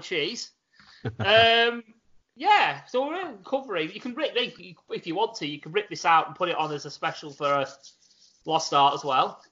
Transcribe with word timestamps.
with 0.00 0.06
cheese. 0.06 0.50
Um, 1.18 1.84
yeah, 2.36 2.80
so 2.86 3.08
we're 3.08 3.32
covering. 3.44 3.92
You 3.92 4.00
can 4.00 4.14
rip 4.14 4.32
if 4.34 5.06
you 5.06 5.14
want 5.14 5.34
to. 5.36 5.46
You 5.46 5.60
can 5.60 5.72
rip 5.72 5.88
this 5.88 6.04
out 6.04 6.26
and 6.26 6.36
put 6.36 6.48
it 6.48 6.56
on 6.56 6.72
as 6.72 6.86
a 6.86 6.90
special 6.90 7.30
for 7.30 7.52
a 7.52 7.66
Lost 8.46 8.72
Art 8.74 8.94
as 8.94 9.04
well. 9.04 9.42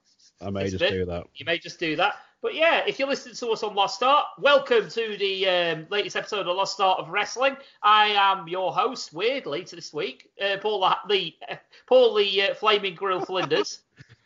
I 0.40 0.50
may 0.50 0.64
It's 0.64 0.76
just 0.76 0.92
do 0.92 1.04
that. 1.06 1.24
You 1.34 1.44
may 1.44 1.58
just 1.58 1.78
do 1.78 1.96
that. 1.96 2.14
But 2.40 2.54
yeah, 2.54 2.84
if 2.86 2.98
you're 2.98 3.08
listening 3.08 3.34
to 3.34 3.48
us 3.48 3.64
on 3.64 3.74
Lost 3.74 4.02
Art, 4.02 4.24
welcome 4.38 4.88
to 4.88 5.16
the 5.18 5.48
um, 5.48 5.86
latest 5.90 6.14
episode 6.14 6.46
of 6.46 6.56
Lost 6.56 6.80
Art 6.80 7.00
of 7.00 7.08
Wrestling. 7.08 7.56
I 7.82 8.10
am 8.10 8.46
your 8.46 8.72
host, 8.72 9.12
weirdly, 9.12 9.64
to 9.64 9.76
this 9.76 9.92
week, 9.92 10.30
uh, 10.40 10.56
Paul 10.60 10.80
the, 10.80 10.96
the 11.08 11.34
uh, 11.50 11.56
Paul 11.86 12.14
the 12.14 12.42
uh, 12.42 12.54
Flaming 12.54 12.94
Grill 12.94 13.20
Flinders. 13.20 13.80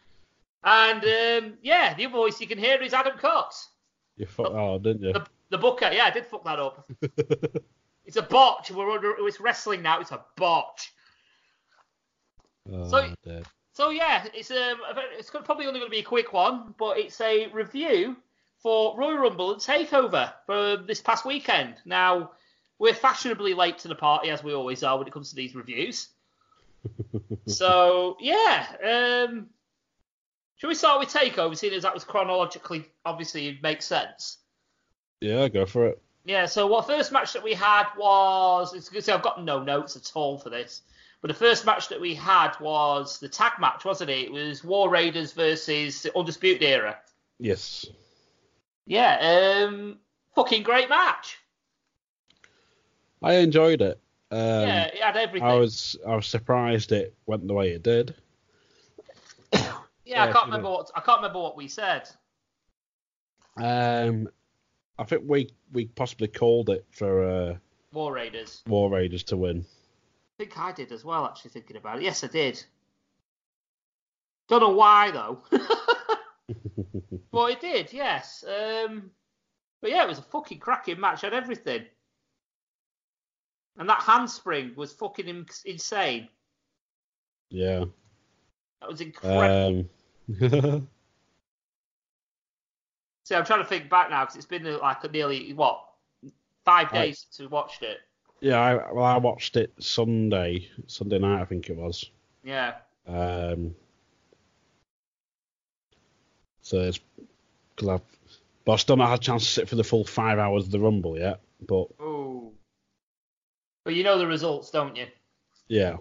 and 0.64 1.02
um, 1.02 1.54
yeah, 1.62 1.94
the 1.94 2.04
other 2.04 2.12
voice 2.12 2.38
you 2.41 2.47
can 2.47 2.58
hear 2.58 2.80
is 2.82 2.92
Adam 2.92 3.16
Cox, 3.16 3.70
You 4.19 4.27
fuck 4.27 4.52
oh, 4.52 4.78
didn't 4.78 5.02
you? 5.02 5.14
the, 5.14 5.27
the 5.53 5.58
booker. 5.58 5.91
Yeah, 5.92 6.06
I 6.06 6.11
did 6.11 6.27
fuck 6.27 6.45
that 6.45 6.58
up. 6.58 6.91
It's 8.05 8.17
a 8.17 8.22
botch. 8.22 8.70
We're 8.72 8.91
under, 8.91 9.14
it's 9.20 9.39
wrestling 9.41 9.81
now. 9.81 10.00
It's 10.00 10.11
a 10.11 10.25
botch. 10.36 10.92
oh, 12.70 12.89
so- 12.89 13.14
dear. 13.22 13.42
So 13.75 13.89
yeah, 13.91 14.27
it's 14.34 14.50
um, 14.50 14.56
a 14.56 14.94
it's 15.17 15.31
gonna- 15.31 15.44
probably 15.44 15.67
only 15.67 15.81
going 15.81 15.91
to 15.91 15.94
be 15.94 16.00
a 16.00 16.05
quick 16.05 16.33
one, 16.33 16.75
but 16.78 16.98
it's 16.98 17.20
a 17.22 17.47
review 17.53 18.17
for 18.62 18.98
Royal 18.98 19.17
Rumble 19.19 19.53
and 19.53 19.62
Takeover 19.62 20.33
for 20.47 20.77
this 20.77 21.00
past 21.00 21.25
weekend. 21.25 21.77
Now 21.87 22.33
we're 22.78 22.92
fashionably 22.92 23.55
late 23.55 23.78
to 23.78 23.89
the 23.89 23.94
party 23.94 24.28
as 24.31 24.44
we 24.44 24.53
always 24.53 24.83
are 24.83 24.98
when 24.98 25.06
it 25.06 25.12
comes 25.12 25.31
to 25.31 25.37
these 25.37 25.55
reviews. 25.55 26.09
so 27.47 28.16
yeah, 28.20 29.27
um, 29.28 29.47
should 30.56 30.69
we 30.69 30.75
start 30.75 31.00
with 31.00 31.09
Takeover, 31.09 31.56
seeing 31.56 31.72
as 31.72 31.84
that 31.84 31.94
was 31.94 32.05
chronologically 32.05 32.84
obviously 33.06 33.47
it 33.47 33.62
makes 33.62 33.87
sense. 33.87 34.39
Yeah, 35.23 35.48
go 35.48 35.67
for 35.67 35.87
it. 35.87 36.03
Yeah, 36.25 36.47
so 36.47 36.67
what 36.67 36.87
first 36.87 37.12
match 37.12 37.33
that 37.33 37.42
we 37.42 37.55
had 37.55 37.87
was 37.97 38.75
it's 38.75 38.89
good 38.89 38.98
to 38.98 39.03
say 39.03 39.12
I've 39.12 39.23
got 39.23 39.42
no 39.42 39.62
notes 39.62 39.97
at 39.97 40.11
all 40.15 40.39
for 40.39 40.51
this. 40.51 40.83
But 41.20 41.28
the 41.28 41.34
first 41.34 41.65
match 41.65 41.89
that 41.89 42.01
we 42.01 42.15
had 42.15 42.55
was 42.61 43.19
the 43.19 43.28
tag 43.28 43.53
match, 43.61 43.84
wasn't 43.84 44.11
it? 44.11 44.27
It 44.27 44.33
was 44.33 44.65
War 44.65 44.91
Raiders 44.91 45.33
versus 45.33 46.03
the 46.03 46.17
Undisputed 46.17 46.62
Era. 46.62 46.98
Yes. 47.39 47.87
Yeah, 48.87 49.65
um 49.65 49.98
fucking 50.34 50.62
great 50.65 50.89
match. 50.89 51.38
I 53.22 53.34
enjoyed 53.34 53.82
it. 53.82 54.00
Um, 54.31 54.38
yeah, 54.41 54.84
it 54.87 55.03
had 55.03 55.16
everything. 55.16 55.49
I 55.49 55.55
was 55.55 55.97
I 56.06 56.16
was 56.16 56.27
surprised 56.27 56.91
it 56.91 57.15
went 57.27 57.47
the 57.47 57.55
way 57.55 57.71
it 57.71 57.82
did. 57.82 58.15
yeah, 59.53 59.72
yeah, 60.05 60.25
I 60.25 60.32
can't 60.32 60.47
remember 60.47 60.71
what 60.71 60.91
I 60.94 61.00
can't 61.00 61.19
remember 61.19 61.41
what 61.41 61.56
we 61.56 61.69
said. 61.69 62.09
Um, 63.56 64.28
I 64.98 65.04
think 65.04 65.22
we 65.26 65.50
we 65.72 65.86
possibly 65.86 66.28
called 66.28 66.70
it 66.70 66.84
for 66.91 67.25
uh, 67.25 67.56
War 67.92 68.12
Raiders. 68.12 68.62
War 68.66 68.91
Raiders 68.91 69.22
to 69.25 69.36
win. 69.36 69.64
I 70.38 70.44
think 70.44 70.58
I 70.58 70.72
did 70.72 70.92
as 70.92 71.04
well, 71.04 71.25
actually 71.25 71.50
thinking 71.53 71.76
about 71.76 71.98
it. 71.98 72.04
Yes, 72.04 72.25
I 72.25 72.26
did. 72.28 72.62
Don't 74.48 74.60
know 74.60 74.70
why 74.70 75.10
though. 75.10 75.42
Well, 77.31 77.47
it 77.47 77.60
did, 77.60 77.92
yes. 77.92 78.44
Um, 78.47 79.10
but 79.81 79.91
yeah, 79.91 80.04
it 80.04 80.08
was 80.08 80.19
a 80.19 80.22
fucking 80.22 80.58
cracking 80.58 81.00
match. 81.00 81.22
Had 81.22 81.32
everything, 81.32 81.84
and 83.78 83.88
that 83.88 84.02
handspring 84.02 84.75
was 84.76 84.92
fucking 84.92 85.28
in- 85.28 85.47
insane. 85.64 86.28
Yeah. 87.50 87.84
That 88.81 88.91
was 88.91 89.00
incredible. 89.00 89.86
Um, 90.41 90.88
See, 93.32 93.37
I'm 93.37 93.47
trying 93.47 93.60
to 93.62 93.65
think 93.66 93.88
back 93.88 94.10
now 94.10 94.25
because 94.25 94.37
it's 94.37 94.44
been 94.44 94.66
uh, 94.66 94.78
like 94.82 95.10
nearly 95.10 95.54
what 95.54 95.82
five 96.66 96.93
days 96.93 97.25
since 97.31 97.38
we 97.38 97.47
watched 97.47 97.82
it. 97.82 98.00
yeah, 98.43 98.60
I, 98.60 98.93
well, 98.93 99.06
I 99.06 99.16
watched 99.16 99.56
it 99.56 99.72
Sunday, 99.78 100.69
Sunday 100.87 101.19
night, 101.19 101.41
I 101.41 101.47
think 101.47 101.70
it 101.70 101.76
was. 101.76 102.10
Yeah, 102.44 102.75
Um, 103.06 103.75
so 106.60 106.81
it's 106.81 107.00
because 107.75 107.88
I've, 107.88 108.00
but 108.66 108.72
I 108.72 108.76
still 108.76 108.97
not 108.98 109.09
had 109.09 109.20
a 109.20 109.22
chance 109.22 109.47
to 109.47 109.50
sit 109.50 109.69
for 109.70 109.76
the 109.76 109.84
full 109.84 110.04
five 110.04 110.38
hours 110.38 110.66
of 110.66 110.70
the 110.70 110.81
Rumble 110.81 111.19
yet. 111.19 111.41
But 111.66 111.87
ooh. 112.03 112.53
But 113.84 113.94
you 113.94 114.04
know 114.04 114.19
the 114.19 114.26
results, 114.26 114.70
don't 114.70 114.94
you? 114.94 115.06
yeah, 115.69 115.97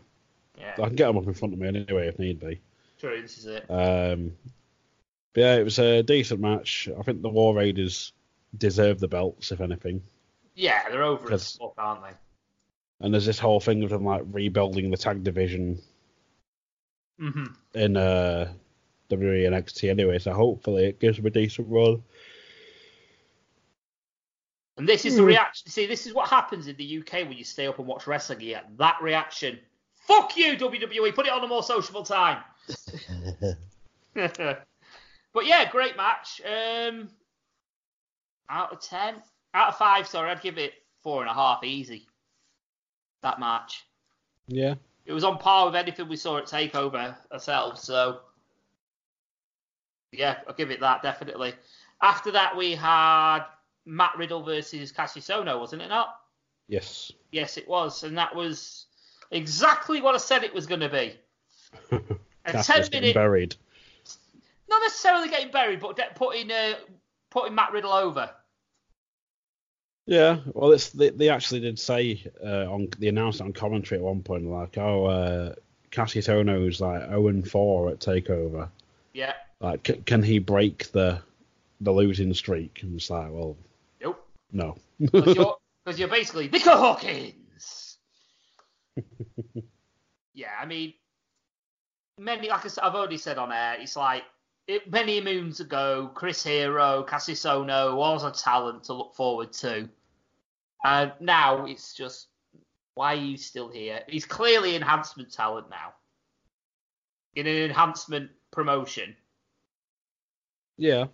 Yeah, 0.58 0.74
I 0.82 0.88
can 0.88 0.96
get 0.98 1.08
them 1.08 1.18
up 1.18 1.28
in 1.28 1.34
front 1.34 1.54
of 1.54 1.62
me 1.62 1.70
anyway 1.70 2.10
if 2.10 2.20
need 2.20 2.42
be. 2.42 2.60
true. 3.00 3.22
This 3.22 3.38
is 3.38 3.46
it. 3.46 3.66
Um, 3.70 4.34
but 5.34 5.42
yeah, 5.42 5.56
it 5.56 5.64
was 5.64 5.80
a 5.80 6.04
decent 6.04 6.40
match. 6.42 6.90
I 6.98 7.02
think 7.04 7.22
the 7.22 7.30
War 7.30 7.54
Raiders 7.56 8.14
deserve 8.58 9.00
the 9.00 9.08
belts, 9.08 9.52
if 9.52 9.62
anything. 9.62 10.02
Yeah, 10.56 10.90
they're 10.90 11.04
over 11.04 11.32
as 11.32 11.54
Because- 11.54 11.58
fuck, 11.58 11.74
aren't 11.78 12.04
they? 12.04 12.18
And 13.00 13.12
there's 13.14 13.26
this 13.26 13.40
whole 13.40 13.60
thing 13.60 13.84
of 13.84 13.90
them 13.90 14.06
like 14.06 14.22
rebuilding 14.32 14.92
the 14.92 14.98
tag 14.98 15.24
division 15.24 15.82
hmm 17.18 17.46
in 17.74 17.98
uh, 17.98 18.52
WWE 19.10 19.48
and 19.48 19.56
NXT 19.56 19.90
anyway. 19.90 20.20
So 20.20 20.34
hopefully 20.34 20.86
it 20.86 21.00
gives 21.00 21.18
them 21.18 21.26
a 21.26 21.32
decent 21.32 21.68
run. 21.70 22.04
And 24.78 24.88
this 24.88 25.06
is 25.06 25.16
the 25.16 25.24
reaction. 25.24 25.70
See, 25.70 25.86
this 25.86 26.06
is 26.08 26.14
what 26.14 26.30
happens 26.30 26.68
in 26.68 26.76
the 26.76 27.00
UK 27.00 27.28
when 27.28 27.34
you 27.34 27.44
stay 27.44 27.68
up 27.68 27.78
and 27.80 27.88
watch 27.88 28.08
wrestling. 28.08 28.42
You 28.42 28.50
get 28.56 28.78
that 28.78 28.98
reaction. 29.02 29.60
Fuck 30.08 30.38
you, 30.38 30.56
WWE. 30.58 31.14
Put 31.14 31.28
it 31.28 31.32
on 31.34 31.44
a 31.44 31.48
more 31.48 31.64
sociable 31.64 32.04
time. 32.04 32.44
but 35.34 35.46
yeah, 35.46 35.70
great 35.70 35.98
match. 35.98 36.42
Um, 36.46 37.10
out 38.50 38.72
of 38.72 38.82
ten, 38.82 39.16
out 39.54 39.70
of 39.70 39.78
five. 39.78 40.08
Sorry, 40.08 40.30
I'd 40.30 40.42
give 40.42 40.58
it 40.58 40.74
four 41.02 41.22
and 41.22 41.30
a 41.30 41.34
half. 41.34 41.64
Easy. 41.64 42.08
That 43.24 43.40
match. 43.40 43.86
Yeah. 44.48 44.76
It 45.06 45.14
was 45.14 45.24
on 45.24 45.38
par 45.38 45.66
with 45.66 45.76
anything 45.76 46.08
we 46.08 46.16
saw 46.16 46.38
at 46.38 46.46
Takeover 46.46 47.16
ourselves. 47.32 47.82
So 47.82 48.22
yeah, 50.12 50.38
I'll 50.48 50.54
give 50.54 50.72
it 50.72 50.80
that 50.82 51.02
definitely. 51.02 51.54
After 52.02 52.32
that, 52.32 52.56
we 52.58 52.76
had 52.76 53.42
Matt 53.86 54.18
Riddle 54.18 54.44
versus 54.44 54.92
Kassius 54.92 55.30
Ohno, 55.34 55.60
wasn't 55.60 55.82
it 55.82 55.90
not? 55.90 56.20
Yes. 56.68 57.12
Yes, 57.32 57.58
it 57.58 57.68
was, 57.68 58.04
and 58.04 58.18
that 58.18 58.36
was 58.36 58.88
exactly 59.32 60.02
what 60.02 60.16
I 60.16 60.18
said 60.18 60.44
it 60.44 60.54
was 60.54 60.66
going 60.66 60.82
to 60.82 60.90
be. 60.90 61.16
A 62.46 62.64
ten 62.64 62.88
minute, 62.92 63.14
buried. 63.14 63.56
Not 64.72 64.82
necessarily 64.84 65.28
getting 65.28 65.52
buried, 65.52 65.82
but 65.82 66.00
putting 66.16 66.50
uh, 66.50 66.76
putting 67.30 67.54
Matt 67.54 67.74
Riddle 67.74 67.92
over. 67.92 68.30
Yeah, 70.08 70.40
well, 70.54 70.72
it's 70.72 70.90
they, 70.92 71.10
they 71.10 71.30
actually 71.30 71.60
did 71.60 71.78
say 71.78 72.24
uh, 72.44 72.66
on 72.72 72.88
the 72.98 73.10
announcement 73.10 73.50
on 73.50 73.54
commentary 73.54 74.00
at 74.00 74.04
one 74.04 74.24
point, 74.24 74.46
like, 74.46 74.78
oh, 74.78 75.06
uh, 75.06 75.56
Kassius 75.92 76.28
Ohno's 76.28 76.82
like 76.82 77.02
0 77.08 77.28
and 77.28 77.50
4 77.50 77.90
at 77.90 78.00
Takeover. 78.00 78.70
Yeah. 79.14 79.34
Like, 79.60 79.86
c- 79.86 80.02
can 80.06 80.24
he 80.24 80.40
break 80.40 80.92
the 80.94 81.22
the 81.82 81.92
losing 81.92 82.34
streak? 82.34 82.80
And 82.82 82.96
it's 82.96 83.10
like, 83.10 83.30
well, 83.30 83.58
Nope. 84.02 84.26
no. 84.52 84.78
Because 85.00 85.36
you're, 85.36 85.58
'cause 85.86 86.00
you're 86.00 86.08
basically 86.08 86.48
Nico 86.48 86.78
Hawkins. 86.78 87.98
yeah, 90.34 90.52
I 90.60 90.66
mean, 90.66 90.94
many 92.18 92.50
like 92.50 92.66
I 92.66 92.88
I've 92.88 92.96
already 92.96 93.18
said 93.18 93.38
on 93.38 93.52
air, 93.52 93.76
it's 93.80 93.96
like 93.98 94.24
it, 94.72 94.92
many 94.92 95.20
moons 95.22 95.60
ago, 95.60 96.10
Chris 96.14 96.44
Hero, 96.44 97.06
Kassius 97.08 97.46
Ohno 97.46 97.96
was 97.96 98.24
a 98.24 98.32
talent 98.32 98.86
to 98.86 98.94
look 98.94 99.14
forward 99.14 99.52
to, 99.54 99.90
and 100.84 101.12
now 101.20 101.66
it's 101.66 101.94
just 101.94 102.28
why 102.96 103.14
are 103.14 103.18
you 103.18 103.38
still 103.38 103.70
here? 103.70 104.02
He's 104.08 104.26
clearly 104.26 104.76
enhancement 104.76 105.32
talent 105.32 105.70
now. 105.70 105.94
In 107.36 107.48
an 107.48 107.56
enhancement 107.56 108.30
promotion. 108.52 109.16
yeah, 110.78 111.06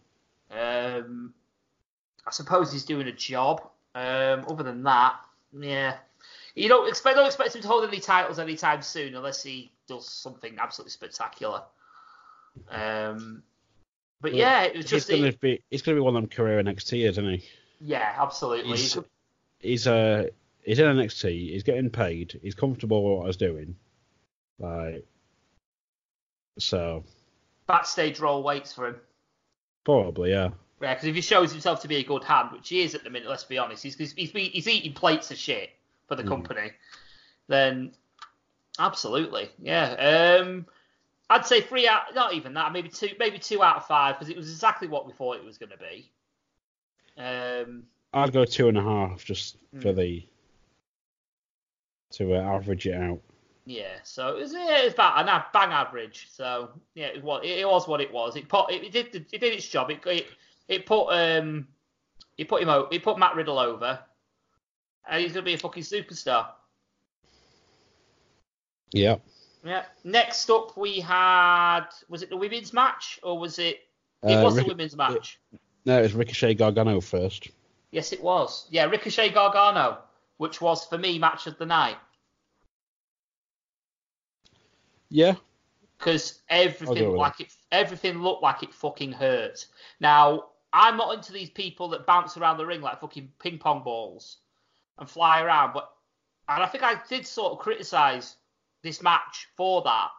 Um, 0.49 1.33
I 2.25 2.31
suppose 2.31 2.71
he's 2.71 2.85
doing 2.85 3.07
a 3.07 3.11
job. 3.11 3.61
Um, 3.93 4.45
other 4.49 4.63
than 4.63 4.83
that, 4.83 5.15
yeah, 5.57 5.97
you 6.55 6.67
don't 6.69 6.87
expect 6.87 7.15
don't 7.15 7.25
expect 7.25 7.55
him 7.55 7.61
to 7.61 7.67
hold 7.67 7.87
any 7.87 7.99
titles 7.99 8.39
anytime 8.39 8.81
soon 8.81 9.15
unless 9.15 9.43
he 9.43 9.71
does 9.87 10.09
something 10.09 10.57
absolutely 10.59 10.91
spectacular. 10.91 11.63
Um, 12.69 13.43
but 14.21 14.33
yeah, 14.33 14.63
it 14.63 14.75
was 14.77 14.85
just 14.85 15.07
he's 15.09 15.17
gonna 15.17 15.29
it- 15.29 15.39
be 15.41 15.61
he's 15.69 15.81
gonna 15.81 15.95
be 15.97 16.01
one 16.01 16.15
of 16.15 16.21
them 16.21 16.29
career 16.29 16.61
NXT, 16.63 17.07
isn't 17.09 17.25
he? 17.29 17.43
yeah, 17.81 18.15
absolutely. 18.17 18.71
He's 18.77 18.97
he's 19.59 19.87
uh 19.87 20.27
he's 20.63 20.79
in 20.79 20.85
NXT. 20.85 21.51
He's 21.51 21.63
getting 21.63 21.89
paid. 21.89 22.39
He's 22.41 22.55
comfortable 22.55 23.03
with 23.03 23.17
what 23.19 23.25
he's 23.27 23.37
doing. 23.37 23.75
Like 24.59 25.05
so 26.59 27.03
Backstage 27.67 28.19
role 28.19 28.43
waits 28.43 28.73
for 28.73 28.87
him. 28.87 28.95
probably 29.85 30.31
yeah. 30.31 30.49
Yeah, 30.81 30.93
because 30.93 31.07
if 31.07 31.15
he 31.15 31.21
shows 31.21 31.51
himself 31.51 31.81
to 31.81 31.87
be 31.87 31.97
a 31.97 32.03
good 32.03 32.23
hand, 32.23 32.49
which 32.51 32.69
he 32.69 32.81
is 32.81 32.93
at 32.93 33.03
the 33.03 33.09
minute, 33.09 33.27
let's 33.29 33.43
be 33.43 33.57
honest, 33.57 33.81
he's 33.83 33.95
he's, 33.97 34.13
he's, 34.13 34.31
he's 34.31 34.67
eating 34.67 34.93
plates 34.93 35.31
of 35.31 35.37
shit 35.37 35.71
for 36.07 36.15
the 36.15 36.23
Mm. 36.23 36.27
company, 36.27 36.71
then 37.47 37.91
absolutely, 38.79 39.49
yeah. 39.59 40.37
Um, 40.39 40.65
I'd 41.29 41.45
say 41.45 41.61
three 41.61 41.87
out, 41.87 42.15
not 42.15 42.33
even 42.33 42.53
that, 42.53 42.71
maybe 42.71 42.87
two, 42.89 43.09
maybe 43.19 43.37
two 43.39 43.61
out 43.61 43.77
of 43.77 43.85
five, 43.85 44.15
because 44.17 44.29
it 44.29 44.37
was 44.37 44.49
exactly 44.49 44.87
what 44.87 45.05
we 45.05 45.13
thought 45.13 45.35
it 45.37 45.43
was 45.43 45.57
going 45.57 45.71
to 45.71 45.77
be. 45.77 46.11
Um, 47.17 47.83
I'd 48.13 48.31
go 48.31 48.45
two 48.45 48.69
and 48.69 48.77
a 48.77 48.81
half 48.83 49.25
just 49.25 49.57
for 49.81 49.91
Mm. 49.91 49.95
the 49.95 50.27
to 52.11 52.35
uh, 52.35 52.39
average 52.39 52.87
it 52.87 52.93
out. 52.93 53.19
yeah, 53.65 53.97
so 54.03 54.37
it 54.37 54.39
was, 54.39 54.53
it 54.53 54.83
was 54.85 54.93
about 54.93 55.19
an 55.19 55.27
av- 55.27 55.51
bang 55.51 55.71
average. 55.73 56.27
So 56.31 56.69
yeah, 56.95 57.07
it 57.07 57.21
was 57.21 57.41
it, 57.43 57.67
was 57.67 57.85
what 57.87 57.99
it 57.99 58.11
was. 58.13 58.37
It 58.37 58.47
put 58.47 58.71
it, 58.71 58.83
it 58.83 58.91
did 58.93 59.13
it 59.33 59.41
did 59.41 59.53
its 59.53 59.67
job. 59.67 59.89
It 59.91 59.99
it, 60.05 60.27
it 60.69 60.85
put 60.85 61.07
um 61.09 61.67
it 62.37 62.47
put 62.47 62.61
him 62.61 62.69
out. 62.69 62.93
It 62.93 63.03
put 63.03 63.19
Matt 63.19 63.35
Riddle 63.35 63.59
over, 63.59 63.99
and 65.09 65.21
he's 65.21 65.33
gonna 65.33 65.43
be 65.43 65.55
a 65.55 65.57
fucking 65.57 65.83
superstar. 65.83 66.47
Yeah. 68.93 69.17
Yeah. 69.63 69.85
Next 70.03 70.49
up, 70.49 70.77
we 70.77 70.99
had 70.99 71.85
was 72.09 72.21
it 72.23 72.29
the 72.29 72.37
women's 72.37 72.73
match 72.73 73.19
or 73.23 73.37
was 73.37 73.59
it? 73.59 73.81
It 74.23 74.35
Uh, 74.35 74.43
was 74.43 74.55
Rick- 74.55 74.65
the 74.65 74.71
women's 74.73 74.95
match. 74.95 75.39
No, 75.85 75.99
it 75.99 76.03
was 76.03 76.13
Ricochet 76.13 76.55
Gargano 76.55 76.99
first. 77.01 77.47
Yes, 77.91 78.11
it 78.11 78.21
was. 78.21 78.67
Yeah, 78.69 78.85
Ricochet 78.85 79.29
Gargano, 79.29 79.99
which 80.37 80.59
was 80.61 80.85
for 80.85 80.97
me 80.97 81.17
match 81.19 81.47
of 81.47 81.57
the 81.57 81.65
night 81.65 81.97
Yeah. 85.09 85.35
because 85.97 86.41
everything 86.49 87.15
like 87.15 87.39
it, 87.39 87.53
everything 87.71 88.21
looked 88.21 88.43
like 88.43 88.63
it 88.63 88.73
fucking 88.73 89.11
hurt. 89.13 89.65
Now 89.99 90.49
I'm 90.73 90.97
not 90.97 91.13
into 91.15 91.31
these 91.31 91.49
people 91.49 91.87
that 91.89 92.05
bounce 92.05 92.35
around 92.37 92.57
the 92.57 92.65
ring 92.65 92.81
like 92.81 92.99
fucking 92.99 93.31
ping 93.39 93.57
pong 93.57 93.83
balls 93.83 94.37
and 94.99 95.09
fly 95.09 95.41
around, 95.41 95.73
but 95.73 95.91
and 96.49 96.61
I 96.63 96.67
think 96.67 96.83
I 96.83 97.01
did 97.07 97.25
sort 97.25 97.53
of 97.53 97.59
criticize 97.59 98.35
this 98.87 99.01
match 99.01 99.47
for 99.55 99.81
that 99.83 100.09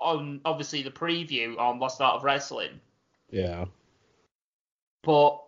on 0.00 0.40
obviously 0.44 0.82
the 0.82 0.90
preview 0.90 1.58
on 1.58 1.78
Lost 1.78 2.00
Art 2.00 2.16
of 2.16 2.24
Wrestling. 2.24 2.80
Yeah. 3.30 3.66
but 5.02 5.40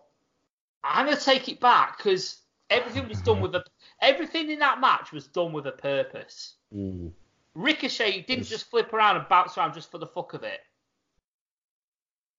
I'm 0.85 1.06
gonna 1.06 1.17
take 1.20 1.49
it 1.49 1.59
back 1.61 1.97
because 1.99 2.41
everything 2.70 3.09
was 3.09 3.20
done 3.23 3.41
with 3.41 3.55
a 3.56 3.65
everything 4.00 4.50
in 4.50 4.59
that 4.61 4.81
match 4.81 5.11
was 5.12 5.26
done 5.26 5.53
with 5.53 5.67
a 5.67 5.73
purpose. 5.73 6.55
Mm. 6.75 7.12
Ricochet 7.55 8.23
didn't 8.23 8.44
Yes. 8.44 8.49
just 8.49 8.71
flip 8.71 8.93
around 8.93 9.17
and 9.17 9.29
bounce 9.29 9.56
around 9.59 9.75
just 9.75 9.91
for 9.91 9.99
the 9.99 10.06
fuck 10.06 10.35
of 10.35 10.44
it. 10.44 10.61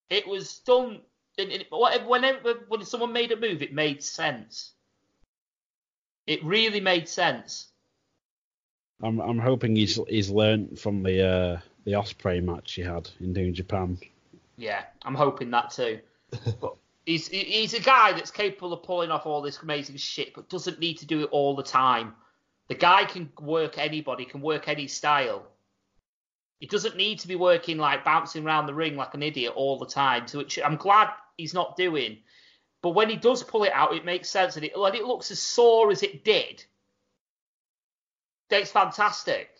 It 0.08 0.26
was 0.26 0.58
done. 0.60 1.02
And 1.38 1.52
and 1.52 1.64
whatever- 1.70 2.06
whenever 2.08 2.54
when 2.68 2.84
someone 2.84 3.12
made 3.12 3.32
a 3.32 3.36
move, 3.36 3.62
it 3.62 3.72
made 3.74 4.02
sense. 4.02 4.72
It 6.26 6.42
really 6.44 6.80
made 6.80 7.08
sense. 7.08 7.69
I'm 9.02 9.20
I'm 9.20 9.38
hoping 9.38 9.76
he's 9.76 9.98
he's 10.08 10.30
learnt 10.30 10.78
from 10.78 11.02
the 11.02 11.26
uh 11.26 11.60
the 11.84 11.94
Osprey 11.94 12.40
match 12.40 12.74
he 12.74 12.82
had 12.82 13.08
in 13.20 13.32
New 13.32 13.52
Japan. 13.52 13.98
Yeah, 14.56 14.84
I'm 15.02 15.14
hoping 15.14 15.50
that 15.50 15.70
too. 15.70 16.00
but 16.60 16.76
he's 17.06 17.28
he's 17.28 17.74
a 17.74 17.80
guy 17.80 18.12
that's 18.12 18.30
capable 18.30 18.72
of 18.72 18.82
pulling 18.82 19.10
off 19.10 19.26
all 19.26 19.42
this 19.42 19.60
amazing 19.62 19.96
shit, 19.96 20.34
but 20.34 20.48
doesn't 20.48 20.78
need 20.78 20.98
to 20.98 21.06
do 21.06 21.22
it 21.22 21.30
all 21.32 21.56
the 21.56 21.62
time. 21.62 22.14
The 22.68 22.74
guy 22.74 23.04
can 23.04 23.32
work 23.40 23.78
anybody, 23.78 24.24
can 24.24 24.40
work 24.40 24.68
any 24.68 24.86
style. 24.86 25.46
He 26.60 26.66
doesn't 26.66 26.96
need 26.96 27.20
to 27.20 27.28
be 27.28 27.36
working 27.36 27.78
like 27.78 28.04
bouncing 28.04 28.44
around 28.46 28.66
the 28.66 28.74
ring 28.74 28.96
like 28.96 29.14
an 29.14 29.22
idiot 29.22 29.54
all 29.56 29.78
the 29.78 29.86
time. 29.86 30.26
Which 30.32 30.58
I'm 30.62 30.76
glad 30.76 31.08
he's 31.38 31.54
not 31.54 31.76
doing. 31.76 32.18
But 32.82 32.90
when 32.90 33.10
he 33.10 33.16
does 33.16 33.42
pull 33.42 33.64
it 33.64 33.72
out, 33.72 33.94
it 33.94 34.04
makes 34.04 34.28
sense, 34.28 34.56
and 34.56 34.64
it 34.64 34.78
when 34.78 34.94
it 34.94 35.04
looks 35.04 35.30
as 35.30 35.40
sore 35.40 35.90
as 35.90 36.02
it 36.02 36.24
did, 36.24 36.64
it's 38.50 38.70
fantastic. 38.70 39.50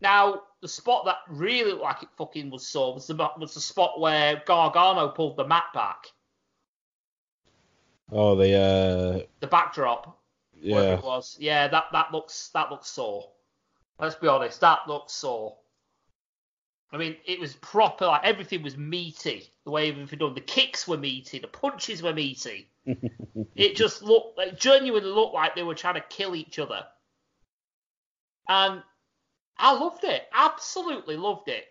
Now, 0.00 0.42
the 0.60 0.68
spot 0.68 1.04
that 1.04 1.18
really 1.28 1.70
looked 1.70 1.82
like 1.82 2.02
it 2.02 2.08
fucking 2.16 2.50
was 2.50 2.66
sore 2.66 2.94
was 2.94 3.06
the 3.06 3.14
was 3.38 3.54
the 3.54 3.60
spot 3.60 4.00
where 4.00 4.42
Gargano 4.46 5.08
pulled 5.08 5.36
the 5.36 5.46
mat 5.46 5.64
back, 5.72 6.06
Oh, 8.12 8.34
the 8.36 8.54
uh 8.54 9.26
the 9.40 9.46
backdrop, 9.46 10.18
yeah. 10.60 10.94
it 10.94 11.02
was. 11.02 11.36
Yeah, 11.40 11.68
that 11.68 11.84
that 11.92 12.12
looks 12.12 12.50
that 12.52 12.70
looks 12.70 12.88
sore. 12.88 13.30
Let's 13.98 14.16
be 14.16 14.28
honest, 14.28 14.60
that 14.60 14.80
looks 14.86 15.14
sore. 15.14 15.56
I 16.92 16.98
mean, 16.98 17.16
it 17.24 17.40
was 17.40 17.54
proper. 17.54 18.06
Like 18.06 18.24
everything 18.24 18.62
was 18.62 18.76
meaty. 18.76 19.50
The 19.64 19.70
way 19.70 19.88
everything 19.88 20.18
done. 20.18 20.34
The 20.34 20.42
kicks 20.42 20.86
were 20.86 20.98
meaty. 20.98 21.38
The 21.38 21.48
punches 21.48 22.02
were 22.02 22.12
meaty. 22.12 22.68
it 23.56 23.76
just 23.76 24.02
looked 24.02 24.36
like 24.36 24.58
genuinely 24.58 25.08
looked 25.08 25.34
like 25.34 25.54
they 25.54 25.62
were 25.62 25.74
trying 25.74 25.94
to 25.94 26.04
kill 26.10 26.36
each 26.36 26.58
other. 26.58 26.84
And 28.48 28.82
I 29.58 29.72
loved 29.72 30.04
it. 30.04 30.22
Absolutely 30.34 31.16
loved 31.16 31.48
it. 31.48 31.64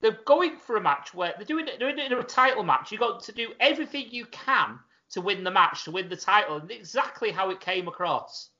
They're 0.00 0.18
going 0.26 0.56
for 0.58 0.76
a 0.76 0.80
match 0.80 1.14
where 1.14 1.34
they're 1.36 1.46
doing 1.46 1.68
it. 1.68 1.80
Doing 1.80 1.98
it 1.98 2.12
in 2.12 2.18
a 2.18 2.22
title 2.22 2.62
match. 2.62 2.92
You've 2.92 3.00
got 3.00 3.22
to 3.24 3.32
do 3.32 3.48
everything 3.60 4.06
you 4.10 4.26
can 4.26 4.78
to 5.10 5.20
win 5.20 5.44
the 5.44 5.50
match, 5.50 5.84
to 5.84 5.90
win 5.90 6.08
the 6.08 6.16
title, 6.16 6.56
and 6.56 6.70
exactly 6.70 7.30
how 7.30 7.50
it 7.50 7.60
came 7.60 7.88
across. 7.88 8.50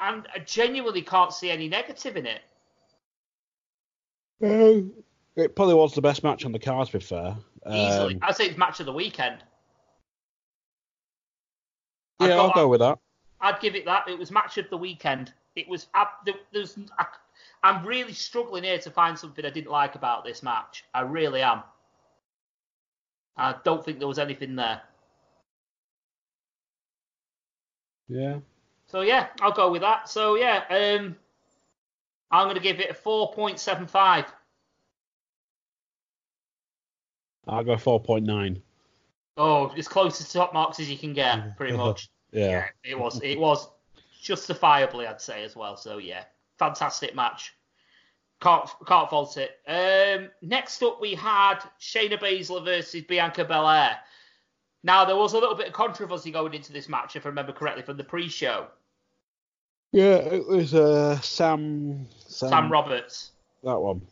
And 0.00 0.26
I 0.34 0.40
genuinely 0.40 1.02
can't 1.02 1.32
see 1.32 1.50
any 1.50 1.68
negative 1.68 2.16
in 2.16 2.26
it. 2.26 2.42
Uh, 4.42 4.88
it 5.36 5.54
probably 5.54 5.74
was 5.74 5.94
the 5.94 6.02
best 6.02 6.24
match 6.24 6.44
on 6.44 6.52
the 6.52 6.58
card, 6.58 6.88
to 6.88 6.98
be 6.98 7.04
fair. 7.04 7.36
Easily, 7.66 8.14
Um, 8.14 8.20
I'd 8.22 8.36
say 8.36 8.46
it's 8.46 8.58
match 8.58 8.80
of 8.80 8.86
the 8.86 8.92
weekend. 8.92 9.42
Yeah, 12.20 12.36
I'll 12.36 12.52
go 12.52 12.68
with 12.68 12.80
that. 12.80 12.98
I'd 13.42 13.60
give 13.60 13.74
it 13.74 13.84
that. 13.84 14.08
It 14.08 14.18
was 14.18 14.30
match 14.30 14.56
of 14.58 14.70
the 14.70 14.78
weekend. 14.78 15.32
It 15.56 15.68
was. 15.68 15.86
there- 16.24 16.34
There's. 16.52 16.78
I, 16.98 17.06
I'm 17.64 17.84
really 17.84 18.12
struggling 18.12 18.64
here 18.64 18.78
to 18.78 18.90
find 18.90 19.18
something 19.18 19.44
I 19.44 19.50
didn't 19.50 19.70
like 19.70 19.94
about 19.94 20.24
this 20.24 20.42
match. 20.42 20.84
I 20.94 21.02
really 21.02 21.42
am. 21.42 21.62
I 23.36 23.54
don't 23.64 23.84
think 23.84 23.98
there 23.98 24.08
was 24.08 24.18
anything 24.18 24.56
there. 24.56 24.80
Yeah. 28.08 28.38
So 28.86 29.00
yeah, 29.02 29.28
I'll 29.40 29.52
go 29.52 29.70
with 29.70 29.82
that. 29.82 30.08
So 30.08 30.34
yeah, 30.36 30.64
um, 30.70 31.16
I'm 32.30 32.46
gonna 32.48 32.60
give 32.60 32.78
it 32.80 32.90
a 32.90 32.94
4.75. 32.94 34.26
I'll 37.48 37.64
go 37.64 37.74
4.9. 37.74 38.60
Oh, 39.36 39.68
as 39.76 39.88
close 39.88 40.18
to 40.18 40.30
top 40.30 40.52
marks 40.52 40.78
as 40.78 40.90
you 40.90 40.98
can 40.98 41.12
get, 41.14 41.56
pretty 41.56 41.76
much. 41.76 42.08
Yeah. 42.32 42.66
it 42.82 42.98
was. 42.98 43.20
It 43.22 43.38
was 43.38 43.68
justifiably, 44.22 45.06
I'd 45.06 45.20
say 45.20 45.44
as 45.44 45.54
well. 45.54 45.76
So 45.76 45.98
yeah, 45.98 46.24
fantastic 46.58 47.14
match. 47.14 47.52
Can't 48.40 48.68
can't 48.86 49.10
fault 49.10 49.36
it. 49.36 49.58
Um, 49.68 50.30
next 50.40 50.82
up, 50.82 51.00
we 51.00 51.14
had 51.14 51.58
Shayna 51.80 52.18
Baszler 52.18 52.64
versus 52.64 53.02
Bianca 53.02 53.44
Belair. 53.44 53.96
Now 54.82 55.04
there 55.04 55.16
was 55.16 55.32
a 55.32 55.38
little 55.38 55.54
bit 55.54 55.68
of 55.68 55.72
controversy 55.72 56.30
going 56.30 56.54
into 56.54 56.72
this 56.72 56.88
match, 56.88 57.14
if 57.14 57.24
I 57.24 57.28
remember 57.28 57.52
correctly, 57.52 57.82
from 57.82 57.96
the 57.96 58.04
pre-show. 58.04 58.66
Yeah, 59.92 60.16
it 60.16 60.46
was 60.46 60.74
uh, 60.74 61.20
Sam, 61.20 62.06
Sam. 62.26 62.48
Sam 62.48 62.72
Roberts. 62.72 63.32
That 63.62 63.78
one. 63.78 64.02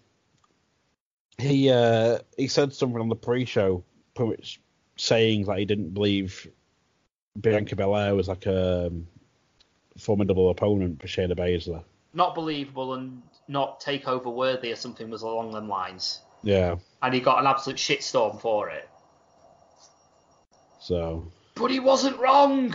He 1.38 1.70
uh, 1.70 2.18
he 2.36 2.46
said 2.48 2.72
something 2.72 3.00
on 3.00 3.08
the 3.08 3.16
pre-show, 3.16 3.82
pretty 4.14 4.30
much 4.30 4.60
saying 4.96 5.46
that 5.46 5.58
he 5.58 5.64
didn't 5.64 5.94
believe 5.94 6.46
Bianca 7.38 7.76
Belair 7.76 8.14
was 8.14 8.28
like 8.28 8.46
a 8.46 8.86
um, 8.86 9.06
formidable 9.98 10.50
opponent 10.50 11.00
for 11.00 11.06
Shayna 11.06 11.36
Baszler. 11.36 11.84
Not 12.12 12.34
believable 12.34 12.94
and 12.94 13.22
not 13.46 13.80
takeover 13.80 14.32
worthy, 14.32 14.72
or 14.72 14.76
something 14.76 15.10
was 15.10 15.22
along 15.22 15.52
them 15.52 15.68
lines. 15.68 16.20
Yeah. 16.42 16.76
And 17.02 17.14
he 17.14 17.20
got 17.20 17.40
an 17.40 17.46
absolute 17.46 17.78
shitstorm 17.78 18.40
for 18.40 18.70
it. 18.70 18.88
So 20.80 21.30
But 21.54 21.70
he 21.70 21.78
wasn't 21.78 22.18
wrong. 22.18 22.74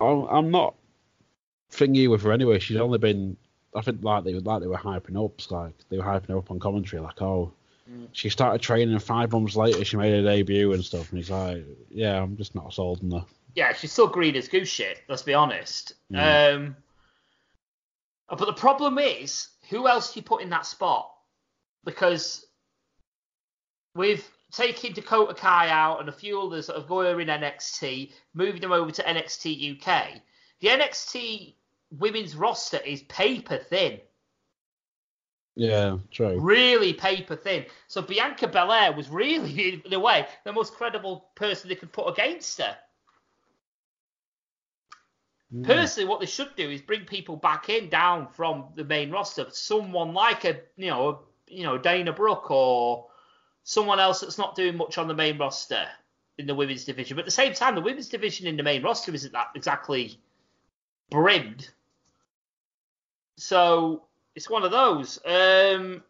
I'm, 0.00 0.22
I'm 0.24 0.50
not 0.50 0.74
thingy 1.70 2.08
with 2.08 2.22
her 2.22 2.32
anyway. 2.32 2.58
She's 2.58 2.76
only 2.76 2.98
been, 2.98 3.36
I 3.74 3.82
think, 3.82 4.02
like 4.02 4.24
they 4.24 4.34
like 4.34 4.60
they 4.60 4.66
were 4.66 4.76
hyping 4.76 5.22
up, 5.22 5.50
like 5.50 5.74
they 5.88 5.98
were 5.98 6.04
hyping 6.04 6.28
her 6.28 6.38
up 6.38 6.50
on 6.50 6.60
commentary, 6.60 7.02
like 7.02 7.20
oh, 7.20 7.52
Mm. 7.90 8.08
she 8.12 8.28
started 8.28 8.60
training 8.62 8.92
and 8.92 9.02
five 9.02 9.32
months 9.32 9.56
later 9.56 9.84
she 9.84 9.96
made 9.96 10.12
her 10.12 10.22
debut 10.22 10.72
and 10.72 10.84
stuff, 10.84 11.10
and 11.10 11.18
he's 11.18 11.30
like, 11.30 11.64
yeah, 11.90 12.22
I'm 12.22 12.36
just 12.36 12.54
not 12.54 12.72
sold 12.72 13.02
on 13.02 13.10
her. 13.10 13.26
yeah, 13.54 13.72
she's 13.72 13.92
still 13.92 14.06
green 14.08 14.36
as 14.36 14.48
goose 14.48 14.68
shit. 14.68 15.00
Let's 15.08 15.22
be 15.22 15.34
honest. 15.34 15.94
Mm. 16.12 16.54
Um, 16.56 16.76
But 18.28 18.46
the 18.46 18.52
problem 18.52 18.98
is, 18.98 19.48
who 19.68 19.88
else 19.88 20.12
do 20.14 20.20
you 20.20 20.24
put 20.24 20.42
in 20.42 20.50
that 20.50 20.64
spot? 20.64 21.12
Because 21.84 22.46
with 23.94 24.30
taking 24.52 24.92
Dakota 24.92 25.34
Kai 25.34 25.68
out 25.68 26.00
and 26.00 26.08
a 26.08 26.12
few 26.12 26.40
others 26.40 26.68
that 26.68 26.76
have 26.76 26.88
were 26.88 27.20
in 27.20 27.28
NXT, 27.28 28.12
moving 28.34 28.60
them 28.60 28.72
over 28.72 28.90
to 28.92 29.02
NXT 29.02 29.76
UK, 29.76 30.20
the 30.60 30.68
NXT 30.68 31.54
women's 31.98 32.36
roster 32.36 32.78
is 32.78 33.02
paper 33.02 33.58
thin. 33.58 34.00
Yeah, 35.54 35.98
true. 36.10 36.40
Really 36.40 36.94
paper 36.94 37.36
thin. 37.36 37.66
So 37.88 38.00
Bianca 38.00 38.48
Belair 38.48 38.92
was 38.92 39.08
really, 39.10 39.82
in 39.84 39.92
a 39.92 39.98
way, 39.98 40.26
the 40.44 40.52
most 40.52 40.74
credible 40.74 41.26
person 41.34 41.68
they 41.68 41.74
could 41.74 41.92
put 41.92 42.08
against 42.08 42.58
her. 42.60 42.76
Mm. 45.54 45.64
Personally, 45.64 46.08
what 46.08 46.20
they 46.20 46.26
should 46.26 46.54
do 46.56 46.70
is 46.70 46.80
bring 46.80 47.04
people 47.04 47.36
back 47.36 47.68
in 47.68 47.90
down 47.90 48.28
from 48.28 48.66
the 48.74 48.84
main 48.84 49.10
roster. 49.10 49.46
Someone 49.50 50.14
like 50.14 50.44
a, 50.44 50.60
you 50.76 50.88
know, 50.88 51.08
a, 51.08 51.18
you 51.46 51.64
know, 51.64 51.76
Dana 51.76 52.12
Brooke 52.12 52.50
or 52.50 53.06
someone 53.64 54.00
else 54.00 54.20
that's 54.20 54.38
not 54.38 54.56
doing 54.56 54.76
much 54.76 54.96
on 54.96 55.08
the 55.08 55.14
main 55.14 55.36
roster 55.36 55.86
in 56.38 56.46
the 56.46 56.54
women's 56.54 56.86
division. 56.86 57.16
But 57.16 57.22
at 57.22 57.26
the 57.26 57.30
same 57.30 57.52
time, 57.52 57.74
the 57.74 57.82
women's 57.82 58.08
division 58.08 58.46
in 58.46 58.56
the 58.56 58.62
main 58.62 58.82
roster 58.82 59.12
isn't 59.12 59.32
that 59.32 59.48
exactly 59.54 60.18
brimmed. 61.10 61.68
So 63.36 64.06
it's 64.34 64.50
one 64.50 64.64
of 64.64 64.70
those. 64.70 65.18
Um, 65.24 66.02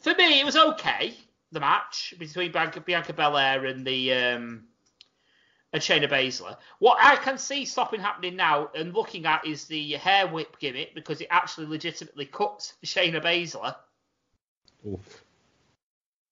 for 0.00 0.14
me, 0.14 0.40
it 0.40 0.44
was 0.44 0.56
okay. 0.56 1.14
The 1.52 1.60
match 1.60 2.14
between 2.18 2.52
Bianca, 2.52 2.80
Bianca 2.80 3.12
Belair 3.12 3.64
and 3.66 3.86
the 3.86 4.12
um, 4.12 4.64
and 5.72 5.82
Shayna 5.82 6.08
Baszler. 6.08 6.56
What 6.78 6.98
I 7.00 7.16
can 7.16 7.36
see 7.36 7.64
stopping 7.64 8.00
happening 8.00 8.36
now 8.36 8.70
and 8.74 8.94
looking 8.94 9.26
at 9.26 9.46
is 9.46 9.64
the 9.66 9.92
hair 9.92 10.26
whip 10.26 10.58
gimmick 10.60 10.94
because 10.94 11.20
it 11.20 11.26
actually 11.30 11.66
legitimately 11.66 12.26
cuts 12.26 12.74
Shayna 12.84 13.22
Baszler. 13.22 13.74
Oof. 14.86 15.24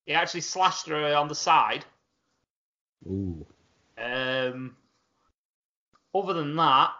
It 0.06 0.12
actually 0.12 0.40
slashed 0.42 0.88
her 0.88 1.16
on 1.16 1.28
the 1.28 1.34
side. 1.34 1.84
Ooh. 3.06 3.46
Um, 3.98 4.76
other 6.14 6.34
than 6.34 6.56
that, 6.56 6.90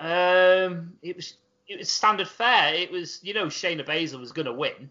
um, 0.00 0.94
it 1.02 1.16
was 1.16 1.36
it 1.68 1.78
was 1.78 1.90
standard 1.90 2.28
fare. 2.28 2.74
It 2.74 2.90
was 2.90 3.20
you 3.22 3.34
know 3.34 3.46
Shayna 3.46 3.86
Baszler 3.86 4.20
was 4.20 4.32
going 4.32 4.46
to 4.46 4.52
win, 4.52 4.90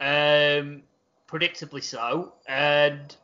um, 0.00 0.82
predictably 1.28 1.82
so. 1.82 2.34
And 2.46 3.14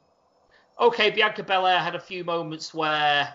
okay, 0.81 1.11
Bianca 1.11 1.43
Belair 1.43 1.79
had 1.79 1.95
a 1.95 2.01
few 2.01 2.25
moments 2.25 2.73
where 2.75 3.35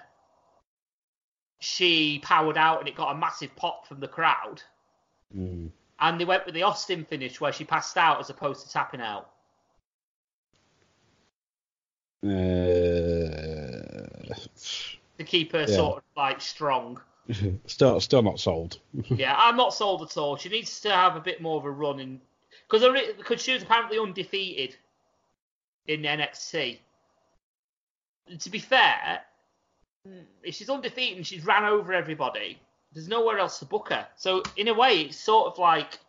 she 1.59 2.19
powered 2.23 2.57
out 2.57 2.79
and 2.79 2.87
it 2.87 2.95
got 2.95 3.15
a 3.15 3.17
massive 3.17 3.55
pop 3.55 3.87
from 3.87 3.99
the 3.99 4.07
crowd. 4.07 4.61
Mm. 5.35 5.71
And 5.99 6.19
they 6.19 6.25
went 6.25 6.45
with 6.45 6.53
the 6.53 6.63
Austin 6.63 7.03
finish 7.05 7.41
where 7.41 7.51
she 7.51 7.63
passed 7.63 7.97
out 7.97 8.19
as 8.19 8.29
opposed 8.29 8.65
to 8.65 8.71
tapping 8.71 9.01
out. 9.01 9.31
Uh, 12.23 12.27
To 15.17 15.23
keep 15.23 15.51
her 15.53 15.61
Yeah. 15.61 15.75
sort 15.75 15.97
of 15.97 16.03
like 16.15 16.41
strong. 16.41 17.01
still, 17.65 17.99
still 17.99 18.21
not 18.21 18.39
sold. 18.39 18.79
yeah, 19.09 19.35
I'm 19.37 19.57
not 19.57 19.73
sold 19.73 20.01
at 20.01 20.17
all. 20.17 20.37
She 20.37 20.49
needs 20.49 20.79
to 20.81 20.89
have 20.91 21.15
a 21.15 21.19
bit 21.19 21.41
more 21.41 21.57
of 21.57 21.65
a 21.65 21.71
run 21.71 21.99
in 21.99 22.21
because 22.69 22.83
because 23.17 23.41
she 23.41 23.53
was 23.53 23.63
apparently 23.63 23.99
undefeated 23.99 24.75
in 25.87 26.01
NXT. 26.01 26.79
To 28.39 28.49
be 28.49 28.59
fair, 28.59 29.21
if 30.43 30.55
she's 30.55 30.69
undefeated 30.69 31.17
and 31.17 31.25
she's 31.27 31.45
ran 31.45 31.63
over 31.63 31.93
everybody, 31.93 32.59
there's 32.93 33.07
nowhere 33.07 33.39
else 33.39 33.59
to 33.59 33.65
book 33.65 33.89
her. 33.89 34.05
So 34.17 34.43
in 34.57 34.67
a 34.67 34.73
way, 34.73 35.01
it's 35.01 35.17
sort 35.17 35.47
of 35.47 35.59
like 35.59 35.99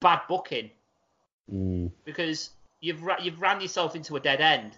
bad 0.00 0.20
booking 0.28 0.70
Mm. 1.52 1.90
because 2.04 2.50
you've 2.80 3.02
you've 3.20 3.40
ran 3.40 3.60
yourself 3.60 3.96
into 3.96 4.14
a 4.16 4.20
dead 4.20 4.40
end. 4.40 4.72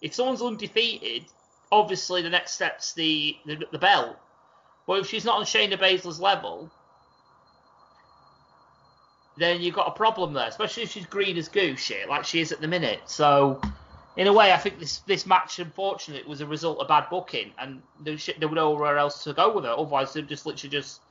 If 0.00 0.14
someone's 0.14 0.40
undefeated, 0.40 1.24
obviously 1.72 2.22
the 2.22 2.30
next 2.30 2.52
step's 2.52 2.94
the 2.94 3.36
the, 3.46 3.64
the 3.72 3.78
belt. 3.78 4.16
But 4.88 5.00
if 5.00 5.06
she's 5.06 5.26
not 5.26 5.36
on 5.36 5.44
Shayna 5.44 5.78
Baszler's 5.78 6.18
level, 6.18 6.70
then 9.36 9.60
you've 9.60 9.74
got 9.74 9.86
a 9.86 9.90
problem 9.90 10.32
there, 10.32 10.48
especially 10.48 10.84
if 10.84 10.90
she's 10.90 11.04
green 11.04 11.36
as 11.36 11.46
goose 11.46 11.78
shit 11.78 12.08
like 12.08 12.24
she 12.24 12.40
is 12.40 12.52
at 12.52 12.62
the 12.62 12.68
minute. 12.68 13.00
So, 13.04 13.60
in 14.16 14.28
a 14.28 14.32
way, 14.32 14.50
I 14.50 14.56
think 14.56 14.80
this 14.80 15.00
this 15.00 15.26
match, 15.26 15.58
unfortunately, 15.58 16.26
was 16.26 16.40
a 16.40 16.46
result 16.46 16.78
of 16.78 16.88
bad 16.88 17.10
booking, 17.10 17.52
and 17.58 17.82
there, 18.00 18.16
there 18.38 18.48
was 18.48 18.56
nowhere 18.56 18.96
else 18.96 19.22
to 19.24 19.34
go 19.34 19.54
with 19.54 19.64
her. 19.64 19.72
Otherwise, 19.72 20.14
they'd 20.14 20.26
just 20.26 20.46
literally 20.46 20.70
just 20.70 21.02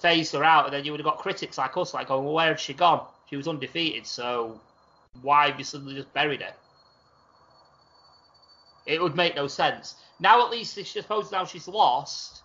phased 0.00 0.32
her 0.32 0.42
out, 0.42 0.64
and 0.64 0.72
then 0.72 0.86
you 0.86 0.90
would 0.90 1.00
have 1.00 1.04
got 1.04 1.18
critics 1.18 1.58
like 1.58 1.76
us, 1.76 1.92
like, 1.92 2.08
going, 2.08 2.24
well, 2.24 2.32
where 2.32 2.52
has 2.52 2.60
she 2.60 2.72
gone? 2.72 3.06
She 3.28 3.36
was 3.36 3.46
undefeated, 3.46 4.06
so 4.06 4.58
why 5.20 5.50
have 5.50 5.58
you 5.58 5.64
suddenly 5.64 5.94
just 5.94 6.12
buried 6.14 6.40
her? 6.40 6.54
It 8.86 9.02
would 9.02 9.14
make 9.14 9.36
no 9.36 9.48
sense. 9.48 9.96
Now, 10.18 10.42
at 10.42 10.50
least, 10.50 10.76
she 10.76 10.84
suppose 10.84 11.30
now 11.30 11.44
she's 11.44 11.68
lost, 11.68 12.41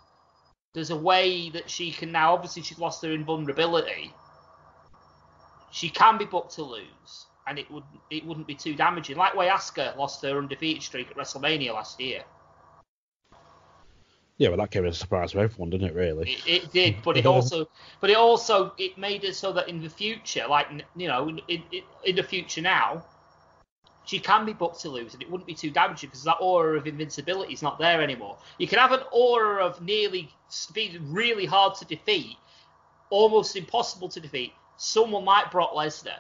there's 0.78 0.92
a 0.92 0.96
way 0.96 1.50
that 1.50 1.72
she 1.72 1.92
can 1.92 2.12
now. 2.12 2.36
Obviously, 2.36 2.62
she's 2.62 2.78
lost 2.78 3.04
her 3.04 3.12
invulnerability. 3.12 4.14
She 5.72 5.90
can 5.90 6.20
be 6.20 6.26
booked 6.26 6.54
to 6.54 6.62
lose, 6.62 7.26
and 7.48 7.58
it 7.58 7.70
would 7.72 7.84
it 8.12 8.24
wouldn't 8.24 8.46
be 8.46 8.54
too 8.54 8.76
damaging. 8.76 9.18
Like 9.18 9.36
way 9.36 9.48
Asuka 9.48 9.98
lost 9.98 10.22
her 10.22 10.38
undefeated 10.38 10.84
streak 10.84 11.10
at 11.10 11.18
WrestleMania 11.18 11.74
last 11.74 12.00
year. 12.00 12.24
Yeah, 14.38 14.50
well, 14.50 14.58
that 14.60 14.70
came 14.70 14.86
as 14.86 14.96
a 14.96 15.00
surprise 15.00 15.32
to 15.32 15.40
everyone, 15.40 15.72
didn't 15.72 15.88
it? 15.88 15.96
Really? 15.96 16.34
It, 16.34 16.48
it 16.48 16.72
did, 16.72 16.98
but 17.04 17.18
it 17.18 17.26
also, 17.36 17.68
but 18.00 18.12
it 18.12 18.18
also, 18.18 18.72
it 18.78 19.00
made 19.00 19.24
it 19.24 19.36
so 19.36 19.52
that 19.54 19.68
in 19.70 19.82
the 19.82 19.90
future, 19.90 20.46
like 20.48 20.68
you 20.96 21.08
know, 21.08 21.28
in, 21.28 21.42
in, 21.48 21.64
in 22.06 22.16
the 22.16 22.22
future 22.22 22.62
now, 22.62 23.04
she 24.08 24.20
can 24.20 24.46
be 24.46 24.54
booked 24.54 24.80
to 24.82 24.90
lose, 24.90 25.14
and 25.14 25.22
it 25.22 25.30
wouldn't 25.30 25.46
be 25.46 25.54
too 25.54 25.70
damaging 25.70 26.10
because 26.10 26.24
that 26.24 26.38
aura 26.40 26.78
of 26.78 26.88
invincibility 26.88 27.54
is 27.54 27.62
not 27.62 27.78
there 27.78 28.02
anymore. 28.02 28.38
You 28.58 28.66
can 28.66 28.80
have 28.80 28.94
an 28.94 29.02
aura 29.12 29.64
of 29.66 29.82
nearly 29.82 30.34
being 30.74 31.12
really 31.12 31.46
hard 31.46 31.76
to 31.76 31.86
defeat, 31.86 32.38
almost 33.10 33.58
impossible 33.58 34.08
to 34.10 34.22
defeat, 34.22 34.54
someone 34.78 35.26
like 35.26 35.52
Brock 35.52 35.74
Lesnar, 35.74 36.20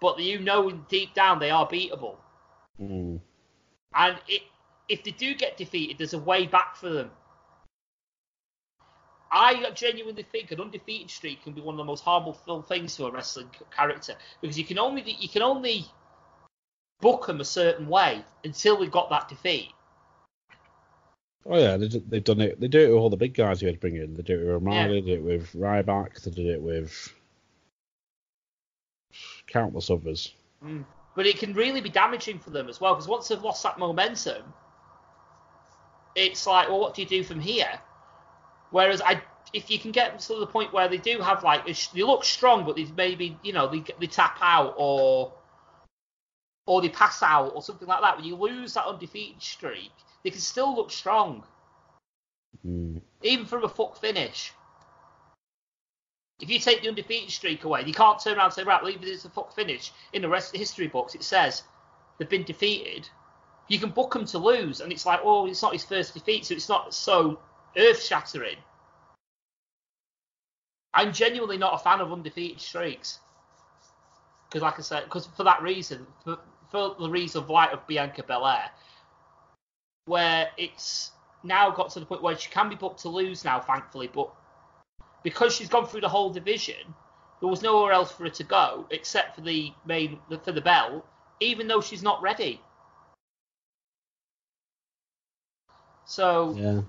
but 0.00 0.18
you 0.18 0.40
know 0.40 0.72
deep 0.88 1.14
down 1.14 1.38
they 1.38 1.50
are 1.50 1.66
beatable, 1.66 2.16
Mm. 2.80 3.20
and 3.94 4.18
it, 4.26 4.42
if 4.88 5.04
they 5.04 5.12
do 5.12 5.36
get 5.36 5.56
defeated, 5.56 5.98
there's 5.98 6.14
a 6.14 6.18
way 6.18 6.48
back 6.48 6.74
for 6.74 6.88
them. 6.88 7.12
I 9.30 9.70
genuinely 9.70 10.24
think 10.24 10.50
an 10.50 10.60
undefeated 10.60 11.10
streak 11.10 11.42
can 11.44 11.52
be 11.52 11.60
one 11.60 11.74
of 11.74 11.78
the 11.78 11.84
most 11.84 12.02
harmful 12.04 12.62
things 12.62 12.96
to 12.96 13.06
a 13.06 13.10
wrestling 13.12 13.50
character 13.74 14.16
because 14.40 14.58
you 14.58 14.64
can 14.64 14.78
only 14.78 15.02
you 15.18 15.28
can 15.28 15.42
only 15.42 15.86
book 17.04 17.26
them 17.26 17.38
a 17.38 17.44
certain 17.44 17.86
way 17.86 18.24
until 18.44 18.78
we've 18.78 18.90
got 18.90 19.10
that 19.10 19.28
defeat. 19.28 19.68
Oh 21.44 21.58
yeah, 21.58 21.76
they, 21.76 21.88
they've 21.88 22.24
done 22.24 22.40
it. 22.40 22.58
They 22.58 22.66
do 22.66 22.80
it 22.80 22.88
with 22.88 22.96
all 22.96 23.10
the 23.10 23.18
big 23.18 23.34
guys 23.34 23.60
who 23.60 23.66
had 23.66 23.74
to 23.74 23.80
bring 23.80 23.96
in. 23.96 24.14
They 24.14 24.22
do 24.22 24.40
it 24.40 24.44
with 24.44 24.48
Ramada, 24.48 24.80
Yeah. 24.80 24.88
they 24.88 25.00
did 25.02 25.18
it 25.18 25.22
with 25.22 25.52
Ryback, 25.52 26.22
they 26.22 26.30
did 26.30 26.46
it 26.46 26.62
with 26.62 27.12
countless 29.46 29.90
others. 29.90 30.32
Mm. 30.64 30.86
But 31.14 31.26
it 31.26 31.36
can 31.38 31.52
really 31.52 31.82
be 31.82 31.90
damaging 31.90 32.38
for 32.38 32.48
them 32.48 32.70
as 32.70 32.80
well 32.80 32.94
because 32.94 33.06
once 33.06 33.28
they've 33.28 33.42
lost 33.42 33.62
that 33.64 33.78
momentum, 33.78 34.42
it's 36.14 36.46
like, 36.46 36.70
well, 36.70 36.80
what 36.80 36.94
do 36.94 37.02
you 37.02 37.08
do 37.08 37.22
from 37.22 37.38
here? 37.38 37.78
Whereas 38.70 39.02
I, 39.02 39.20
if 39.52 39.70
you 39.70 39.78
can 39.78 39.90
get 39.90 40.12
them 40.12 40.20
to 40.20 40.40
the 40.40 40.46
point 40.46 40.72
where 40.72 40.88
they 40.88 40.96
do 40.96 41.20
have 41.20 41.44
like 41.44 41.66
they 41.66 42.02
look 42.02 42.24
strong, 42.24 42.64
but 42.64 42.76
they 42.76 42.86
maybe 42.96 43.36
you 43.42 43.52
know 43.52 43.68
they 43.68 43.84
they 44.00 44.06
tap 44.06 44.38
out 44.40 44.74
or 44.78 45.34
or 46.66 46.80
they 46.80 46.88
pass 46.88 47.22
out 47.22 47.52
or 47.54 47.62
something 47.62 47.88
like 47.88 48.00
that. 48.00 48.16
When 48.16 48.24
you 48.24 48.36
lose 48.36 48.74
that 48.74 48.86
undefeated 48.86 49.42
streak, 49.42 49.92
they 50.22 50.30
can 50.30 50.40
still 50.40 50.74
look 50.74 50.90
strong, 50.90 51.44
Mm. 52.66 53.02
even 53.22 53.46
from 53.46 53.64
a 53.64 53.68
fuck 53.68 53.96
finish. 53.96 54.52
If 56.40 56.50
you 56.50 56.58
take 56.58 56.82
the 56.82 56.88
undefeated 56.88 57.30
streak 57.30 57.64
away, 57.64 57.84
you 57.84 57.92
can't 57.92 58.18
turn 58.18 58.36
around 58.36 58.46
and 58.46 58.54
say, 58.54 58.64
right, 58.64 58.82
well, 58.82 58.90
even 58.90 59.04
if 59.04 59.14
it's 59.14 59.24
a 59.24 59.30
fuck 59.30 59.54
finish, 59.54 59.92
in 60.12 60.22
the 60.22 60.28
rest 60.28 60.48
of 60.48 60.52
the 60.52 60.58
history 60.58 60.88
books, 60.88 61.14
it 61.14 61.22
says 61.22 61.62
they've 62.18 62.28
been 62.28 62.44
defeated. 62.44 63.08
You 63.68 63.78
can 63.78 63.90
book 63.90 64.12
them 64.12 64.24
to 64.26 64.38
lose, 64.38 64.80
and 64.80 64.92
it's 64.92 65.06
like, 65.06 65.20
oh, 65.22 65.46
it's 65.46 65.62
not 65.62 65.72
his 65.72 65.84
first 65.84 66.14
defeat, 66.14 66.46
so 66.46 66.54
it's 66.54 66.68
not 66.68 66.92
so 66.92 67.38
earth 67.76 68.02
shattering. 68.02 68.56
I'm 70.92 71.12
genuinely 71.12 71.58
not 71.58 71.74
a 71.74 71.78
fan 71.78 72.00
of 72.00 72.12
undefeated 72.12 72.60
streaks. 72.60 73.20
Because, 74.48 74.62
like 74.62 74.78
I 74.78 74.82
said, 74.82 75.04
because 75.04 75.26
for 75.26 75.44
that 75.44 75.62
reason, 75.62 76.06
for, 76.22 76.38
for 76.74 76.96
the 76.98 77.08
reason 77.08 77.40
of 77.40 77.48
of 77.48 77.86
Bianca 77.86 78.24
Belair, 78.24 78.68
where 80.06 80.48
it's 80.56 81.12
now 81.44 81.70
got 81.70 81.90
to 81.90 82.00
the 82.00 82.06
point 82.06 82.20
where 82.20 82.36
she 82.36 82.50
can 82.50 82.68
be 82.68 82.74
booked 82.74 83.00
to 83.02 83.08
lose 83.08 83.44
now, 83.44 83.60
thankfully, 83.60 84.10
but 84.12 84.28
because 85.22 85.54
she's 85.54 85.68
gone 85.68 85.86
through 85.86 86.00
the 86.00 86.08
whole 86.08 86.30
division, 86.30 86.82
there 87.38 87.48
was 87.48 87.62
nowhere 87.62 87.92
else 87.92 88.10
for 88.10 88.24
her 88.24 88.30
to 88.30 88.42
go 88.42 88.86
except 88.90 89.36
for 89.36 89.42
the 89.42 89.72
main 89.86 90.18
for 90.42 90.50
the 90.50 90.60
belt, 90.60 91.06
even 91.38 91.68
though 91.68 91.80
she's 91.80 92.02
not 92.02 92.20
ready. 92.20 92.60
So 96.06 96.54
Yeah. 96.56 96.80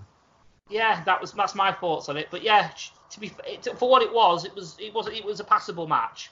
yeah, 0.67 1.03
that 1.03 1.21
was 1.21 1.31
that's 1.33 1.53
my 1.53 1.71
thoughts 1.71 2.09
on 2.09 2.17
it. 2.17 2.29
But 2.31 2.41
yeah, 2.41 2.71
to 3.11 3.19
be 3.19 3.31
it, 3.45 3.67
for 3.77 3.87
what 3.87 4.01
it 4.01 4.11
was, 4.11 4.45
it 4.45 4.55
was 4.55 4.77
it 4.79 4.95
was 4.95 5.07
it 5.09 5.23
was 5.23 5.39
a 5.39 5.43
passable 5.43 5.85
match. 5.85 6.31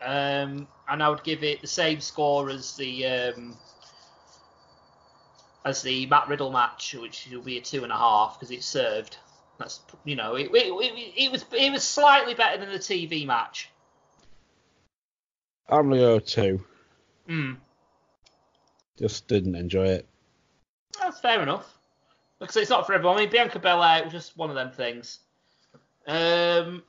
Um, 0.00 0.68
and 0.88 1.02
I 1.02 1.08
would 1.08 1.24
give 1.24 1.42
it 1.42 1.60
the 1.60 1.66
same 1.66 2.00
score 2.00 2.50
as 2.50 2.76
the 2.76 3.06
um, 3.06 3.56
as 5.64 5.82
the 5.82 6.06
Matt 6.06 6.28
Riddle 6.28 6.52
match, 6.52 6.94
which 6.94 7.28
will 7.30 7.42
be 7.42 7.58
a 7.58 7.60
two 7.60 7.82
and 7.82 7.92
a 7.92 7.96
half 7.96 8.38
because 8.38 8.50
it's 8.50 8.66
served. 8.66 9.16
That's 9.58 9.80
you 10.04 10.14
know 10.14 10.36
it, 10.36 10.50
it, 10.52 10.66
it, 10.66 11.24
it 11.24 11.32
was 11.32 11.44
it 11.52 11.72
was 11.72 11.82
slightly 11.82 12.34
better 12.34 12.58
than 12.58 12.70
the 12.70 12.78
TV 12.78 13.26
match. 13.26 13.70
I'm 15.68 15.88
gonna 15.88 16.00
go 16.00 16.18
two. 16.20 16.64
Hmm. 17.26 17.54
Just 18.98 19.28
didn't 19.28 19.54
enjoy 19.54 19.86
it. 19.86 20.08
That's 21.00 21.20
fair 21.20 21.42
enough. 21.42 21.78
Because 22.40 22.56
it's 22.56 22.70
not 22.70 22.86
for 22.86 22.94
everyone. 22.94 23.16
I 23.18 23.22
mean, 23.22 23.30
Bianca 23.30 23.58
Belair 23.58 24.04
was 24.04 24.12
just 24.12 24.36
one 24.36 24.48
of 24.48 24.56
them 24.56 24.70
things. 24.70 25.20
Um, 26.06 26.82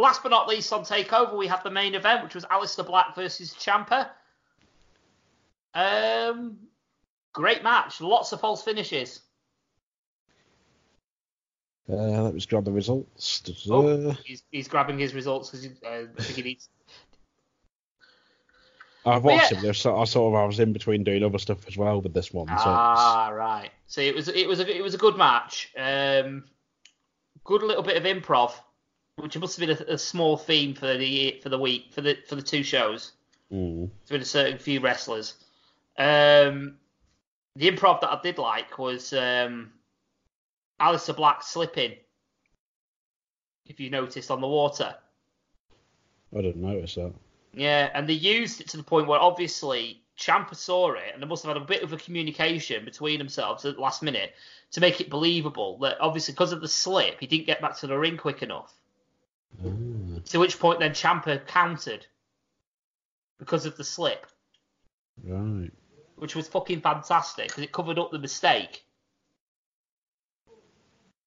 last 0.00 0.22
but 0.22 0.30
not 0.30 0.48
least, 0.48 0.72
on 0.72 0.82
Takeover, 0.82 1.36
we 1.36 1.46
have 1.46 1.62
the 1.62 1.70
main 1.70 1.94
event, 1.94 2.24
which 2.24 2.34
was 2.34 2.44
Aleister 2.46 2.86
Black 2.86 3.14
versus 3.14 3.54
Ciampa. 3.54 4.08
Um, 5.74 6.56
great 7.32 7.62
match. 7.62 8.00
Lots 8.00 8.32
of 8.32 8.40
false 8.40 8.62
finishes. 8.62 9.20
Uh, 11.88 12.22
let 12.22 12.34
me 12.34 12.38
just 12.38 12.48
grab 12.48 12.64
the 12.64 12.72
results. 12.72 13.42
Oh, 13.68 14.10
he's, 14.24 14.42
he's 14.50 14.68
grabbing 14.68 14.98
his 14.98 15.12
results 15.12 15.50
because 15.50 15.66
uh, 15.84 16.06
I 16.16 16.22
think 16.22 16.36
he 16.36 16.42
needs. 16.42 16.68
I've 19.04 19.24
watched 19.24 19.52
yeah. 19.52 19.58
it. 19.58 19.62
There's, 19.62 19.86
I 19.86 20.04
sort 20.04 20.34
of 20.34 20.40
I 20.40 20.44
was 20.44 20.60
in 20.60 20.72
between 20.72 21.04
doing 21.04 21.24
other 21.24 21.38
stuff 21.38 21.66
as 21.66 21.76
well 21.76 22.00
with 22.00 22.12
this 22.12 22.32
one. 22.32 22.46
So 22.48 22.54
Ah, 22.56 23.30
right. 23.32 23.70
So 23.86 24.02
it 24.02 24.14
was 24.14 24.28
it 24.28 24.46
was 24.46 24.60
a 24.60 24.76
it 24.76 24.82
was 24.82 24.94
a 24.94 24.98
good 24.98 25.16
match. 25.16 25.72
Um, 25.76 26.44
good 27.44 27.62
little 27.62 27.82
bit 27.82 27.96
of 27.96 28.04
improv, 28.04 28.52
which 29.20 29.38
must 29.38 29.58
have 29.58 29.68
been 29.68 29.86
a, 29.88 29.94
a 29.94 29.98
small 29.98 30.36
theme 30.36 30.74
for 30.74 30.96
the 30.96 31.38
for 31.42 31.48
the 31.48 31.58
week 31.58 31.92
for 31.92 32.00
the 32.00 32.16
for 32.26 32.36
the 32.36 32.42
two 32.42 32.62
shows. 32.62 33.12
mm, 33.52 33.88
With 34.10 34.22
a 34.22 34.24
certain 34.24 34.58
few 34.58 34.80
wrestlers. 34.80 35.34
Um, 35.98 36.76
the 37.56 37.70
improv 37.70 38.00
that 38.00 38.10
I 38.10 38.20
did 38.22 38.38
like 38.38 38.78
was 38.78 39.12
um, 39.12 39.72
Aleister 40.80 41.16
Black 41.16 41.42
slipping. 41.42 41.92
If 43.66 43.78
you 43.78 43.90
noticed 43.90 44.30
on 44.30 44.40
the 44.40 44.48
water. 44.48 44.94
I 46.36 46.42
didn't 46.42 46.62
notice 46.62 46.94
that. 46.94 47.12
Yeah, 47.52 47.90
and 47.94 48.08
they 48.08 48.14
used 48.14 48.60
it 48.60 48.68
to 48.70 48.76
the 48.76 48.82
point 48.82 49.08
where 49.08 49.18
obviously 49.18 50.02
Ciampa 50.18 50.54
saw 50.54 50.92
it, 50.92 51.12
and 51.12 51.22
they 51.22 51.26
must 51.26 51.44
have 51.44 51.54
had 51.54 51.62
a 51.62 51.66
bit 51.66 51.82
of 51.82 51.92
a 51.92 51.96
communication 51.96 52.84
between 52.84 53.18
themselves 53.18 53.64
at 53.64 53.76
the 53.76 53.80
last 53.80 54.02
minute 54.02 54.32
to 54.72 54.80
make 54.80 55.00
it 55.00 55.10
believable 55.10 55.78
that 55.78 56.00
obviously 56.00 56.32
because 56.32 56.52
of 56.52 56.60
the 56.60 56.68
slip, 56.68 57.18
he 57.20 57.26
didn't 57.26 57.46
get 57.46 57.60
back 57.60 57.76
to 57.78 57.86
the 57.86 57.98
ring 57.98 58.16
quick 58.16 58.42
enough. 58.42 58.72
Ah, 59.58 60.20
To 60.24 60.38
which 60.38 60.58
point 60.58 60.80
then 60.80 60.92
Ciampa 60.92 61.46
countered 61.46 62.06
because 63.38 63.66
of 63.66 63.76
the 63.76 63.84
slip, 63.84 64.26
right. 65.24 65.70
which 66.16 66.36
was 66.36 66.46
fucking 66.48 66.80
fantastic 66.80 67.48
because 67.48 67.64
it 67.64 67.72
covered 67.72 67.98
up 67.98 68.10
the 68.10 68.18
mistake. 68.18 68.84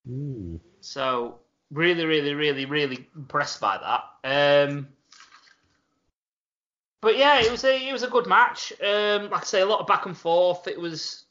Mm. 0.07 0.59
So 0.81 1.39
really, 1.71 2.05
really, 2.05 2.33
really, 2.33 2.65
really 2.65 3.07
impressed 3.15 3.59
by 3.59 3.77
that. 3.77 4.69
Um, 4.69 4.87
but 7.01 7.17
yeah, 7.17 7.41
it 7.41 7.51
was 7.51 7.63
a 7.65 7.89
it 7.89 7.91
was 7.91 8.03
a 8.03 8.07
good 8.07 8.27
match. 8.27 8.71
Um, 8.81 9.29
like 9.29 9.41
I 9.41 9.45
say, 9.45 9.61
a 9.61 9.65
lot 9.65 9.81
of 9.81 9.87
back 9.87 10.05
and 10.05 10.17
forth. 10.17 10.67
It 10.67 10.79
was 10.79 11.25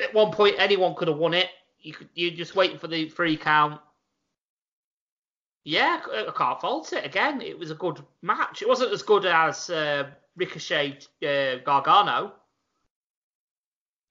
at 0.00 0.12
one 0.12 0.32
point 0.32 0.56
anyone 0.58 0.94
could 0.94 1.08
have 1.08 1.18
won 1.18 1.34
it. 1.34 1.48
You 1.80 1.92
could 1.92 2.08
you 2.14 2.30
just 2.30 2.56
waiting 2.56 2.78
for 2.78 2.88
the 2.88 3.08
free 3.08 3.36
count. 3.36 3.80
Yeah, 5.64 6.00
I 6.10 6.32
can't 6.34 6.60
fault 6.60 6.92
it. 6.92 7.04
Again, 7.04 7.42
it 7.42 7.58
was 7.58 7.70
a 7.70 7.74
good 7.74 8.00
match. 8.22 8.62
It 8.62 8.68
wasn't 8.68 8.92
as 8.92 9.02
good 9.02 9.26
as 9.26 9.68
uh, 9.68 10.08
Ricochet 10.36 10.98
uh, 11.22 11.56
Gargano, 11.64 12.32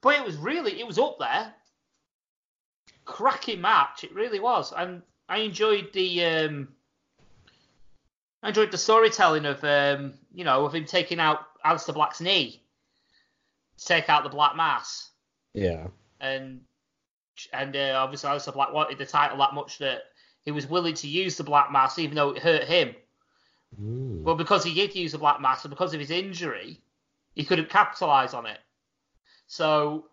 but 0.02 0.16
it 0.16 0.24
was 0.26 0.36
really 0.36 0.80
it 0.80 0.86
was 0.88 1.00
up 1.00 1.18
there. 1.20 1.54
Cracking 3.06 3.62
match, 3.62 4.04
it 4.04 4.14
really 4.14 4.40
was, 4.40 4.74
and 4.76 5.02
I 5.30 5.38
enjoyed 5.40 5.94
the 5.94 6.26
um, 6.26 6.68
I 8.44 8.50
enjoyed 8.50 8.72
the 8.72 8.78
storytelling 8.78 9.46
of 9.46 9.64
um, 9.64 10.14
you 10.34 10.44
know 10.44 10.66
of 10.66 10.76
him 10.76 10.86
taking 10.86 11.20
out 11.20 11.40
Aleister 11.66 11.94
Black's 11.94 12.22
knee 12.22 12.62
to 13.78 13.86
take 13.86 14.10
out 14.10 14.24
the 14.24 14.30
Black 14.30 14.56
Mass, 14.58 15.10
Yeah. 15.54 15.88
and 16.20 16.62
and 17.54 17.76
uh, 17.76 17.94
obviously 18.04 18.30
Aleister 18.30 18.54
Black 18.54 18.74
wanted 18.74 18.98
the 18.98 19.06
title 19.06 19.38
that 19.38 19.54
much 19.54 19.78
that 19.80 20.02
he 20.48 20.52
was 20.52 20.66
willing 20.66 20.94
to 20.94 21.10
use 21.10 21.36
the 21.36 21.44
Black 21.44 21.74
Mass 21.74 22.00
even 22.00 22.16
though 22.16 22.30
it 22.30 22.42
hurt 22.42 22.64
him. 22.64 22.96
Mm. 23.78 24.24
Well, 24.24 24.36
because 24.36 24.64
he 24.64 24.74
did 24.74 24.96
use 24.96 25.12
the 25.12 25.18
Black 25.18 25.42
Mass 25.42 25.66
and 25.66 25.70
because 25.70 25.94
of 25.94 26.00
his 26.00 26.10
injury, 26.10 26.80
he 27.36 27.44
couldn't 27.44 27.70
capitalise 27.70 28.34
on 28.34 28.46
it. 28.46 28.60
So, 29.48 30.06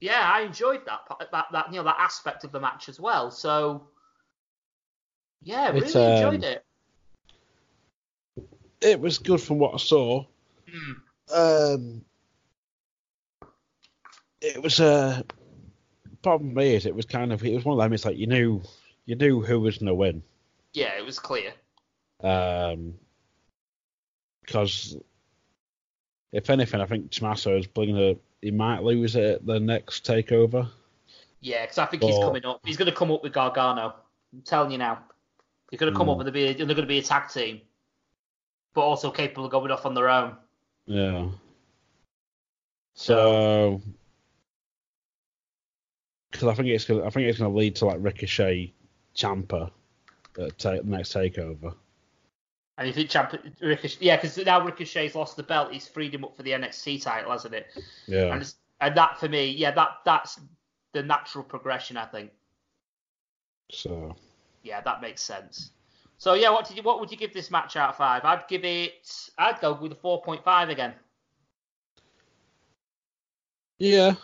yeah, 0.00 0.30
I 0.30 0.42
enjoyed 0.42 0.82
that 0.84 1.00
that 1.32 1.46
that 1.50 1.72
you 1.72 1.78
know 1.78 1.84
that 1.84 1.96
aspect 1.98 2.44
of 2.44 2.52
the 2.52 2.60
match 2.60 2.90
as 2.90 3.00
well. 3.00 3.30
So, 3.30 3.86
yeah, 5.42 5.70
really 5.70 5.94
um, 5.94 6.12
enjoyed 6.12 6.44
it. 6.44 6.64
It 8.82 9.00
was 9.00 9.16
good 9.16 9.40
from 9.40 9.58
what 9.58 9.72
I 9.72 9.78
saw. 9.78 10.26
Mm. 10.70 11.74
Um, 11.74 12.04
it 14.42 14.62
was 14.62 14.78
a 14.78 15.24
problem. 16.22 16.58
Is 16.58 16.84
it 16.84 16.94
was 16.94 17.06
kind 17.06 17.32
of 17.32 17.42
it 17.42 17.54
was 17.54 17.64
one 17.64 17.78
of 17.78 17.82
them. 17.82 17.94
It's 17.94 18.04
like 18.04 18.18
you 18.18 18.26
knew 18.26 18.60
you 19.08 19.16
knew 19.16 19.40
who 19.40 19.58
was 19.58 19.78
gonna 19.78 19.94
win. 19.94 20.22
Yeah, 20.74 20.92
it 20.98 21.04
was 21.04 21.18
clear. 21.18 21.54
Um, 22.22 22.92
because 24.44 24.96
if 26.30 26.50
anything, 26.50 26.82
I 26.82 26.86
think 26.86 27.10
Tommaso 27.10 27.56
is 27.56 27.66
gonna 27.66 28.16
he 28.42 28.50
might 28.50 28.82
lose 28.82 29.16
it 29.16 29.24
at 29.36 29.46
the 29.46 29.58
next 29.58 30.06
takeover. 30.06 30.68
Yeah, 31.40 31.62
because 31.62 31.78
I 31.78 31.86
think 31.86 32.02
he's 32.02 32.18
coming 32.18 32.44
up. 32.44 32.60
He's 32.64 32.76
going 32.76 32.90
to 32.90 32.96
come 32.96 33.10
up 33.12 33.22
with 33.22 33.32
Gargano. 33.32 33.94
I'm 34.32 34.42
telling 34.42 34.72
you 34.72 34.78
now. 34.78 34.98
He's 35.70 35.78
going 35.78 35.92
to 35.92 35.96
come 35.96 36.08
Mm. 36.08 36.12
up 36.12 36.18
with 36.18 36.28
a 36.28 36.32
be. 36.32 36.52
They're 36.52 36.66
going 36.66 36.76
to 36.76 36.86
be 36.86 36.98
a 36.98 37.02
tag 37.02 37.28
team, 37.30 37.60
but 38.74 38.80
also 38.82 39.10
capable 39.10 39.44
of 39.44 39.50
going 39.52 39.70
off 39.70 39.86
on 39.86 39.94
their 39.94 40.08
own. 40.08 40.36
Yeah. 40.86 41.28
So, 42.94 43.80
because 46.32 46.48
I 46.48 46.54
think 46.54 46.68
it's 46.68 46.84
gonna, 46.84 47.04
I 47.04 47.10
think 47.10 47.28
it's 47.28 47.38
gonna 47.38 47.54
lead 47.54 47.76
to 47.76 47.86
like 47.86 47.98
Ricochet, 48.00 48.72
Ciampa, 49.14 49.70
at 50.38 50.58
ta- 50.58 50.78
next 50.84 51.14
takeover. 51.14 51.74
And 52.76 52.86
you 52.86 52.92
think 52.92 53.10
Champ 53.10 53.34
Ricochet? 53.60 53.98
Yeah, 54.00 54.16
because 54.16 54.36
now 54.38 54.64
Ricochet's 54.64 55.16
lost 55.16 55.36
the 55.36 55.42
belt. 55.42 55.72
He's 55.72 55.88
freed 55.88 56.14
him 56.14 56.24
up 56.24 56.36
for 56.36 56.44
the 56.44 56.52
NXT 56.52 57.02
title, 57.02 57.32
hasn't 57.32 57.54
it? 57.54 57.66
Yeah. 58.06 58.32
And, 58.32 58.54
and 58.80 58.96
that 58.96 59.18
for 59.18 59.28
me, 59.28 59.46
yeah, 59.50 59.72
that 59.72 59.98
that's 60.04 60.38
the 60.92 61.02
natural 61.02 61.42
progression. 61.42 61.96
I 61.96 62.04
think. 62.06 62.30
So, 63.70 64.14
Yeah, 64.62 64.80
that 64.82 65.00
makes 65.02 65.22
sense. 65.22 65.72
So 66.18 66.34
yeah, 66.34 66.50
what 66.50 66.68
did 66.68 66.76
you 66.76 66.82
what 66.84 67.00
would 67.00 67.10
you 67.10 67.16
give 67.16 67.34
this 67.34 67.50
match 67.50 67.76
out 67.76 67.90
of 67.90 67.96
five? 67.96 68.24
I'd 68.24 68.46
give 68.48 68.64
it. 68.64 69.08
I'd 69.38 69.60
go 69.60 69.72
with 69.74 69.92
a 69.92 69.96
four 69.96 70.22
point 70.22 70.44
five 70.44 70.68
again. 70.68 70.94
yeah, 73.78 74.14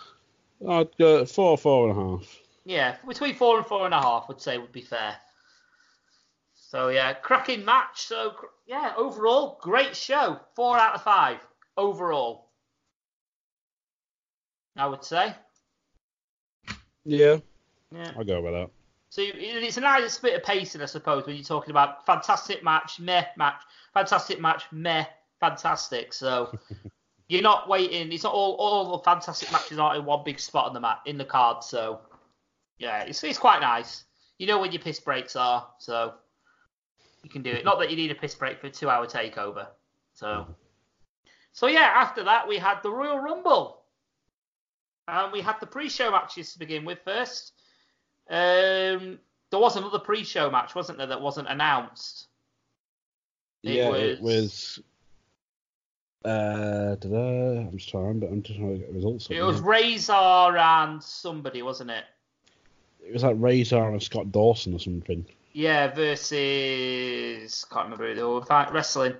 I'd 0.68 0.96
go 0.96 1.24
four, 1.24 1.56
four 1.58 1.88
and 1.90 1.98
a 1.98 2.00
half. 2.00 2.38
Yeah, 2.64 2.96
between 3.06 3.34
four 3.34 3.58
and 3.58 3.66
four 3.66 3.84
and 3.84 3.94
a 3.94 4.00
half, 4.00 4.28
would 4.28 4.40
say 4.40 4.58
would 4.58 4.72
be 4.72 4.80
fair. 4.80 5.16
So 6.54 6.88
yeah, 6.88 7.12
cracking 7.12 7.64
match. 7.64 8.02
So 8.02 8.34
yeah, 8.66 8.94
overall, 8.96 9.58
great 9.60 9.94
show. 9.94 10.40
Four 10.56 10.78
out 10.78 10.94
of 10.94 11.02
five 11.02 11.38
overall. 11.76 12.50
I 14.76 14.86
would 14.86 15.04
say. 15.04 15.34
Yeah, 17.04 17.38
Yeah. 17.92 18.12
I'll 18.16 18.24
go 18.24 18.40
with 18.40 18.54
that. 18.54 18.70
So 19.10 19.22
it's 19.22 19.76
a 19.76 19.80
nice 19.80 20.18
bit 20.18 20.34
of 20.34 20.42
pacing, 20.42 20.80
I 20.80 20.86
suppose, 20.86 21.24
when 21.26 21.36
you're 21.36 21.44
talking 21.44 21.70
about 21.70 22.04
fantastic 22.04 22.64
match, 22.64 22.98
meh 22.98 23.26
match, 23.36 23.62
fantastic 23.92 24.40
match, 24.40 24.64
meh, 24.72 25.04
fantastic. 25.38 26.12
So 26.12 26.58
you're 27.28 27.42
not 27.42 27.68
waiting. 27.68 28.10
It's 28.10 28.24
not 28.24 28.32
all 28.32 28.54
all 28.54 28.96
the 28.96 29.04
fantastic 29.04 29.52
matches 29.52 29.78
aren't 29.78 30.00
in 30.00 30.04
one 30.04 30.24
big 30.24 30.40
spot 30.40 30.66
on 30.66 30.74
the 30.74 30.80
mat 30.80 31.00
in 31.06 31.18
the 31.18 31.24
card. 31.24 31.62
So 31.62 32.00
yeah, 32.78 33.02
it's 33.04 33.22
it's 33.24 33.38
quite 33.38 33.60
nice. 33.60 34.04
You 34.38 34.46
know 34.46 34.58
when 34.60 34.72
your 34.72 34.82
piss 34.82 35.00
breaks 35.00 35.36
are, 35.36 35.66
so 35.78 36.14
you 37.22 37.30
can 37.30 37.42
do 37.42 37.50
it. 37.50 37.64
Not 37.64 37.78
that 37.78 37.90
you 37.90 37.96
need 37.96 38.10
a 38.10 38.14
piss 38.14 38.34
break 38.34 38.60
for 38.60 38.66
a 38.66 38.70
two-hour 38.70 39.06
takeover. 39.06 39.66
So 40.14 40.46
so 41.52 41.66
yeah, 41.66 41.92
after 41.94 42.24
that 42.24 42.48
we 42.48 42.58
had 42.58 42.82
the 42.82 42.90
Royal 42.90 43.18
Rumble. 43.18 43.80
And 45.06 45.30
we 45.32 45.42
had 45.42 45.60
the 45.60 45.66
pre-show 45.66 46.10
matches 46.10 46.54
to 46.54 46.58
begin 46.58 46.86
with 46.86 46.98
first. 47.04 47.52
Um, 48.30 49.18
there 49.50 49.60
was 49.60 49.76
another 49.76 49.98
pre-show 49.98 50.50
match, 50.50 50.74
wasn't 50.74 50.96
there, 50.96 51.08
that 51.08 51.20
wasn't 51.20 51.48
announced? 51.48 52.28
It 53.62 53.74
yeah, 53.74 53.92
it 53.94 54.20
was- 54.22 54.80
was. 54.82 54.82
Uh, 56.24 56.96
I'm 57.02 57.70
just 57.76 57.90
trying 57.90 58.02
to 58.02 58.08
remember. 58.08 58.26
I'm 58.28 58.42
just 58.42 58.58
trying 58.58 58.72
to 58.72 58.78
get 58.78 58.94
results. 58.94 59.26
It 59.28 59.42
was. 59.42 59.60
Razor 59.60 60.56
and 60.56 61.02
somebody, 61.02 61.60
wasn't 61.60 61.90
it? 61.90 62.04
It 63.06 63.12
was 63.12 63.22
like 63.22 63.36
Razor 63.38 63.88
and 63.88 64.02
Scott 64.02 64.32
Dawson 64.32 64.74
or 64.74 64.78
something. 64.78 65.24
Yeah, 65.52 65.92
versus 65.94 67.64
can't 67.70 67.84
remember 67.84 68.08
who 68.08 68.14
they 68.14 68.22
were 68.22 68.44
fight- 68.44 68.72
wrestling. 68.72 69.14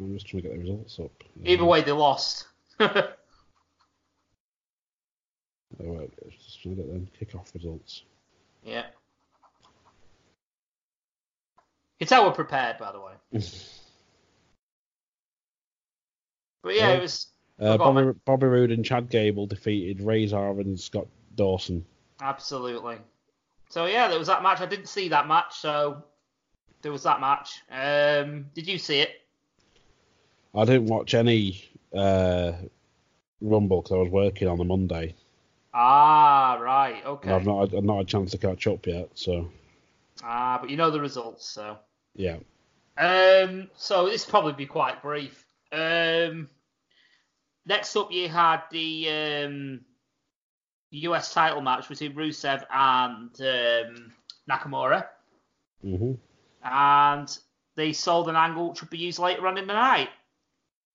I'm 0.00 0.14
just 0.14 0.26
trying 0.26 0.42
to 0.42 0.48
get 0.48 0.54
the 0.56 0.60
results 0.62 0.98
up. 0.98 1.10
Either 1.44 1.64
way, 1.64 1.82
they 1.82 1.92
lost. 1.92 2.46
Oh, 5.82 5.90
wait, 5.94 6.10
just 6.38 6.62
trying 6.62 6.76
to 6.76 6.82
get 6.82 6.92
them 6.92 7.08
kick-off 7.18 7.50
results. 7.54 8.02
yeah. 8.62 8.84
It's 11.98 12.12
how 12.12 12.26
we're 12.26 12.34
prepared, 12.34 12.76
by 12.78 12.92
the 12.92 13.00
way. 13.00 13.12
But 16.62 16.74
yeah, 16.76 16.88
Yeah. 16.90 16.94
it 16.98 17.00
was 17.02 17.26
Uh, 17.60 17.72
on, 17.72 17.78
Bobby, 17.78 18.18
Bobby 18.24 18.46
Roode 18.46 18.70
and 18.70 18.84
Chad 18.84 19.08
Gable 19.08 19.46
defeated 19.46 20.00
Razor 20.02 20.60
and 20.60 20.78
Scott 20.78 21.08
Dawson. 21.36 21.84
absolutely. 22.20 22.98
So 23.68 23.86
yeah, 23.86 24.08
there 24.08 24.18
was 24.18 24.28
that 24.28 24.42
match. 24.42 24.60
I 24.60 24.66
didn't 24.66 24.88
see 24.88 25.08
that 25.08 25.26
match, 25.26 25.56
so 25.56 26.04
there 26.82 26.92
was 26.92 27.02
that 27.04 27.20
match. 27.20 27.62
Um, 27.70 28.46
did 28.54 28.66
you 28.66 28.76
see 28.78 29.00
it? 29.00 29.10
I 30.54 30.64
didn't 30.66 30.86
watch 30.86 31.14
any 31.14 31.64
uh, 31.94 32.52
Rumble 33.40 33.80
because 33.80 33.92
I 33.94 33.98
was 33.98 34.10
working 34.10 34.46
on 34.48 34.58
the 34.58 34.64
Monday. 34.64 35.14
Ah, 35.72 36.58
right, 36.60 37.02
okay. 37.06 37.30
I've 37.32 37.46
not 37.46 37.74
I've 37.74 37.82
not 37.84 37.96
had 37.96 38.06
a 38.06 38.08
chance 38.08 38.30
to 38.32 38.38
catch 38.38 38.66
up 38.66 38.86
yet. 38.86 39.08
So 39.14 39.48
Ah, 40.22 40.58
but 40.60 40.68
you 40.68 40.76
know 40.76 40.90
the 40.90 41.00
results, 41.00 41.48
so. 41.48 41.78
yeah, 42.14 42.36
Um, 42.98 43.70
so 43.74 44.04
this 44.06 44.26
probably 44.26 44.52
be 44.52 44.66
quite 44.66 45.00
brief. 45.02 45.46
Um, 45.72 46.50
next 47.64 47.96
up, 47.96 48.12
you 48.12 48.28
had 48.28 48.60
the 48.70 49.08
um, 49.46 49.80
US 50.92 51.32
title 51.32 51.60
match 51.60 51.88
between 51.88 52.14
Rusev 52.14 52.64
and 52.70 53.30
um, 53.40 54.12
Nakamura, 54.48 55.06
hmm 55.82 56.12
and 56.64 57.38
they 57.74 57.92
sold 57.92 58.28
an 58.28 58.36
angle 58.36 58.70
which 58.70 58.80
would 58.80 58.90
be 58.90 58.98
used 58.98 59.18
later 59.18 59.46
on 59.46 59.58
in 59.58 59.66
the 59.66 59.72
night, 59.72 60.10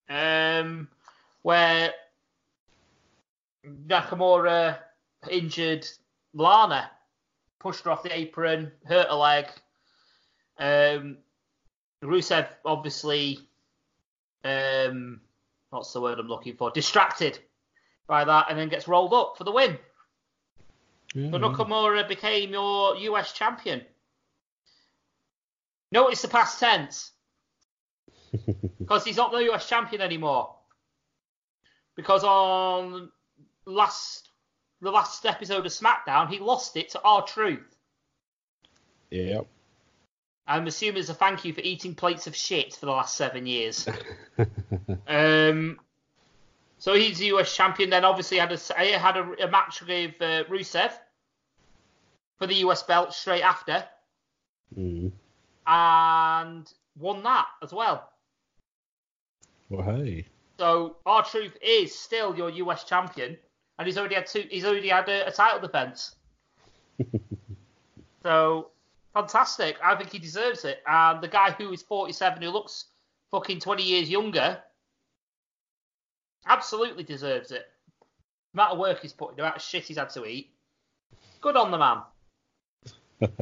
um, 0.09 0.87
where 1.41 1.93
Nakamura 3.65 4.77
injured 5.29 5.85
Lana, 6.33 6.89
pushed 7.59 7.83
her 7.85 7.91
off 7.91 8.03
the 8.03 8.17
apron, 8.17 8.71
hurt 8.85 9.07
her 9.09 9.15
leg. 9.15 9.47
Um, 10.59 11.17
Rusev 12.03 12.47
obviously, 12.63 13.39
um, 14.43 15.19
what's 15.69 15.91
the 15.93 16.01
word 16.01 16.19
I'm 16.19 16.27
looking 16.27 16.55
for? 16.55 16.71
Distracted 16.71 17.39
by 18.07 18.23
that, 18.23 18.47
and 18.49 18.57
then 18.57 18.69
gets 18.69 18.87
rolled 18.87 19.13
up 19.13 19.35
for 19.37 19.43
the 19.43 19.51
win. 19.51 19.77
So 21.13 21.19
Nakamura 21.19 22.07
became 22.07 22.51
your 22.51 22.95
US 22.95 23.33
champion. 23.33 23.81
Notice 25.91 26.21
the 26.21 26.27
past 26.27 26.59
tense 26.59 27.11
because 28.79 29.05
he's 29.05 29.17
not 29.17 29.31
the 29.31 29.51
US 29.51 29.67
champion 29.67 30.01
anymore. 30.01 30.55
Because 31.95 32.23
on 32.23 33.09
last 33.65 34.29
the 34.81 34.91
last 34.91 35.25
episode 35.25 35.65
of 35.65 35.71
SmackDown, 35.71 36.29
he 36.29 36.39
lost 36.39 36.77
it 36.77 36.89
to 36.89 37.01
R 37.03 37.23
Truth. 37.23 37.75
yeah. 39.09 39.41
I'm 40.49 40.65
assuming 40.67 41.01
it's 41.01 41.09
a 41.09 41.13
thank 41.13 41.43
you 41.43 41.51
for 41.51 41.59
eating 41.59 41.93
plates 41.93 42.25
of 42.25 42.33
shit 42.33 42.73
for 42.73 42.85
the 42.85 42.91
last 42.93 43.15
seven 43.15 43.45
years. 43.45 43.85
um, 45.07 45.77
so 46.79 46.93
he's 46.93 47.17
the 47.17 47.25
US 47.27 47.55
champion. 47.55 47.89
Then 47.89 48.05
obviously 48.05 48.37
had 48.37 48.51
a 48.51 48.97
had 48.97 49.17
a, 49.17 49.45
a 49.45 49.49
match 49.49 49.81
with 49.81 50.15
uh, 50.21 50.43
Rusev 50.45 50.91
for 52.37 52.47
the 52.47 52.55
US 52.55 52.83
belt 52.83 53.13
straight 53.13 53.41
after, 53.41 53.83
mm. 54.77 55.11
and 55.65 56.73
won 56.97 57.23
that 57.23 57.47
as 57.63 57.73
well. 57.73 58.09
Well, 59.69 59.83
hey. 59.83 60.25
So 60.59 60.97
R 61.05 61.23
Truth 61.23 61.57
is 61.61 61.97
still 61.97 62.35
your 62.35 62.49
US 62.49 62.83
champion, 62.83 63.37
and 63.77 63.87
he's 63.87 63.97
already 63.97 64.15
had 64.15 64.27
two. 64.27 64.45
He's 64.49 64.65
already 64.65 64.89
had 64.89 65.09
a, 65.09 65.27
a 65.27 65.31
title 65.31 65.59
defense. 65.59 66.15
so 68.23 68.69
fantastic! 69.13 69.77
I 69.83 69.95
think 69.95 70.11
he 70.11 70.19
deserves 70.19 70.63
it. 70.63 70.83
And 70.87 71.21
the 71.21 71.27
guy 71.27 71.51
who 71.51 71.71
is 71.73 71.81
47, 71.81 72.41
who 72.41 72.49
looks 72.49 72.85
fucking 73.31 73.59
20 73.59 73.83
years 73.83 74.09
younger, 74.09 74.61
absolutely 76.47 77.03
deserves 77.03 77.51
it. 77.51 77.67
The 78.53 78.61
amount 78.61 78.73
of 78.73 78.79
work 78.79 79.01
he's 79.01 79.13
put 79.13 79.31
in, 79.31 79.35
the 79.37 79.43
amount 79.43 79.57
of 79.57 79.61
shit 79.61 79.83
he's 79.83 79.97
had 79.97 80.09
to 80.11 80.25
eat. 80.25 80.51
Good 81.41 81.55
on 81.55 81.71
the 81.71 81.77
man. 81.77 82.01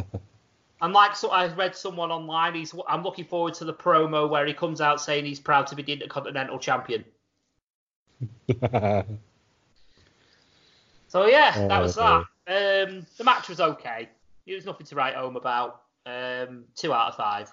And 0.82 0.94
like 0.94 1.15
so, 1.15 1.32
I 1.32 1.48
read 1.48 1.76
someone 1.76 2.12
online. 2.12 2.54
He's. 2.54 2.76
I'm 2.88 3.02
looking 3.02 3.26
forward 3.26 3.54
to 3.56 3.65
the 3.65 3.74
promo 3.74 4.30
where 4.30 4.46
he 4.46 4.54
comes 4.54 4.82
out 4.82 5.00
saying 5.02 5.26
he's 5.26 5.39
proud 5.39 5.68
to 5.68 5.76
be 5.76 5.84
the 5.84 5.94
Intercontinental 5.94 6.60
Champion. 6.60 7.06
So 11.08 11.28
yeah, 11.28 11.68
that 11.70 11.82
was 11.82 11.98
Oh, 11.98 12.26
that. 12.46 12.89
Um, 12.89 13.06
the 13.18 13.24
match 13.24 13.48
was 13.48 13.62
okay. 13.62 14.10
It 14.46 14.54
was 14.54 14.65
nothing 14.65 14.86
to 14.88 14.96
write 14.96 15.15
home 15.15 15.38
about. 15.38 15.84
Um, 16.06 16.65
two 16.76 16.94
out 16.94 17.08
of 17.08 17.15
five. 17.15 17.50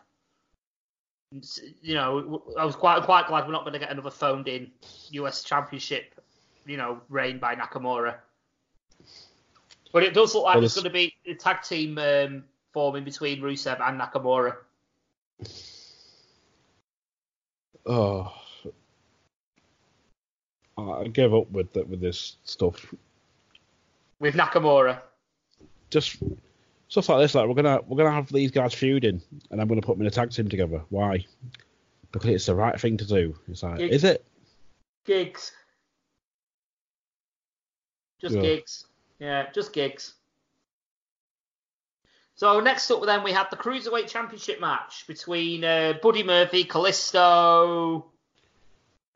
You 1.82 1.94
know, 1.94 2.42
I 2.58 2.64
was 2.64 2.76
quite 2.76 3.02
quite 3.02 3.26
glad 3.26 3.46
we're 3.46 3.52
not 3.52 3.62
going 3.62 3.72
to 3.72 3.78
get 3.78 3.90
another 3.90 4.10
phoned 4.10 4.48
in 4.48 4.70
US 5.12 5.42
Championship, 5.42 6.14
you 6.66 6.76
know, 6.76 7.00
reign 7.08 7.38
by 7.38 7.54
Nakamura. 7.54 8.16
But 9.92 10.02
it 10.04 10.14
does 10.14 10.34
look 10.34 10.44
like 10.44 10.54
Well, 10.56 10.64
it's- 10.64 10.74
going 10.74 10.84
to 10.84 10.90
be 10.90 11.14
a 11.26 11.34
tag 11.34 11.62
team 11.62 11.98
um, 11.98 12.44
forming 12.72 13.04
between 13.04 13.40
Rusev 13.40 13.80
and 13.80 14.00
Nakamura. 14.00 14.56
oh, 17.86 18.32
I 20.78 21.08
gave 21.08 21.34
up 21.34 21.50
with 21.50 21.72
the, 21.72 21.84
with 21.84 22.00
this 22.00 22.36
stuff. 22.44 22.94
With 24.18 24.34
Nakamura. 24.34 25.00
Just 25.90 26.16
stuff 26.92 27.08
like 27.08 27.20
this. 27.24 27.34
Like 27.34 27.48
we're 27.48 27.54
gonna 27.54 27.80
we're 27.86 27.96
gonna 27.96 28.12
have 28.12 28.30
these 28.30 28.50
guys 28.50 28.74
feuding, 28.74 29.22
and 29.50 29.60
I'm 29.60 29.66
gonna 29.66 29.80
put 29.80 29.96
them 29.96 30.02
in 30.02 30.06
a 30.06 30.10
tag 30.10 30.30
team 30.30 30.48
together. 30.48 30.82
Why? 30.90 31.24
Because 32.12 32.28
it's 32.28 32.46
the 32.46 32.54
right 32.54 32.78
thing 32.78 32.98
to 32.98 33.06
do. 33.06 33.34
It's 33.48 33.62
like, 33.62 33.80
It- 33.80 33.90
is 33.92 34.04
it? 34.04 34.24
Gigs. 35.06 35.52
Just 38.20 38.36
Yeah. 38.36 38.42
gigs. 38.42 38.84
Yeah, 39.18 39.50
just 39.52 39.72
gigs. 39.72 40.14
So 42.34 42.60
next 42.60 42.90
up, 42.90 43.02
then 43.06 43.22
we 43.22 43.32
had 43.32 43.48
the 43.50 43.56
cruiserweight 43.56 44.08
championship 44.08 44.60
match 44.60 45.06
between 45.06 45.64
uh, 45.64 45.94
Buddy 46.02 46.22
Murphy, 46.22 46.64
Kalisto, 46.64 48.04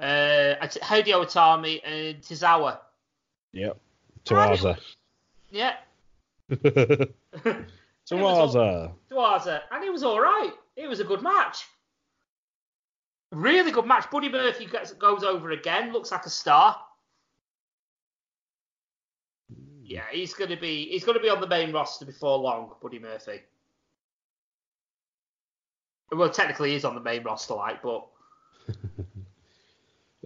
uh, 0.00 0.04
Hideo 0.04 1.24
Itami, 1.26 1.80
and 1.84 2.22
Tozawa. 2.22 2.78
Yep. 3.52 3.78
Tawaza. 4.24 4.78
Yeah, 5.50 5.76
Tawaza. 8.08 8.92
Tawaza, 9.10 9.60
and 9.72 9.84
it 9.84 9.92
was 9.92 10.02
all 10.02 10.20
right. 10.20 10.52
It 10.76 10.88
was 10.88 11.00
a 11.00 11.04
good 11.04 11.22
match. 11.22 11.66
Really 13.32 13.72
good 13.72 13.86
match. 13.86 14.10
Buddy 14.10 14.28
Murphy 14.28 14.66
gets, 14.66 14.92
goes 14.92 15.24
over 15.24 15.50
again. 15.50 15.92
Looks 15.92 16.12
like 16.12 16.24
a 16.26 16.30
star. 16.30 16.76
Yeah, 19.82 20.04
he's 20.10 20.34
gonna 20.34 20.56
be 20.56 20.86
he's 20.86 21.04
gonna 21.04 21.20
be 21.20 21.28
on 21.28 21.40
the 21.40 21.46
main 21.46 21.72
roster 21.72 22.04
before 22.04 22.38
long, 22.38 22.72
Buddy 22.82 22.98
Murphy. 22.98 23.42
Well, 26.12 26.30
technically 26.30 26.72
he's 26.72 26.84
on 26.84 26.94
the 26.94 27.00
main 27.00 27.24
roster, 27.24 27.54
like, 27.54 27.82
but 27.82 28.06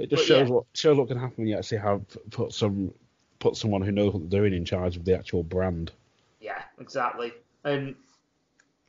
It 0.00 0.08
just 0.08 0.22
But 0.22 0.26
shows 0.26 0.48
yeah. 0.48 0.54
what 0.54 0.64
shows 0.72 0.96
what 0.96 1.08
can 1.08 1.18
happen 1.18 1.34
when 1.36 1.48
you 1.48 1.58
actually 1.58 1.78
have 1.78 2.02
put 2.30 2.54
some 2.54 2.92
put 3.38 3.56
someone 3.56 3.82
who 3.82 3.92
knows 3.92 4.14
what 4.14 4.30
they're 4.30 4.40
doing 4.40 4.54
in 4.54 4.64
charge 4.64 4.96
of 4.96 5.04
the 5.04 5.16
actual 5.16 5.42
brand. 5.42 5.92
Yeah, 6.40 6.62
exactly. 6.78 7.32
And 7.64 7.94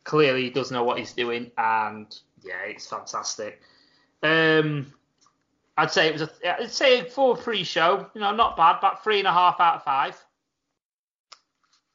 clearly 0.04 0.44
he 0.44 0.50
does 0.50 0.72
know 0.72 0.84
what 0.84 0.98
he's 0.98 1.14
doing, 1.14 1.52
and 1.58 2.18
yeah, 2.44 2.62
it's 2.66 2.88
fantastic. 2.88 3.62
Um, 4.24 4.94
I'd 5.78 5.92
say 5.92 6.08
it 6.08 6.14
was 6.14 6.22
a 6.24 6.62
I'd 6.62 6.72
say 6.72 7.08
for 7.10 7.36
a 7.36 7.38
pre-show, 7.38 8.08
you 8.14 8.22
know, 8.22 8.34
not 8.34 8.58
bad, 8.58 8.80
but 8.82 9.04
three 9.04 9.20
and 9.20 9.28
a 9.28 9.34
half 9.34 9.60
out 9.60 9.76
of 9.76 9.84
five. 9.84 10.24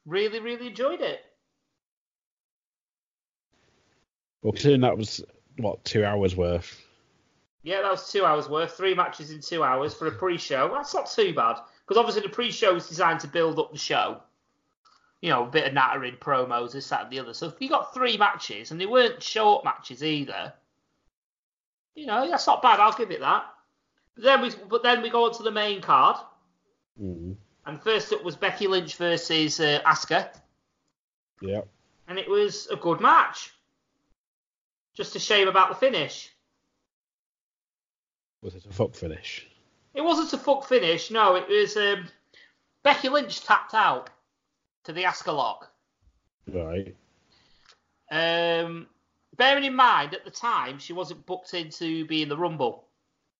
Really, 0.05 0.39
really 0.39 0.67
enjoyed 0.67 1.01
it. 1.01 1.21
Well, 4.41 4.53
considering 4.53 4.81
that 4.81 4.97
was 4.97 5.23
what 5.57 5.83
two 5.83 6.05
hours 6.05 6.35
worth. 6.35 6.81
Yeah, 7.63 7.81
that 7.81 7.91
was 7.91 8.09
two 8.09 8.23
hours 8.23 8.47
worth. 8.47 8.77
Three 8.77 8.93
matches 8.93 9.31
in 9.31 9.41
two 9.41 9.63
hours 9.63 9.93
for 9.93 10.07
a 10.07 10.11
pre-show. 10.11 10.71
That's 10.73 10.93
not 10.93 11.09
too 11.11 11.33
bad 11.33 11.57
because 11.85 11.97
obviously 11.97 12.21
the 12.21 12.29
pre-show 12.29 12.75
is 12.75 12.87
designed 12.87 13.19
to 13.21 13.27
build 13.27 13.59
up 13.59 13.71
the 13.71 13.77
show. 13.77 14.21
You 15.21 15.29
know, 15.31 15.45
a 15.45 15.49
bit 15.49 15.65
of 15.67 15.73
nattering, 15.73 16.17
promos, 16.17 16.73
this, 16.73 16.89
that, 16.89 17.03
and 17.03 17.11
the 17.11 17.19
other. 17.19 17.33
So 17.33 17.51
you 17.59 17.69
got 17.69 17.93
three 17.93 18.17
matches 18.17 18.71
and 18.71 18.79
they 18.79 18.85
weren't 18.85 19.21
short 19.23 19.65
matches 19.65 20.03
either, 20.03 20.53
you 21.95 22.05
know, 22.05 22.29
that's 22.29 22.45
not 22.45 22.61
bad. 22.61 22.79
I'll 22.79 22.93
give 22.93 23.09
it 23.09 23.21
that. 23.21 23.45
But 24.15 24.23
then 24.23 24.41
we, 24.41 24.51
but 24.69 24.83
then 24.83 25.01
we 25.01 25.09
go 25.09 25.25
on 25.25 25.33
to 25.33 25.43
the 25.43 25.51
main 25.51 25.81
card, 25.81 26.17
Mm. 27.01 27.35
And 27.65 27.81
first 27.83 28.11
up 28.13 28.23
was 28.23 28.35
Becky 28.35 28.65
Lynch 28.65 28.95
versus 28.95 29.59
uh, 29.59 29.81
Asuka, 29.85 30.29
Yeah. 31.41 31.61
and 32.07 32.17
it 32.17 32.27
was 32.29 32.67
a 32.67 32.75
good 32.75 33.01
match. 33.01 33.51
Just 34.95 35.15
a 35.15 35.19
shame 35.19 35.47
about 35.47 35.69
the 35.69 35.75
finish. 35.75 36.31
Was 38.41 38.55
it 38.55 38.65
a 38.65 38.73
fuck 38.73 38.95
finish? 38.95 39.47
It 39.93 40.01
wasn't 40.01 40.33
a 40.33 40.37
fuck 40.43 40.65
finish, 40.65 41.11
no. 41.11 41.35
It 41.35 41.47
was 41.49 41.75
um, 41.77 42.07
Becky 42.83 43.09
Lynch 43.09 43.41
tapped 43.43 43.73
out 43.73 44.09
to 44.87 44.93
the 44.93 45.03
Asuka. 45.03 45.67
Right. 46.47 46.95
Um, 48.09 48.87
bearing 49.35 49.65
in 49.65 49.75
mind, 49.75 50.13
at 50.13 50.23
the 50.23 50.31
time, 50.31 50.79
she 50.79 50.93
wasn't 50.93 51.25
booked 51.25 51.53
into 51.53 52.05
being 52.05 52.29
the 52.29 52.37
Rumble 52.37 52.87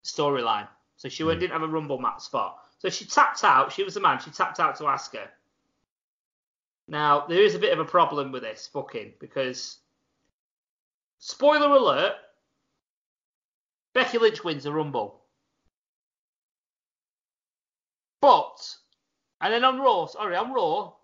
storyline. 0.03 0.67
So 0.97 1.07
she 1.07 1.23
Mm. 1.23 1.39
didn't 1.39 1.53
have 1.53 1.63
a 1.63 1.67
Rumble 1.67 1.99
match 1.99 2.21
spot. 2.21 2.59
So 2.79 2.89
she 2.89 3.05
tapped 3.05 3.45
out. 3.45 3.71
She 3.71 3.83
was 3.83 3.93
the 3.93 4.01
man. 4.01 4.19
She 4.19 4.29
tapped 4.29 4.59
out 4.59 4.75
to 4.77 4.83
Asuka. 4.83 5.29
Now, 6.89 7.25
there 7.27 7.41
is 7.41 7.55
a 7.55 7.59
bit 7.59 7.71
of 7.71 7.79
a 7.79 7.85
problem 7.85 8.33
with 8.33 8.43
this 8.43 8.67
booking 8.67 9.13
because, 9.19 9.79
spoiler 11.17 11.69
alert, 11.69 12.15
Becky 13.93 14.17
Lynch 14.17 14.43
wins 14.43 14.65
the 14.65 14.73
Rumble. 14.73 15.23
But, 18.19 18.75
and 19.39 19.53
then 19.53 19.63
on 19.63 19.79
Raw, 19.79 20.07
sorry, 20.07 20.35
on 20.35 20.51
Raw, 20.51 20.96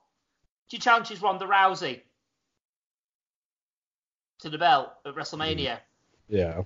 she 0.73 0.79
challenges 0.79 1.21
Ronda 1.21 1.45
Rousey 1.45 2.01
to 4.39 4.49
the 4.49 4.57
belt 4.57 4.89
at 5.05 5.13
WrestleMania. 5.13 5.77
Yeah. 6.27 6.63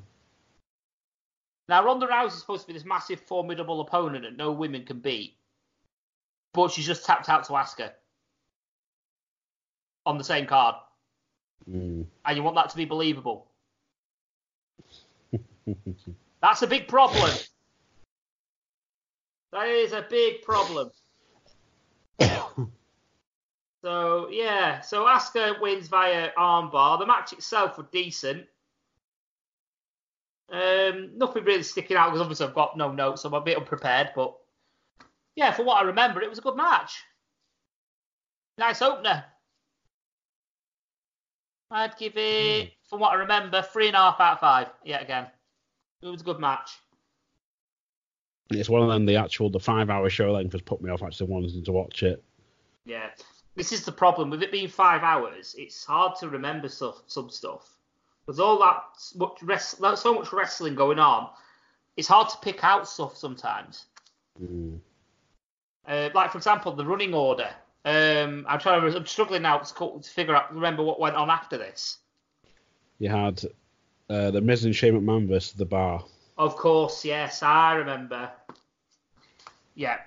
Now, 1.68 1.84
Ronda 1.84 2.08
Rousey 2.08 2.28
is 2.28 2.40
supposed 2.40 2.62
to 2.62 2.68
be 2.68 2.74
this 2.74 2.86
massive, 2.86 3.20
formidable 3.20 3.82
opponent 3.82 4.24
that 4.24 4.38
no 4.38 4.54
women 4.54 4.86
can 4.86 5.02
beat, 5.02 5.36
but 6.54 6.72
she's 6.72 6.86
just 6.86 7.06
tapped 7.06 7.28
out 7.28 7.44
to 7.48 7.52
Asuka 7.52 7.92
on 10.06 10.18
the 10.18 10.24
same 10.24 10.46
card, 10.46 10.76
Mm. 11.70 12.06
and 12.24 12.38
you 12.38 12.44
want 12.44 12.56
that 12.56 12.70
to 12.70 12.78
be 12.78 12.86
believable. 12.86 13.52
That's 16.42 16.62
a 16.62 16.68
big 16.68 16.88
problem. 16.88 17.32
That 19.52 19.68
is 19.68 19.92
a 19.92 20.08
big 20.10 20.44
problem. 20.44 20.92
So 23.88 24.28
yeah, 24.30 24.82
so 24.82 25.06
Asuka 25.06 25.62
wins 25.62 25.88
via 25.88 26.32
armbar. 26.38 27.00
The 27.00 27.06
match 27.06 27.32
itself 27.32 27.78
was 27.78 27.88
decent. 27.90 28.44
Um, 30.52 31.12
nothing 31.16 31.46
really 31.46 31.64
sticking 31.64 31.96
out 31.96 32.10
because 32.10 32.20
obviously 32.20 32.48
I've 32.48 32.54
got 32.54 32.76
no 32.76 32.92
notes, 32.92 33.22
so 33.22 33.30
I'm 33.30 33.36
a 33.36 33.40
bit 33.40 33.58
unprepared. 33.58 34.10
But 34.14 34.36
yeah, 35.38 35.54
for 35.54 35.64
what 35.64 35.82
I 35.82 35.86
remember, 35.86 36.22
it 36.22 36.30
was 36.30 36.38
a 36.38 36.42
good 36.42 36.58
match. 36.58 37.02
Nice 38.58 38.82
opener. 38.82 39.24
I'd 41.72 41.98
give 41.98 42.18
it, 42.18 42.74
from 42.90 43.00
what 43.00 43.14
I 43.14 43.16
remember, 43.16 43.62
three 43.62 43.88
and 43.88 43.96
a 43.96 44.00
half 44.00 44.20
out 44.20 44.34
of 44.34 44.40
five. 44.42 44.68
Yet 44.84 45.02
again, 45.02 45.28
it 46.02 46.08
was 46.08 46.20
a 46.20 46.26
good 46.26 46.42
match. 46.42 46.72
It's 48.50 48.68
one 48.68 48.82
of 48.82 48.90
them. 48.90 49.06
The 49.06 49.16
actual 49.16 49.50
the 49.50 49.62
five 49.62 49.90
hour 49.90 50.10
show 50.10 50.34
length 50.34 50.52
has 50.52 50.62
put 50.62 50.82
me 50.82 50.90
off 50.90 51.04
actually 51.04 51.28
wanting 51.28 51.64
to 51.64 51.72
watch 51.72 52.04
it. 52.04 52.22
Yeah, 52.86 53.12
this 53.58 53.72
is 53.72 53.84
the 53.84 53.92
problem 53.92 54.30
with 54.30 54.44
it 54.44 54.52
being 54.52 54.68
five 54.68 55.02
hours. 55.02 55.56
It's 55.58 55.84
hard 55.84 56.16
to 56.20 56.30
remember 56.30 56.70
stuff, 56.70 57.02
some 57.08 57.30
stuff. 57.32 57.68
There's 58.28 58.40
all 58.40 58.60
that 58.60 58.84
much 59.16 59.42
rest, 59.42 59.82
so 59.96 60.14
much 60.14 60.32
wrestling 60.32 60.76
going 60.76 61.00
on. 61.00 61.30
It's 61.98 62.08
hard 62.08 62.30
to 62.30 62.38
pick 62.38 62.64
out 62.64 62.88
stuff 62.88 63.18
sometimes. 63.18 63.86
Mm. 64.40 64.80
Uh, 65.88 66.10
like 66.14 66.32
for 66.32 66.38
example, 66.38 66.72
the 66.74 66.86
running 66.86 67.16
order. 67.16 67.50
Um, 67.84 68.46
I'm 68.48 68.60
trying. 68.60 68.82
To, 68.82 68.96
I'm 68.96 69.06
struggling 69.08 69.42
now 69.42 69.58
to, 69.58 69.74
to 69.74 70.10
figure 70.10 70.36
out, 70.36 70.54
remember 70.54 70.84
what 70.84 71.00
went 71.00 71.16
on 71.16 71.32
after 71.32 71.58
this. 71.58 71.98
You 73.00 73.10
had 73.10 73.44
uh, 74.10 74.30
the 74.32 74.42
Miz 74.42 74.66
and 74.66 74.76
Shane 74.76 74.94
McMahon 74.94 75.28
versus 75.28 75.54
the 75.54 75.66
Bar. 75.66 76.04
Of 76.38 76.56
course, 76.58 77.04
yes, 77.04 77.42
I 77.42 77.74
remember. 77.74 78.30
Yeah, 79.74 79.98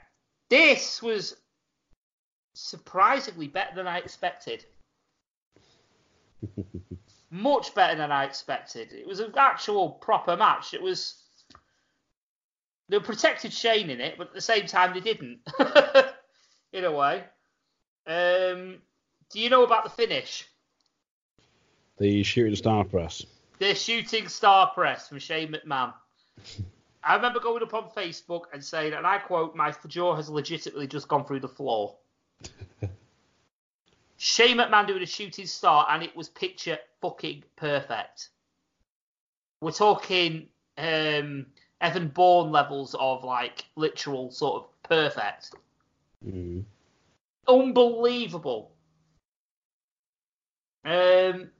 this 0.50 1.02
was 1.02 1.36
surprisingly 2.54 3.48
better 3.48 3.74
than 3.74 3.86
I 3.86 3.98
expected. 3.98 4.64
Much 7.30 7.74
better 7.74 7.96
than 7.96 8.10
I 8.10 8.24
expected. 8.24 8.92
It 8.92 9.06
was 9.06 9.20
an 9.20 9.32
actual 9.36 9.90
proper 9.90 10.36
match. 10.36 10.74
It 10.74 10.82
was. 10.82 11.16
They 12.88 12.98
protected 12.98 13.52
Shane 13.52 13.88
in 13.88 14.00
it, 14.00 14.18
but 14.18 14.28
at 14.28 14.34
the 14.34 14.40
same 14.40 14.66
time 14.66 14.94
they 14.94 15.00
didn't. 15.00 15.38
in 16.72 16.84
a 16.84 16.92
way. 16.92 17.24
Um, 18.06 18.78
do 19.30 19.40
you 19.40 19.50
know 19.50 19.64
about 19.64 19.84
the 19.84 19.90
finish? 19.90 20.46
The 21.98 22.22
shooting 22.22 22.56
star 22.56 22.84
press. 22.84 23.24
The 23.58 23.74
shooting 23.74 24.26
star 24.28 24.70
press 24.74 25.08
from 25.08 25.18
Shane 25.18 25.52
McMahon. 25.52 25.92
I 27.02 27.16
remember 27.16 27.40
going 27.40 27.62
up 27.62 27.72
on 27.74 27.90
Facebook 27.90 28.44
and 28.52 28.62
saying, 28.62 28.92
and 28.92 29.06
I 29.06 29.18
quote, 29.18 29.56
my 29.56 29.74
jaw 29.88 30.14
has 30.16 30.28
legitimately 30.28 30.86
just 30.86 31.08
gone 31.08 31.24
through 31.24 31.40
the 31.40 31.48
floor. 31.48 31.96
Shane 34.16 34.58
McMahon 34.58 34.86
doing 34.86 35.02
a 35.02 35.06
shooting 35.06 35.46
star, 35.46 35.86
and 35.90 36.02
it 36.02 36.14
was 36.14 36.28
picture 36.28 36.78
fucking 37.00 37.42
perfect. 37.56 38.28
We're 39.62 39.72
talking 39.72 40.48
um, 40.76 41.46
Evan 41.80 42.08
Bourne 42.08 42.50
levels 42.52 42.94
of 42.98 43.24
like 43.24 43.64
literal 43.76 44.30
sort 44.30 44.62
of 44.62 44.82
perfect. 44.82 45.54
Mm. 46.26 46.64
Unbelievable. 47.48 48.72
Um, 50.84 51.50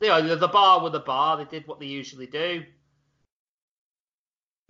you 0.00 0.08
know, 0.08 0.26
the, 0.26 0.36
the 0.36 0.48
bar 0.48 0.82
with 0.82 0.92
the 0.92 1.00
bar, 1.00 1.36
they 1.36 1.44
did 1.44 1.66
what 1.68 1.78
they 1.78 1.86
usually 1.86 2.26
do. 2.26 2.64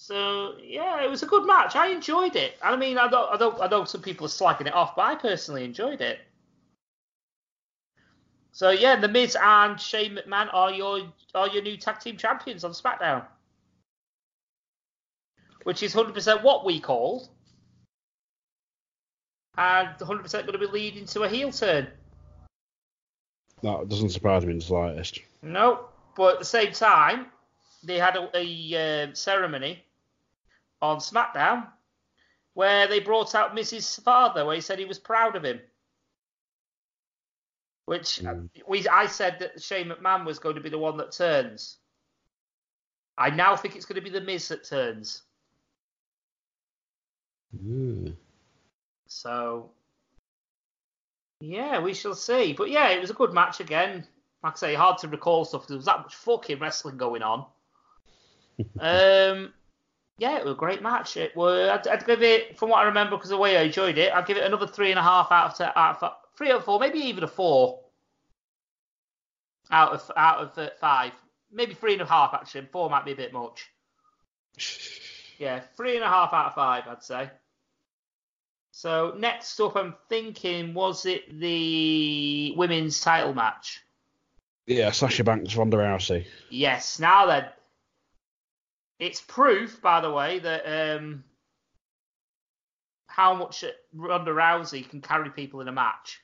So 0.07 0.57
yeah, 0.63 1.03
it 1.03 1.09
was 1.09 1.23
a 1.23 1.27
good 1.27 1.47
match. 1.47 1.77
I 1.77 1.87
enjoyed 1.87 2.37
it. 2.37 2.59
I 2.63 2.77
mean, 2.77 2.99
I 2.99 3.09
don't, 3.09 3.33
I 3.33 3.39
don't, 3.39 3.59
I 3.59 3.69
know 3.69 3.87
some 3.87 4.03
people 4.03 4.27
are 4.27 4.29
slagging 4.29 4.67
it 4.67 4.75
off, 4.75 4.95
but 4.95 5.07
I 5.07 5.15
personally 5.15 5.65
enjoyed 5.65 6.03
it. 6.03 6.19
So 8.53 8.69
yeah, 8.69 9.01
the 9.01 9.09
Miz 9.09 9.35
and 9.43 9.81
Shane 9.81 10.19
McMahon 10.19 10.51
are 10.53 10.71
your 10.71 11.11
are 11.35 11.49
your 11.49 11.63
new 11.63 11.79
tag 11.79 12.01
team 12.01 12.19
champions 12.19 12.65
on 12.65 12.73
SmackDown, 12.73 13.25
which 15.63 15.83
is 15.83 15.95
100% 15.95 16.43
what 16.43 16.67
we 16.67 16.81
called, 16.81 17.31
and 19.57 19.89
100% 19.99 20.33
going 20.33 20.53
to 20.53 20.59
be 20.59 20.67
leading 20.67 21.07
to 21.07 21.23
a 21.23 21.31
heel 21.31 21.51
turn. 21.51 21.89
That 23.63 23.89
doesn't 23.89 24.11
surprise 24.11 24.45
me 24.45 24.53
in 24.53 24.59
the 24.59 24.65
slightest. 24.67 25.21
No, 25.41 25.89
but 26.15 26.35
at 26.35 26.39
the 26.41 26.45
same 26.45 26.73
time, 26.73 27.29
they 27.83 27.99
had 27.99 28.17
a, 28.17 28.29
a 28.35 29.09
uh, 29.09 29.15
ceremony 29.15 29.83
on 30.85 30.99
SmackDown 30.99 31.69
where 32.55 32.87
they 32.87 33.01
brought 33.01 33.35
out 33.35 33.55
Miz's 33.55 33.97
Father, 33.97 34.45
where 34.45 34.55
he 34.55 34.61
said 34.61 34.79
he 34.79 34.85
was 34.85 34.99
proud 34.99 35.37
of 35.37 35.45
him. 35.45 35.61
Which 37.87 38.21
Mm. 38.23 38.49
we, 38.67 38.89
I 38.89 39.07
said 39.07 39.41
that 39.41 39.61
Shane 39.61 39.89
McMahon 39.89 40.25
was 40.25 40.39
going 40.39 40.55
to 40.55 40.63
be 40.63 40.71
the 40.71 40.79
one 40.79 40.97
that 40.97 41.13
turns. 41.13 41.77
I 43.19 43.31
now 43.31 43.57
think 43.57 43.77
it's 43.77 43.85
going 43.85 43.97
to 43.97 44.01
be 44.01 44.11
the 44.11 44.21
Miz 44.21 44.49
that 44.49 44.65
turns. 44.65 45.23
Mm. 47.55 48.17
So, 49.07 49.71
yeah, 51.41 51.81
we 51.81 51.93
shall 51.93 52.15
see. 52.15 52.53
But 52.55 52.71
yeah, 52.71 52.89
it 52.89 53.01
was 53.01 53.11
a 53.11 53.15
good 53.15 53.35
match 53.35 53.61
again. 53.61 54.07
Like 54.43 54.55
I 54.55 54.57
say, 54.57 54.75
hard 54.75 54.99
to 54.99 55.09
recall 55.09 55.45
stuff. 55.45 55.67
There 55.67 55.77
was 55.77 55.87
that 55.87 56.01
much 56.01 56.15
fucking 56.15 56.59
wrestling 56.59 56.97
going 56.97 57.23
on. 57.23 57.47
um, 58.81 59.53
yeah, 60.19 60.39
it 60.39 60.45
was 60.45 60.55
a 60.55 60.57
great 60.57 60.83
match. 60.83 61.17
It 61.17 61.35
was. 61.37 61.69
I'd, 61.69 61.89
I'd 61.89 62.07
give 62.07 62.23
it, 62.23 62.59
from 62.59 62.69
what 62.69 62.79
I 62.79 62.85
remember, 62.85 63.17
because 63.17 63.31
the 63.31 63.37
way 63.37 63.57
I 63.57 63.63
enjoyed 63.63 63.99
it, 63.99 64.13
I'd 64.13 64.27
give 64.27 64.37
it 64.37 64.45
another 64.45 64.67
three 64.67 64.91
and 64.91 64.99
a 64.99 65.03
half 65.03 65.33
out 65.33 65.61
of, 65.61 65.73
out 65.77 66.03
of 66.03 66.13
three 66.37 66.51
out 66.51 66.59
of 66.59 66.65
four, 66.65 66.79
maybe 66.79 66.99
even 66.99 67.25
a 67.25 67.29
four 67.29 67.81
out 69.71 69.93
of 69.93 70.11
out 70.17 70.39
of 70.39 70.59
uh, 70.59 70.71
five, 70.81 71.13
maybe 71.53 71.75
three 71.75 71.95
and 71.95 72.03
a 72.03 72.07
half 72.07 72.33
actually. 72.35 72.67
Four 72.71 72.91
might 72.91 73.05
be 73.05 73.13
a 73.13 73.17
bit 73.17 73.33
much. 73.33 73.71
Yeah, 75.37 75.63
three 75.77 75.97
and 75.97 76.05
a 76.05 76.09
half 76.09 76.33
out 76.33 76.47
of 76.47 76.55
five, 76.55 76.85
I'd 76.89 77.03
say. 77.03 77.29
So 78.71 79.15
next 79.19 79.59
up, 79.61 79.77
I'm 79.77 79.95
thinking, 80.09 80.75
was 80.75 81.07
it 81.07 81.41
the 81.41 82.55
women's 82.57 83.01
title 83.01 83.35
match? 83.35 83.83
Yeah, 84.67 84.93
Sasha 84.93 85.25
Banks, 85.25 85.57
Ronda 85.57 85.77
Rousey. 85.77 86.27
Yes. 86.51 87.01
Now 87.01 87.27
then, 87.27 87.47
it's 88.99 89.21
proof, 89.21 89.81
by 89.83 90.01
the 90.01 90.11
way, 90.11 90.39
that 90.39 90.63
um, 90.67 91.25
how 93.07 93.35
much 93.35 93.65
Ronda 93.93 94.31
Rousey 94.33 94.89
can 94.89 95.01
carry 95.01 95.31
people 95.31 95.61
in 95.61 95.69
a 95.69 95.73
match. 95.73 96.21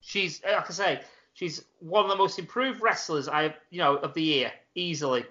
She's, 0.00 0.42
like 0.44 0.70
I 0.70 0.72
say, 0.72 1.00
she's 1.34 1.64
one 1.80 2.04
of 2.04 2.10
the 2.10 2.16
most 2.16 2.38
improved 2.38 2.80
wrestlers 2.80 3.28
I, 3.28 3.54
you 3.70 3.78
know, 3.78 3.96
of 3.96 4.14
the 4.14 4.22
year, 4.22 4.52
easily. 4.74 5.26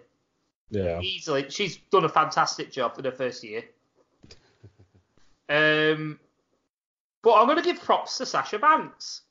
Yeah. 0.69 0.99
Easily, 1.01 1.49
she's 1.49 1.77
done 1.77 2.05
a 2.05 2.09
fantastic 2.09 2.71
job 2.71 2.97
in 2.99 3.05
her 3.05 3.11
first 3.11 3.43
year. 3.43 3.63
Um, 5.49 6.19
But 7.21 7.35
I'm 7.35 7.45
going 7.45 7.55
to 7.55 7.63
give 7.63 7.81
props 7.81 8.17
to 8.17 8.25
Sasha 8.25 8.59
Banks. 8.59 9.21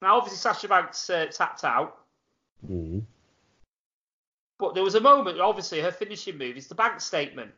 Now, 0.00 0.18
obviously, 0.18 0.38
Sasha 0.38 0.68
Banks 0.68 1.10
uh, 1.10 1.26
tapped 1.26 1.64
out, 1.64 1.98
Mm. 2.70 3.02
But 4.58 4.74
there 4.74 4.84
was 4.84 4.94
a 4.94 5.00
moment, 5.00 5.40
obviously, 5.40 5.80
her 5.80 5.90
finishing 5.90 6.38
move 6.38 6.56
is 6.56 6.68
the 6.68 6.74
bank 6.74 7.00
statement. 7.00 7.52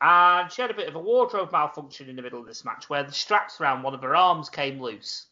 And 0.00 0.50
she 0.50 0.62
had 0.62 0.70
a 0.70 0.74
bit 0.74 0.88
of 0.88 0.94
a 0.94 1.00
wardrobe 1.00 1.52
malfunction 1.52 2.08
in 2.08 2.16
the 2.16 2.22
middle 2.22 2.40
of 2.40 2.46
this 2.46 2.64
match 2.64 2.88
where 2.88 3.02
the 3.02 3.12
straps 3.12 3.60
around 3.60 3.82
one 3.82 3.94
of 3.94 4.02
her 4.02 4.16
arms 4.16 4.48
came 4.48 4.80
loose. 4.80 5.26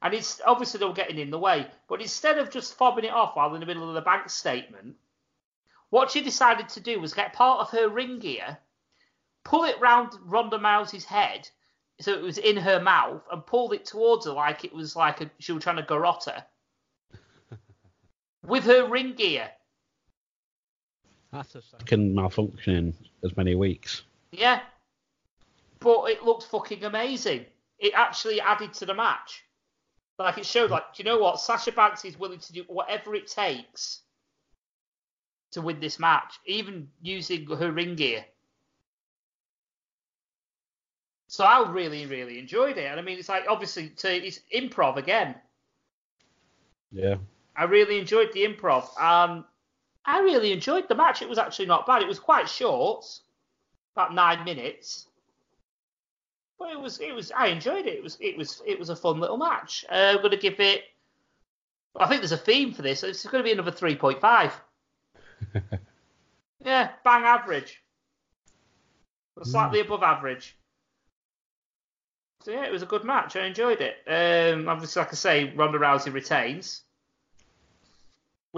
And 0.00 0.14
it's 0.14 0.40
obviously 0.46 0.78
they 0.78 0.86
were 0.86 0.92
getting 0.92 1.18
in 1.18 1.30
the 1.30 1.38
way, 1.40 1.66
but 1.88 2.00
instead 2.00 2.38
of 2.38 2.50
just 2.50 2.78
fobbing 2.78 3.02
it 3.02 3.12
off 3.12 3.34
while 3.34 3.52
in 3.54 3.60
the 3.60 3.66
middle 3.66 3.88
of 3.88 3.96
the 3.96 4.00
bank 4.00 4.30
statement, 4.30 4.94
what 5.90 6.12
she 6.12 6.20
decided 6.20 6.68
to 6.68 6.80
do 6.80 7.00
was 7.00 7.14
get 7.14 7.32
part 7.32 7.60
of 7.60 7.70
her 7.70 7.88
ring 7.88 8.20
gear, 8.20 8.58
pull 9.42 9.64
it 9.64 9.80
round 9.80 10.12
Ronda 10.22 10.58
Rousey's 10.58 11.04
head, 11.04 11.48
so 12.00 12.12
it 12.12 12.22
was 12.22 12.38
in 12.38 12.58
her 12.58 12.78
mouth, 12.78 13.22
and 13.32 13.44
pulled 13.44 13.72
it 13.72 13.86
towards 13.86 14.26
her 14.26 14.32
like 14.32 14.64
it 14.64 14.72
was 14.72 14.94
like 14.94 15.20
a, 15.20 15.30
she 15.40 15.50
was 15.50 15.64
trying 15.64 15.76
to 15.76 15.82
garrote 15.82 16.26
her 16.26 16.46
with 18.48 18.64
her 18.64 18.88
ring 18.88 19.14
gear. 19.14 19.50
That's 21.32 21.54
a 21.54 21.62
second 21.62 22.14
malfunction 22.14 22.74
in 22.74 22.94
as 23.22 23.36
many 23.36 23.54
weeks. 23.54 24.02
Yeah, 24.32 24.60
but 25.80 26.04
it 26.06 26.24
looked 26.24 26.44
fucking 26.44 26.84
amazing. 26.84 27.44
It 27.78 27.92
actually 27.94 28.40
added 28.40 28.72
to 28.74 28.86
the 28.86 28.94
match. 28.94 29.44
Like 30.18 30.38
it 30.38 30.46
showed, 30.46 30.70
like, 30.70 30.94
do 30.94 31.02
you 31.02 31.04
know 31.04 31.18
what? 31.18 31.38
Sasha 31.40 31.70
Banks 31.70 32.04
is 32.04 32.18
willing 32.18 32.40
to 32.40 32.52
do 32.52 32.64
whatever 32.66 33.14
it 33.14 33.28
takes 33.28 34.00
to 35.52 35.60
win 35.60 35.80
this 35.80 35.98
match, 35.98 36.34
even 36.44 36.88
using 37.02 37.46
her 37.46 37.70
ring 37.70 37.94
gear. 37.94 38.24
So 41.28 41.44
I 41.44 41.70
really, 41.70 42.06
really 42.06 42.38
enjoyed 42.38 42.78
it. 42.78 42.86
And 42.86 42.98
I 42.98 43.02
mean, 43.02 43.18
it's 43.18 43.28
like 43.28 43.44
obviously 43.48 43.90
to, 43.90 44.26
it's 44.26 44.40
improv 44.54 44.96
again. 44.96 45.36
Yeah. 46.90 47.16
I 47.58 47.64
really 47.64 47.98
enjoyed 47.98 48.32
the 48.32 48.44
improv. 48.44 48.84
Um, 49.00 49.44
I 50.04 50.20
really 50.20 50.52
enjoyed 50.52 50.88
the 50.88 50.94
match. 50.94 51.20
It 51.20 51.28
was 51.28 51.38
actually 51.38 51.66
not 51.66 51.86
bad. 51.86 52.02
It 52.02 52.08
was 52.08 52.18
quite 52.18 52.48
short, 52.48 53.04
about 53.94 54.14
nine 54.14 54.44
minutes. 54.44 55.06
But 56.58 56.70
it 56.70 56.80
was, 56.80 57.00
it 57.00 57.14
was. 57.14 57.32
I 57.32 57.48
enjoyed 57.48 57.86
it. 57.86 57.94
It 57.94 58.02
was, 58.02 58.16
it 58.20 58.38
was, 58.38 58.62
it 58.66 58.78
was 58.78 58.88
a 58.88 58.96
fun 58.96 59.20
little 59.20 59.36
match. 59.36 59.84
Uh, 59.90 60.12
I'm 60.14 60.18
going 60.18 60.30
to 60.30 60.36
give 60.36 60.60
it. 60.60 60.84
I 61.96 62.06
think 62.06 62.20
there's 62.20 62.32
a 62.32 62.36
theme 62.36 62.72
for 62.72 62.82
this. 62.82 63.02
It's 63.02 63.26
going 63.26 63.42
to 63.42 63.48
be 63.48 63.52
another 63.52 63.72
three 63.72 63.96
point 63.96 64.20
five. 64.20 64.58
Yeah, 66.64 66.90
bang 67.04 67.24
average. 67.24 67.82
Slightly 69.42 69.80
above 69.80 70.02
average. 70.02 70.56
So 72.42 72.50
yeah, 72.50 72.64
it 72.64 72.72
was 72.72 72.82
a 72.82 72.86
good 72.86 73.04
match. 73.04 73.36
I 73.36 73.46
enjoyed 73.46 73.80
it. 73.80 73.96
Um, 74.06 74.68
obviously, 74.68 75.00
like 75.00 75.12
I 75.12 75.14
say, 75.14 75.52
Ronda 75.54 75.78
Rousey 75.78 76.12
retains, 76.12 76.82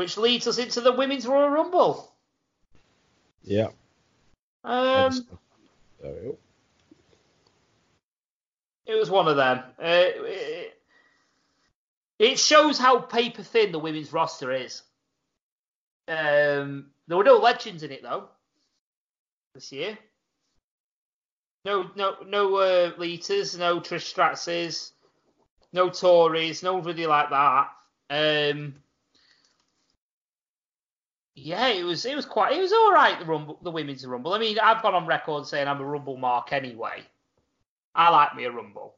which 0.00 0.16
leads 0.16 0.46
us 0.46 0.56
into 0.56 0.80
the 0.80 0.92
Women's 0.92 1.26
Royal 1.26 1.50
Rumble. 1.50 2.10
Yeah. 3.42 3.68
Um, 4.64 5.26
There 6.00 6.10
we 6.14 6.22
go. 6.22 6.38
it 8.86 8.94
was 8.98 9.10
one 9.10 9.28
of 9.28 9.36
them. 9.36 9.58
Uh, 9.78 9.82
it, 9.84 10.80
it 12.18 12.38
shows 12.38 12.78
how 12.78 13.00
paper 13.00 13.42
thin 13.42 13.72
the 13.72 13.78
women's 13.78 14.10
roster 14.10 14.50
is. 14.50 14.80
Um, 16.08 16.86
there 17.06 17.18
were 17.18 17.24
no 17.24 17.36
legends 17.36 17.82
in 17.82 17.90
it 17.92 18.02
though 18.02 18.30
this 19.52 19.70
year. 19.70 19.98
No, 21.66 21.90
no, 21.94 22.16
no 22.26 22.56
uh, 22.56 22.92
no 22.96 23.80
Trish 23.80 24.14
Stratuses, 24.14 24.92
no 25.74 25.90
Tories, 25.90 26.62
nobody 26.62 27.06
like 27.06 27.28
that. 27.28 27.68
Um, 28.08 28.76
yeah, 31.34 31.68
it 31.68 31.84
was 31.84 32.04
it 32.04 32.16
was 32.16 32.26
quite 32.26 32.52
it 32.56 32.60
was 32.60 32.72
all 32.72 32.92
right. 32.92 33.18
The 33.18 33.24
rumble, 33.26 33.58
the 33.62 33.70
women's 33.70 34.06
rumble. 34.06 34.32
I 34.34 34.38
mean, 34.38 34.58
I've 34.58 34.82
gone 34.82 34.94
on 34.94 35.06
record 35.06 35.46
saying 35.46 35.68
I'm 35.68 35.80
a 35.80 35.84
rumble 35.84 36.16
mark 36.16 36.52
anyway. 36.52 37.02
I 37.94 38.10
like 38.10 38.34
me 38.36 38.44
a 38.44 38.50
rumble. 38.50 38.94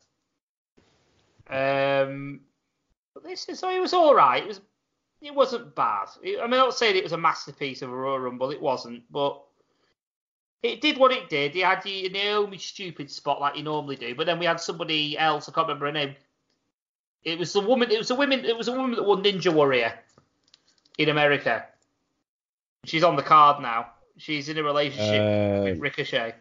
Um, 1.48 2.40
but 3.14 3.24
this 3.24 3.48
is 3.48 3.58
so 3.58 3.70
it 3.70 3.80
was 3.80 3.92
all 3.92 4.14
right. 4.14 4.42
It 4.42 4.48
was 4.48 4.60
it 5.20 5.34
wasn't 5.34 5.74
bad. 5.74 6.08
It- 6.22 6.38
I 6.40 6.44
mean, 6.44 6.54
I'm 6.54 6.66
not 6.66 6.74
saying 6.74 6.96
it 6.96 7.04
was 7.04 7.12
a 7.12 7.18
masterpiece 7.18 7.82
of 7.82 7.90
a 7.90 7.94
Royal 7.94 8.18
Rumble. 8.18 8.50
It 8.50 8.60
wasn't, 8.60 9.04
but 9.10 9.40
it 10.62 10.80
did 10.80 10.98
what 10.98 11.12
it 11.12 11.28
did. 11.28 11.54
It 11.54 11.64
had 11.64 11.82
the 11.82 12.08
Naomi 12.08 12.58
stupid 12.58 13.10
spot 13.10 13.40
like 13.40 13.56
you 13.56 13.62
normally 13.62 13.96
do, 13.96 14.14
but 14.14 14.26
then 14.26 14.38
we 14.38 14.46
had 14.46 14.60
somebody 14.60 15.16
else. 15.18 15.48
I 15.48 15.52
can't 15.52 15.68
remember 15.68 15.86
her 15.86 15.92
name. 15.92 16.14
It 17.24 17.38
was 17.38 17.52
the 17.52 17.60
woman. 17.60 17.90
It 17.90 17.98
was 17.98 18.10
a 18.10 18.14
woman. 18.16 18.44
It 18.44 18.56
was 18.56 18.68
a 18.68 18.72
woman 18.72 18.92
that 18.96 19.04
won 19.04 19.22
Ninja 19.22 19.52
Warrior 19.52 19.96
in 20.98 21.08
America. 21.08 21.66
She's 22.84 23.04
on 23.04 23.16
the 23.16 23.22
card 23.22 23.62
now. 23.62 23.92
She's 24.16 24.48
in 24.48 24.58
a 24.58 24.62
relationship 24.62 25.20
Uh, 25.20 25.64
with 25.64 25.78
Ricochet. 25.80 26.34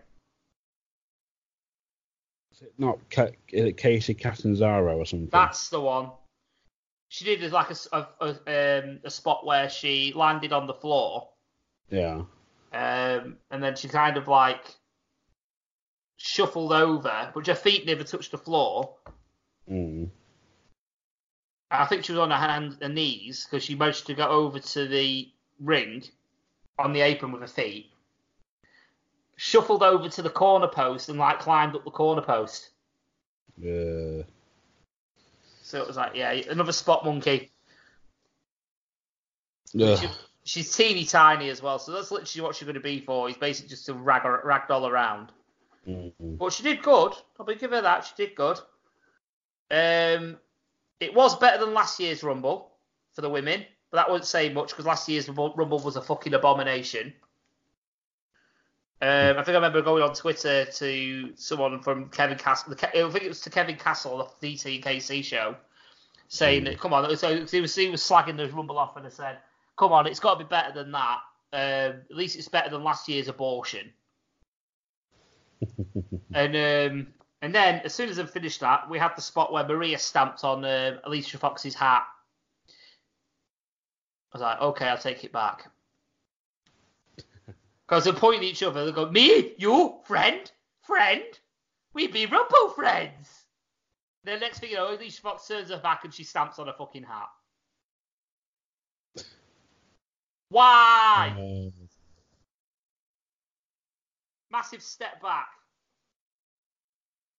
is 2.51 2.62
it 2.63 2.73
not 2.77 2.99
Ca- 3.10 3.30
is 3.49 3.65
it 3.65 3.77
Kacy 3.77 4.17
Catanzaro 4.19 4.97
or 4.97 5.06
something? 5.06 5.30
That's 5.32 5.69
the 5.69 5.80
one. 5.80 6.12
She 7.10 7.25
did 7.25 7.51
like 7.51 7.69
a, 7.71 7.75
a- 7.91 8.08
a- 8.21 8.82
um, 8.84 8.99
a 9.04 9.10
spot 9.10 9.45
where 9.45 9.69
she 9.69 10.13
landed 10.15 10.54
on 10.54 10.65
the 10.67 10.73
floor, 10.73 11.30
yeah. 11.89 12.21
um, 12.71 13.38
and 13.51 13.62
then 13.63 13.75
she 13.75 13.88
kind 13.89 14.15
of 14.17 14.27
like 14.30 14.63
shuffled 16.17 16.71
over, 16.71 17.32
but 17.34 17.47
her 17.47 17.56
feet 17.56 17.86
never 17.86 18.04
touched 18.04 18.32
the 18.32 18.38
floor. 18.38 18.95
Mm. 19.69 20.10
I 21.69 21.86
think 21.86 22.06
she 22.06 22.13
was 22.13 22.19
on 22.19 22.32
her 22.32 22.38
hands 22.38 22.77
and 22.82 22.95
knees 22.95 23.45
because 23.45 23.63
she 23.63 23.75
managed 23.75 24.08
to 24.08 24.13
go 24.13 24.27
over 24.27 24.60
to 24.60 24.88
the 24.88 25.30
ring 25.60 26.04
on 26.79 26.93
the 26.93 27.01
apron 27.01 27.31
with 27.31 27.41
her 27.41 27.47
feet, 27.47 27.91
shuffled 29.36 29.84
over 29.84 30.10
to 30.10 30.21
the 30.21 30.29
corner 30.29 30.67
post 30.67 31.10
and 31.10 31.19
like 31.19 31.39
climbed 31.39 31.75
up 31.75 31.84
the 31.84 31.91
corner 31.91 32.21
post. 32.21 32.69
Yeah. 33.57 34.23
So 35.62 35.81
it 35.81 35.88
was 35.88 35.97
like, 35.97 36.15
yeah, 36.15 36.31
another 36.31 36.71
spot 36.71 37.05
monkey. 37.05 37.51
Yeah. 39.73 39.95
She- 39.95 40.07
she's 40.43 40.75
teeny 40.75 41.05
tiny 41.05 41.49
as 41.49 41.62
well, 41.62 41.79
so 41.79 41.91
that's 41.91 42.12
literally 42.12 42.43
what 42.43 42.55
she's 42.55 42.65
going 42.65 42.73
to 42.73 42.81
be 42.81 42.99
for. 42.99 43.27
He's 43.27 43.38
basically 43.38 43.69
just 43.69 43.86
to 43.86 43.93
rag 43.93 44.23
ragdoll 44.23 44.89
around. 44.89 45.31
Mm. 45.88 46.12
But 46.19 46.53
she 46.53 46.63
did 46.63 46.81
good. 46.81 47.13
I'll 47.39 47.45
be 47.45 47.55
give 47.55 47.71
her 47.71 47.81
that. 47.81 48.05
She 48.05 48.13
did 48.17 48.36
good. 48.36 48.60
Um, 49.69 50.38
it 50.99 51.13
was 51.13 51.38
better 51.38 51.63
than 51.63 51.73
last 51.73 51.99
year's 51.99 52.23
Rumble 52.23 52.71
for 53.13 53.21
the 53.21 53.29
women, 53.29 53.65
but 53.91 53.97
that 53.97 54.10
wouldn't 54.10 54.27
say 54.27 54.49
much 54.49 54.69
because 54.69 54.86
last 54.86 55.08
year's 55.10 55.27
Rumble 55.30 55.80
was 55.80 55.97
a 55.97 56.01
fucking 56.01 56.34
abomination. 56.34 57.13
Um, 59.01 59.38
I 59.38 59.43
think 59.43 59.49
I 59.49 59.54
remember 59.54 59.82
going 59.82 60.04
on 60.04 60.13
Twitter 60.13 60.65
to 60.65 61.32
someone 61.36 61.82
from 61.82 62.10
Kevin 62.10 62.38
Castle. 62.38 62.73
I 62.73 62.75
think 62.75 63.23
it 63.23 63.27
was 63.27 63.41
to 63.41 63.49
Kevin 63.49 63.75
Castle 63.75 64.21
of 64.21 64.34
the 64.39 64.56
DT 64.56 64.75
and 64.75 64.84
KC 64.84 65.23
show, 65.23 65.56
saying 66.27 66.65
that 66.65 66.80
come 66.80 66.93
on. 66.93 67.17
So 67.17 67.45
he 67.45 67.62
was 67.62 67.75
he 67.75 67.89
was 67.89 68.01
slagging 68.01 68.38
the 68.38 68.47
Rumble 68.49 68.77
off 68.77 68.95
and 68.97 69.06
I 69.06 69.10
said, 69.10 69.39
"Come 69.75 69.91
on, 69.91 70.06
it's 70.06 70.19
got 70.19 70.36
to 70.36 70.45
be 70.45 70.47
better 70.47 70.71
than 70.71 70.91
that. 70.91 71.17
Um, 71.51 72.01
at 72.10 72.15
least 72.15 72.38
it's 72.38 72.47
better 72.47 72.69
than 72.69 72.84
last 72.84 73.10
year's 73.10 73.27
abortion." 73.27 73.91
And 76.33 76.56
um, 76.56 77.08
and 77.42 77.54
then 77.54 77.81
as 77.83 77.94
soon 77.94 78.08
as 78.08 78.17
I 78.17 78.25
finished 78.25 78.62
that, 78.62 78.89
we 78.89 78.98
had 78.98 79.12
the 79.17 79.21
spot 79.21 79.52
where 79.52 79.67
Maria 79.67 79.98
stamped 79.98 80.46
on 80.46 80.63
um 80.63 81.00
Alicia 81.04 81.37
Fox's 81.37 81.75
hat. 81.75 82.06
I 84.34 84.38
was 84.38 84.42
like, 84.42 84.62
okay, 84.62 84.88
I'll 84.88 84.98
take 84.98 85.23
it 85.23 85.32
back. 85.32 85.69
Because 87.88 88.06
they're 88.06 88.13
pointing 88.13 88.48
at 88.48 88.52
each 88.54 88.63
other. 88.63 88.86
They 88.86 88.94
go, 88.94 89.12
me, 89.12 89.52
you, 89.58 89.96
friend, 90.06 90.50
friend, 90.82 91.25
we 91.94 92.08
be 92.08 92.25
Rumble 92.25 92.69
friends. 92.69 93.42
The 94.23 94.38
next 94.38 94.60
thing 94.60 94.69
you 94.69 94.77
know, 94.77 94.94
Alicia 94.94 95.21
Fox 95.21 95.46
turns 95.46 95.69
her 95.71 95.77
back 95.77 96.06
and 96.06 96.13
she 96.13 96.23
stamps 96.23 96.58
on 96.58 96.67
her 96.67 96.73
fucking 96.77 97.04
hat. 97.04 97.27
Why? 100.50 101.34
Uh, 101.38 101.86
Massive 104.52 104.82
step 104.82 105.21
back. 105.21 105.48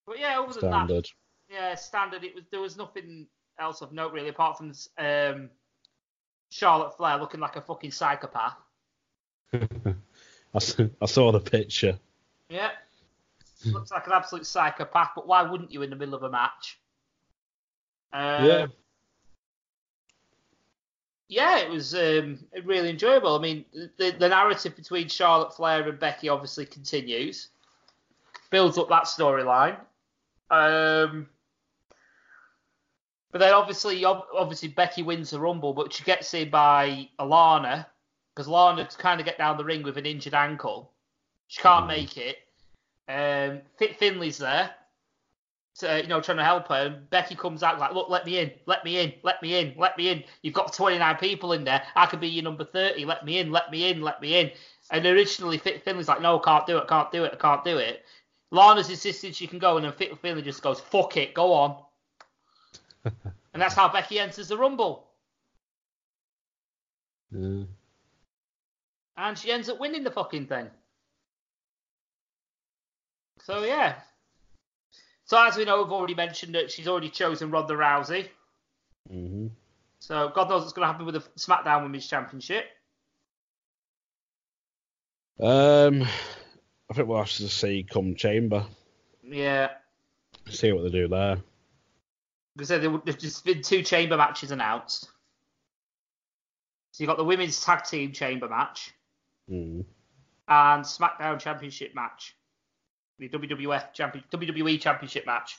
But 0.07 0.18
yeah, 0.18 0.40
other 0.40 0.53
than 0.61 0.70
that, 0.70 0.76
standard. 0.86 1.09
Yeah, 1.51 1.74
standard. 1.74 2.24
It 2.24 2.34
was 2.34 2.45
there 2.51 2.61
was 2.61 2.76
nothing 2.76 3.26
else 3.59 3.82
of 3.82 3.93
note 3.93 4.12
really, 4.12 4.30
apart 4.30 4.57
from 4.57 4.72
um, 4.99 5.51
Charlotte 6.53 6.94
Flair 6.98 7.16
looking 7.16 7.40
like 7.40 7.57
a 7.57 7.62
fucking 7.62 7.92
psychopath. 7.92 8.57
I, 9.55 10.59
saw 10.59 11.32
the 11.32 11.40
picture. 11.40 11.98
Yeah, 12.50 12.70
looks 13.64 13.90
like 13.90 14.07
an 14.07 14.12
absolute 14.12 14.46
psychopath. 14.46 15.12
But 15.16 15.26
why 15.26 15.42
wouldn't 15.42 15.72
you 15.72 15.80
in 15.80 15.88
the 15.88 15.96
middle 15.96 16.14
of 16.14 16.22
a 16.24 16.30
match? 16.30 16.78
Uh, 18.12 18.44
yeah. 18.44 18.66
yeah, 21.28 21.59
it 21.61 21.70
was 21.70 21.94
um, 21.94 22.38
really 22.64 22.90
enjoyable. 22.90 23.34
I 23.34 23.40
mean, 23.40 23.64
the, 23.96 24.11
the 24.11 24.28
narrative 24.28 24.76
between 24.76 25.09
Charlotte 25.09 25.57
Flair 25.57 25.88
and 25.88 25.98
Becky 25.98 26.28
obviously 26.28 26.66
continues. 26.66 27.48
builds 28.50 28.76
up 28.76 28.90
that 28.90 29.05
storyline. 29.05 29.78
Um, 30.50 31.28
but 33.33 33.39
then 33.39 33.55
obviously, 33.55 34.05
obviously 34.05 34.68
Becky 34.68 35.03
wins 35.03 35.30
the 35.30 35.41
Rumble, 35.41 35.72
but 35.72 35.93
she 35.93 36.05
gets 36.05 36.33
in 36.35 36.51
by 36.51 37.09
Alana 37.18 37.87
because 38.35 38.47
Lana 38.47 38.87
kind 38.99 39.20
of 39.20 39.26
get 39.26 39.39
down 39.39 39.57
the 39.57 39.64
ring 39.64 39.83
with 39.83 39.97
an 39.97 40.07
injured 40.07 40.35
ankle. 40.35 40.93
She 41.49 41.61
can't 41.61 41.85
Mhm. 41.85 41.89
make 41.89 42.16
it. 42.16 42.39
Um, 43.09 43.62
Fit 43.76 43.99
Finlay's 43.99 44.39
there, 44.39 44.74
so, 45.74 45.97
you 45.97 46.07
know, 46.07 46.20
trying 46.20 46.39
to 46.39 46.45
help 46.45 46.68
her. 46.68 46.87
And 46.87 47.11
Becky 47.11 47.35
comes 47.35 47.62
out 47.62 47.78
like, 47.78 47.93
"Look, 47.93 48.09
let 48.09 48.24
me 48.26 48.39
in, 48.39 48.53
let 48.66 48.85
me 48.85 48.99
in, 48.99 49.14
let 49.22 49.43
me 49.43 49.59
in, 49.59 49.74
let 49.76 49.97
me 49.97 50.09
in. 50.11 50.24
You've 50.43 50.55
got 50.55 50.72
29 50.72 51.16
people 51.16 51.53
in 51.53 51.64
there. 51.64 51.83
I 51.97 52.07
could 52.07 52.20
be 52.20 52.28
your 52.28 52.45
number 52.45 52.64
30. 52.64 53.05
Let 53.05 53.24
me 53.24 53.39
in, 53.39 53.51
let 53.51 53.70
me 53.70 53.91
in, 53.91 54.03
let 54.03 54.20
me 54.20 54.39
in." 54.39 54.53
And 54.91 55.07
originally, 55.07 55.59
Fit 55.59 55.83
Finlay's 55.83 56.09
like, 56.09 56.20
"No, 56.20 56.39
can't 56.39 56.66
do 56.66 56.76
it, 56.78 56.89
can't 56.89 57.11
do 57.11 57.24
it, 57.24 57.33
I 57.33 57.37
can't 57.37 57.64
do 57.64 57.78
it." 57.78 58.05
Lana's 58.51 58.91
insisted 58.91 59.35
she 59.35 59.47
can 59.47 59.59
go, 59.59 59.76
and 59.76 59.85
then 59.87 59.93
Fit 59.93 60.16
Finlay 60.18 60.43
just 60.43 60.62
goes, 60.62 60.78
"Fuck 60.80 61.16
it, 61.16 61.33
go 61.33 61.55
on." 61.55 61.83
And 63.05 63.14
that's 63.55 63.74
how 63.74 63.88
Becky 63.92 64.18
enters 64.18 64.48
the 64.48 64.57
Rumble. 64.57 65.09
Yeah. 67.30 67.64
and 69.16 69.38
she 69.38 69.50
ends 69.50 69.68
up 69.68 69.80
winning 69.80 70.05
the 70.05 70.11
fucking 70.11 70.46
thing. 70.46 70.68
So 73.40 73.64
yeah. 73.64 73.94
So 75.24 75.42
as 75.42 75.57
we 75.57 75.64
know, 75.64 75.82
we've 75.82 75.92
already 75.92 76.14
mentioned 76.14 76.55
that 76.55 76.70
she's 76.70 76.86
already 76.88 77.09
chosen 77.09 77.50
Ronda 77.50 77.74
Rousey. 77.74 78.28
hmm 79.09 79.46
So 79.98 80.30
God 80.34 80.48
knows 80.50 80.62
what's 80.62 80.74
going 80.74 80.86
to 80.86 80.92
happen 80.92 81.07
with 81.07 81.14
the 81.14 81.20
SmackDown 81.38 81.82
Women's 81.84 82.07
Championship. 82.07 82.66
Um, 85.40 86.03
I 86.90 86.94
think 86.94 87.09
we'll 87.09 87.18
have 87.18 87.30
to 87.32 87.48
see 87.48 87.84
come 87.90 88.14
Chamber, 88.14 88.64
Yeah, 89.24 89.70
see 90.50 90.70
what 90.72 90.82
they 90.84 90.90
do 90.90 91.09
there. 91.09 91.38
Because 92.55 92.68
there 92.68 92.80
there's 93.05 93.16
just 93.16 93.44
been 93.44 93.62
two 93.62 93.82
chamber 93.82 94.16
matches 94.16 94.50
announced. 94.50 95.09
So 96.92 97.03
you've 97.03 97.09
got 97.09 97.16
the 97.16 97.24
Women's 97.24 97.64
Tag 97.64 97.84
Team 97.84 98.12
Chamber 98.12 98.48
match 98.48 98.92
Mm. 99.50 99.84
and 100.48 100.84
SmackDown 100.84 101.38
Championship 101.40 101.94
match. 101.94 102.36
The 103.18 103.28
WWF 103.28 103.92
champion, 103.92 104.24
WWE 104.30 104.80
Championship 104.80 105.26
match 105.26 105.59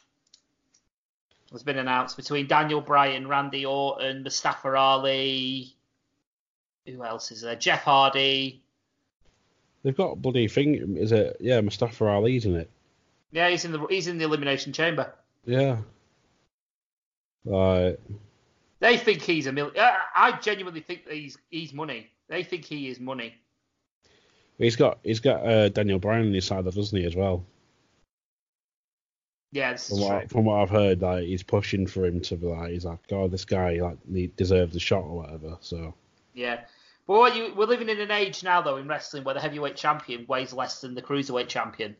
has 1.51 1.63
been 1.63 1.77
announced 1.77 2.17
between 2.17 2.47
Daniel 2.47 2.81
Bryan, 2.81 3.27
Randy 3.27 3.65
Orton, 3.65 4.23
Mustafa 4.23 4.75
Ali. 4.75 5.75
Who 6.85 7.03
else 7.03 7.31
is 7.31 7.41
there? 7.41 7.55
Jeff 7.55 7.83
Hardy. 7.83 8.61
They've 9.83 9.95
got 9.95 10.11
a 10.13 10.15
bloody 10.15 10.47
thing. 10.47 10.97
Is 10.97 11.11
it? 11.11 11.37
Yeah, 11.39 11.61
Mustafa 11.61 12.05
Ali's 12.05 12.45
in 12.45 12.55
it. 12.55 12.69
Yeah, 13.31 13.49
he's 13.49 13.65
in 13.65 13.71
the 13.71 13.85
he's 13.87 14.07
in 14.07 14.17
the 14.17 14.25
Elimination 14.25 14.71
Chamber. 14.73 15.13
Yeah. 15.45 15.77
Right. 17.45 17.97
They 18.79 18.97
think 18.97 19.21
he's 19.21 19.47
a 19.47 19.51
million. 19.51 19.75
I 19.77 20.37
genuinely 20.41 20.81
think 20.81 21.05
that 21.05 21.13
he's 21.13 21.37
he's 21.49 21.73
money. 21.73 22.11
They 22.27 22.43
think 22.43 22.65
he 22.65 22.89
is 22.89 22.99
money. 22.99 23.35
He's 24.57 24.75
got 24.75 24.99
he's 25.03 25.19
got 25.19 25.45
uh, 25.45 25.69
Daniel 25.69 25.99
Bryan 25.99 26.27
on 26.27 26.33
his 26.33 26.45
side, 26.45 26.67
of, 26.67 26.75
doesn't 26.75 26.97
he, 26.97 27.05
as 27.05 27.15
well? 27.15 27.45
Yeah, 29.53 29.75
From 29.75 29.99
what, 29.99 30.29
from 30.31 30.45
what 30.45 30.61
I've 30.61 30.69
heard, 30.71 31.01
like 31.03 31.25
he's 31.25 31.43
pushing 31.43 31.85
for 31.85 32.05
him 32.05 32.21
to 32.21 32.35
be 32.35 32.47
like, 32.47 32.71
he's 32.71 32.85
like, 32.85 33.07
God, 33.07 33.29
this 33.29 33.45
guy 33.45 33.73
like 33.75 33.99
he 34.11 34.27
deserves 34.35 34.75
a 34.75 34.79
shot 34.79 35.03
or 35.03 35.17
whatever. 35.17 35.57
So 35.61 35.93
Yeah. 36.33 36.61
But 37.05 37.17
what 37.19 37.35
you, 37.35 37.53
we're 37.55 37.65
living 37.65 37.89
in 37.89 37.99
an 37.99 38.09
age 38.09 38.43
now, 38.43 38.61
though, 38.61 38.77
in 38.77 38.87
wrestling 38.87 39.23
where 39.23 39.35
the 39.35 39.41
heavyweight 39.41 39.75
champion 39.75 40.25
weighs 40.27 40.53
less 40.53 40.81
than 40.81 40.95
the 40.95 41.01
cruiserweight 41.01 41.49
champion. 41.49 41.95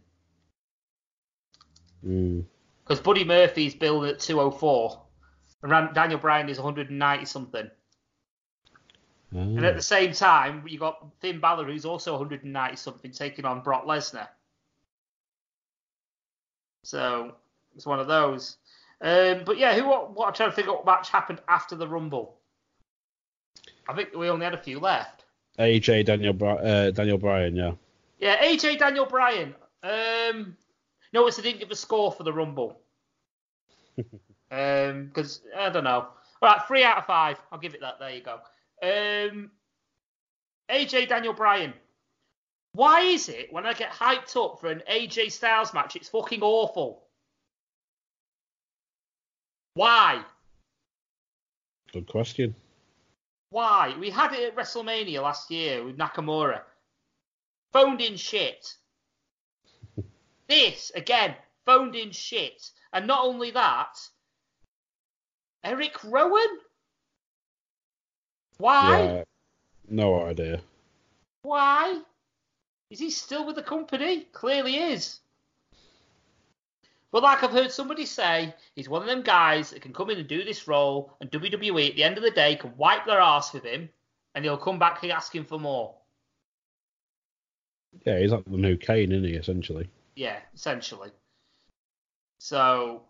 mm. 2.05 2.43
Because 2.83 3.01
Buddy 3.01 3.23
Murphy's 3.23 3.75
billed 3.75 4.05
at 4.05 4.19
204, 4.19 5.01
and 5.63 5.95
Daniel 5.95 6.19
Bryan 6.19 6.49
is 6.49 6.57
190 6.57 7.25
something. 7.25 7.69
And 9.31 9.65
at 9.65 9.75
the 9.75 9.81
same 9.81 10.13
time, 10.13 10.63
you 10.67 10.77
got 10.77 11.07
Finn 11.19 11.39
Balor, 11.39 11.65
who's 11.65 11.85
also 11.85 12.11
190 12.11 12.75
something, 12.75 13.11
taking 13.11 13.45
on 13.45 13.61
Brock 13.61 13.85
Lesnar. 13.85 14.27
So 16.83 17.33
it's 17.75 17.87
one 17.87 17.99
of 17.99 18.07
those. 18.07 18.57
Um, 19.01 19.41
but 19.43 19.57
yeah, 19.57 19.73
who 19.73 19.87
what, 19.87 20.13
what 20.13 20.27
I'm 20.27 20.33
trying 20.33 20.51
to 20.51 20.55
figure 20.55 20.71
out 20.71 20.85
what 20.85 20.97
match 20.97 21.09
happened 21.09 21.41
after 21.47 21.75
the 21.75 21.87
Rumble. 21.87 22.35
I 23.87 23.93
think 23.95 24.09
we 24.15 24.29
only 24.29 24.45
had 24.45 24.53
a 24.53 24.61
few 24.61 24.79
left. 24.79 25.25
AJ 25.57 26.05
Daniel 26.05 26.35
uh, 26.43 26.91
Daniel 26.91 27.17
Bryan, 27.17 27.55
yeah. 27.55 27.71
Yeah, 28.19 28.41
AJ 28.43 28.79
Daniel 28.79 29.05
Bryan. 29.05 29.55
Um, 29.81 30.55
notice 31.11 31.39
I 31.39 31.41
didn't 31.41 31.59
give 31.59 31.71
a 31.71 31.75
score 31.75 32.11
for 32.11 32.23
the 32.23 32.33
Rumble. 32.33 32.79
Um, 34.53 35.07
because 35.07 35.41
I 35.57 35.69
don't 35.69 35.83
know. 35.83 36.07
All 36.41 36.49
right, 36.49 36.61
three 36.67 36.83
out 36.83 36.99
of 36.99 37.05
five. 37.05 37.39
I'll 37.51 37.57
give 37.57 37.73
it 37.73 37.81
that. 37.81 37.97
There 37.99 38.11
you 38.11 38.21
go. 38.21 38.33
Um, 38.83 39.49
AJ 40.69 41.09
Daniel 41.09 41.33
Bryan. 41.33 41.73
Why 42.73 43.01
is 43.01 43.29
it 43.29 43.51
when 43.51 43.65
I 43.65 43.73
get 43.73 43.91
hyped 43.91 44.35
up 44.35 44.59
for 44.59 44.69
an 44.69 44.83
AJ 44.89 45.31
Styles 45.31 45.73
match, 45.73 45.95
it's 45.95 46.09
fucking 46.09 46.41
awful? 46.43 47.03
Why? 49.73 50.23
Good 51.91 52.07
question. 52.07 52.53
Why? 53.49 53.95
We 53.99 54.11
had 54.11 54.33
it 54.33 54.49
at 54.49 54.55
WrestleMania 54.55 55.21
last 55.21 55.49
year 55.49 55.83
with 55.83 55.97
Nakamura. 55.97 56.61
Phoned 57.71 58.01
in 58.01 58.17
shit. 58.17 58.75
this, 60.47 60.91
again, 60.93 61.35
phoned 61.65 61.95
in 61.95 62.11
shit. 62.11 62.69
And 62.91 63.07
not 63.07 63.23
only 63.25 63.51
that, 63.51 63.95
Eric 65.63 66.03
Rowan? 66.03 66.59
Why? 68.57 69.03
Yeah. 69.03 69.23
No 69.89 70.25
idea. 70.25 70.61
Why? 71.43 72.01
Is 72.89 72.99
he 72.99 73.09
still 73.09 73.45
with 73.45 73.55
the 73.55 73.63
company? 73.63 74.27
Clearly 74.31 74.75
is. 74.75 75.19
But 77.11 77.23
like 77.23 77.43
I've 77.43 77.51
heard 77.51 77.71
somebody 77.71 78.05
say, 78.05 78.53
he's 78.75 78.89
one 78.89 79.01
of 79.01 79.07
them 79.07 79.21
guys 79.21 79.69
that 79.69 79.81
can 79.81 79.93
come 79.93 80.09
in 80.09 80.17
and 80.17 80.27
do 80.27 80.43
this 80.43 80.67
role, 80.67 81.13
and 81.21 81.29
WWE 81.29 81.89
at 81.89 81.95
the 81.95 82.03
end 82.03 82.17
of 82.17 82.23
the 82.23 82.31
day 82.31 82.55
can 82.55 82.75
wipe 82.75 83.05
their 83.05 83.19
ass 83.19 83.53
with 83.53 83.63
him, 83.63 83.87
and 84.33 84.43
he'll 84.43 84.57
come 84.57 84.79
back 84.79 85.03
asking 85.03 85.43
for 85.43 85.59
more. 85.59 85.93
Yeah, 88.05 88.19
he's 88.19 88.31
like 88.31 88.45
the 88.45 88.57
new 88.57 88.75
Kane, 88.75 89.11
isn't 89.11 89.23
he? 89.23 89.35
Essentially. 89.35 89.87
Yeah, 90.15 90.37
essentially. 90.55 91.11
So, 92.39 93.03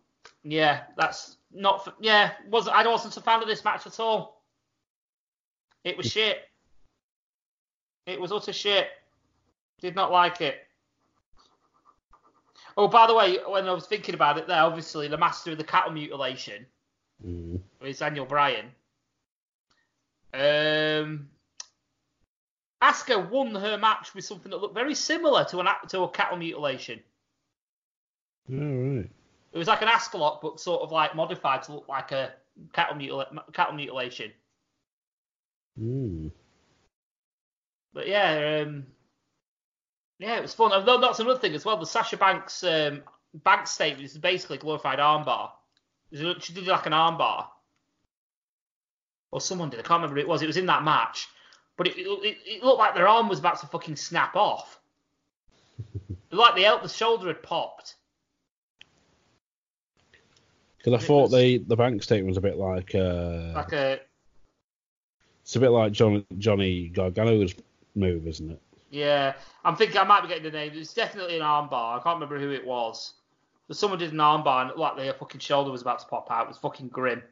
yeah, 0.44 0.82
that's 0.98 1.38
not. 1.54 1.86
For, 1.86 1.94
yeah, 2.00 2.32
was 2.50 2.68
I 2.68 2.86
wasn't 2.88 3.18
a 3.18 3.22
fan 3.22 3.42
of 3.42 3.48
this 3.48 3.64
match 3.64 3.86
at 3.88 4.00
all. 4.00 4.44
It 5.84 5.98
was 5.98 6.12
shit. 6.12 6.38
It 8.06 8.20
was 8.20 8.32
utter 8.32 8.54
shit. 8.54 8.88
Did 9.82 9.96
not 9.96 10.12
like 10.12 10.42
it. 10.42 10.56
Oh, 12.76 12.88
by 12.88 13.06
the 13.08 13.14
way, 13.14 13.38
when 13.48 13.68
I 13.68 13.74
was 13.74 13.86
thinking 13.86 14.16
about 14.16 14.38
it, 14.38 14.48
there, 14.48 14.62
obviously 14.62 15.08
the 15.08 15.18
master 15.18 15.52
of 15.52 15.58
the 15.58 15.64
cattle 15.64 15.92
mutilation 15.92 16.66
Mm. 17.26 17.62
is 17.82 18.00
Daniel 18.00 18.26
Bryan. 18.26 18.66
Um, 20.34 21.30
Asuka 22.82 23.30
won 23.30 23.56
her 23.56 23.78
match 23.78 24.14
with 24.14 24.26
something 24.26 24.50
that 24.52 24.58
looked 24.58 24.74
very 24.74 24.96
similar 24.96 25.46
to 25.46 25.60
an 25.60 25.68
to 25.90 26.02
a 26.02 26.10
cattle 26.10 26.38
mutilation. 26.38 27.00
All 28.50 28.58
right. 28.58 29.10
It 29.54 29.58
was 29.58 29.68
like 29.68 29.84
an 29.84 29.88
Asuka 29.88 30.20
Lock, 30.20 30.42
but 30.42 30.60
sort 30.60 30.82
of 30.82 30.92
like 30.92 31.16
modified 31.16 31.62
to 31.64 31.74
look 31.74 31.88
like 31.88 32.12
a 32.12 32.34
cattle, 32.74 32.96
mutil- 32.96 33.54
cattle 33.54 33.76
mutilation. 33.76 34.32
Mm. 35.80 36.32
But 37.94 38.08
yeah, 38.08 38.64
um, 38.66 38.88
yeah, 40.18 40.38
it 40.38 40.42
was 40.42 40.56
fun. 40.56 40.72
And 40.72 41.04
that's 41.04 41.20
another 41.20 41.40
thing 41.40 41.54
as 41.54 41.66
well. 41.66 41.78
The 41.78 41.86
Sasha 41.86 42.18
Banks 42.18 42.64
um, 42.64 43.04
bank 43.44 43.68
statement 43.68 44.04
is 44.04 44.18
basically 44.18 44.58
a 44.58 44.62
glorified 44.62 45.00
armbar. 45.00 45.52
She 46.12 46.54
did 46.54 46.68
like 46.68 46.86
an 46.88 46.94
armbar, 46.94 47.48
or 49.32 49.42
someone 49.42 49.70
did. 49.70 49.80
I 49.80 49.84
can't 49.84 50.02
remember 50.02 50.16
who 50.16 50.22
it 50.22 50.28
was. 50.28 50.42
It 50.42 50.48
was 50.48 50.58
in 50.58 50.68
that 50.68 50.84
match, 50.84 51.28
but 51.78 51.88
it, 51.88 51.94
it, 51.98 52.38
it 52.46 52.64
looked 52.64 52.80
like 52.80 52.96
their 52.96 53.08
arm 53.08 53.30
was 53.30 53.40
about 53.40 53.60
to 53.62 53.68
fucking 53.68 53.96
snap 53.96 54.36
off. 54.36 54.80
It 55.90 56.18
looked 56.32 56.56
like 56.56 56.56
the 56.56 56.80
the 56.82 56.90
shoulder 56.90 57.28
had 57.28 57.44
popped. 57.44 57.96
Because 60.84 61.02
I 61.02 61.06
thought 61.06 61.30
the 61.30 61.60
the 61.60 61.76
bank 61.76 62.04
statement 62.04 62.28
was 62.28 62.38
a 62.38 62.42
bit 62.42 62.58
like 62.58 62.94
uh, 62.94 63.54
Like 63.56 63.72
a 63.72 64.00
it's 65.44 65.56
a 65.56 65.60
bit 65.60 65.70
like 65.70 65.92
John, 65.92 66.26
Johnny 66.38 66.90
Gargano's 66.90 67.54
move, 67.96 68.28
isn't 68.28 68.52
it? 68.52 68.62
Yeah, 68.90 69.34
I'm 69.66 69.76
thinking 69.76 69.98
I 69.98 70.04
might 70.04 70.22
be 70.22 70.28
getting 70.28 70.44
the 70.44 70.52
name. 70.52 70.72
It's 70.76 70.94
definitely 70.94 71.38
an 71.38 71.42
armbar. 71.42 72.00
I 72.00 72.04
can't 72.04 72.16
remember 72.16 72.40
who 72.40 72.52
it 72.52 72.66
was. 72.66 73.14
But 73.68 73.78
someone 73.78 74.00
did 74.00 74.14
an 74.14 74.20
armbar 74.20 74.62
and 74.62 74.72
it 74.72 74.78
looked 74.78 74.98
like 74.98 75.06
their 75.06 75.14
fucking 75.14 75.40
shoulder 75.40 75.72
was 75.72 75.82
about 75.82 76.00
to 76.00 76.06
pop 76.06 76.30
out. 76.30 76.46
It 76.46 76.50
was 76.50 76.58
fucking 76.58 76.90
grim. 76.90 77.24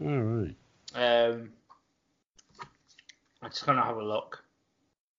All 0.00 0.08
right. 0.08 0.54
Um, 0.94 1.50
I'm 3.42 3.50
just 3.50 3.66
gonna 3.66 3.84
have 3.84 3.96
a 3.96 4.04
look. 4.04 4.42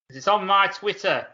It's 0.10 0.28
on 0.28 0.46
my 0.46 0.68
Twitter. 0.68 1.28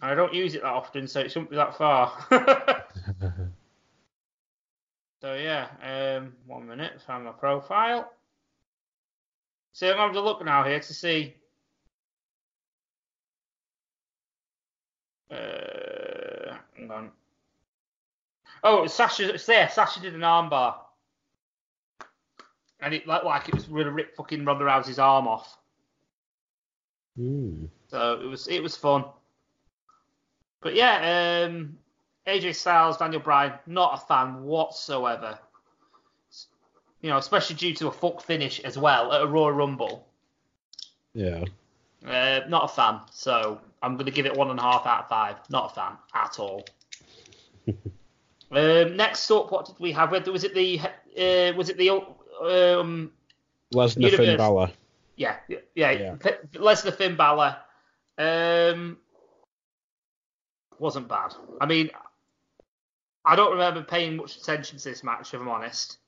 I 0.00 0.14
don't 0.14 0.34
use 0.34 0.54
it 0.54 0.62
that 0.62 0.72
often, 0.72 1.06
so 1.06 1.20
it 1.20 1.30
shouldn't 1.30 1.50
be 1.50 1.56
that 1.56 1.76
far. 1.76 2.12
so 5.26 5.34
yeah, 5.34 5.66
um, 5.82 6.34
one 6.46 6.68
minute, 6.68 7.02
find 7.04 7.24
my 7.24 7.32
profile. 7.32 8.12
So 9.72 9.90
I'm 9.90 9.98
having 9.98 10.14
a 10.14 10.20
look 10.20 10.44
now 10.44 10.62
here 10.62 10.78
to 10.78 10.94
see. 10.94 11.34
Uh, 15.28 16.54
hang 16.76 16.90
on. 16.92 17.10
Oh, 18.62 18.86
Sasha. 18.86 19.34
It's 19.34 19.46
there. 19.46 19.68
Sasha 19.68 19.98
did 19.98 20.14
an 20.14 20.20
armbar, 20.20 20.76
and 22.78 22.94
it 22.94 23.08
looked 23.08 23.24
like 23.24 23.48
it 23.48 23.54
was 23.56 23.68
really 23.68 23.90
rip 23.90 24.14
fucking 24.14 24.44
Ronda 24.44 24.64
Rousey's 24.64 25.00
arm 25.00 25.26
off. 25.26 25.58
Hmm. 27.16 27.64
So 27.88 28.20
it 28.20 28.26
was 28.26 28.46
it 28.46 28.62
was 28.62 28.76
fun. 28.76 29.06
But 30.60 30.76
yeah, 30.76 31.48
um, 31.48 31.78
AJ 32.26 32.56
Styles, 32.56 32.96
Daniel 32.96 33.20
Bryan, 33.20 33.52
not 33.66 33.94
a 33.94 34.06
fan 34.06 34.42
whatsoever. 34.42 35.38
You 37.00 37.10
know, 37.10 37.18
especially 37.18 37.56
due 37.56 37.74
to 37.74 37.88
a 37.88 37.92
fuck 37.92 38.20
finish 38.20 38.60
as 38.60 38.76
well 38.76 39.12
at 39.12 39.22
a 39.22 39.26
Royal 39.26 39.52
Rumble. 39.52 40.06
Yeah. 41.14 41.44
Uh, 42.04 42.40
not 42.48 42.64
a 42.64 42.68
fan. 42.68 43.00
So 43.12 43.60
I'm 43.82 43.94
going 43.94 44.06
to 44.06 44.12
give 44.12 44.26
it 44.26 44.36
one 44.36 44.50
and 44.50 44.58
a 44.58 44.62
half 44.62 44.86
out 44.86 45.04
of 45.04 45.08
five. 45.08 45.36
Not 45.50 45.70
a 45.70 45.74
fan 45.74 45.92
at 46.14 46.38
all. 46.38 46.64
um, 48.50 48.96
next 48.96 49.30
up, 49.30 49.52
what 49.52 49.66
did 49.66 49.78
we 49.78 49.92
have? 49.92 50.12
Was 50.26 50.44
it 50.44 50.54
the 50.54 50.80
uh, 50.80 51.56
was 51.56 51.68
it 51.68 51.76
the 51.76 51.90
um, 51.90 53.10
Lesnar 53.74 54.16
Finn 54.16 54.36
Balor. 54.36 54.70
yeah, 55.16 55.36
yeah, 55.48 55.58
yeah. 55.74 55.90
Yeah. 55.92 56.32
Lesnar 56.54 56.94
Finn 56.94 57.16
Balor. 57.16 57.56
Um, 58.18 58.98
wasn't 60.78 61.08
bad. 61.08 61.34
I 61.60 61.66
mean, 61.66 61.90
I 63.26 63.34
don't 63.34 63.52
remember 63.52 63.82
paying 63.82 64.16
much 64.16 64.36
attention 64.36 64.78
to 64.78 64.84
this 64.84 65.02
match, 65.02 65.34
if 65.34 65.40
I'm 65.40 65.48
honest. 65.48 65.98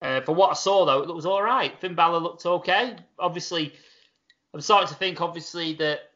Uh, 0.00 0.20
for 0.20 0.34
what 0.34 0.50
I 0.50 0.54
saw, 0.54 0.84
though, 0.84 1.02
it 1.02 1.14
was 1.14 1.26
all 1.26 1.42
right. 1.42 1.78
Finn 1.80 1.94
Balor 1.94 2.18
looked 2.18 2.46
okay. 2.46 2.96
Obviously, 3.18 3.72
I'm 4.52 4.60
starting 4.60 4.88
to 4.88 4.94
think, 4.94 5.20
obviously, 5.20 5.74
that 5.74 6.10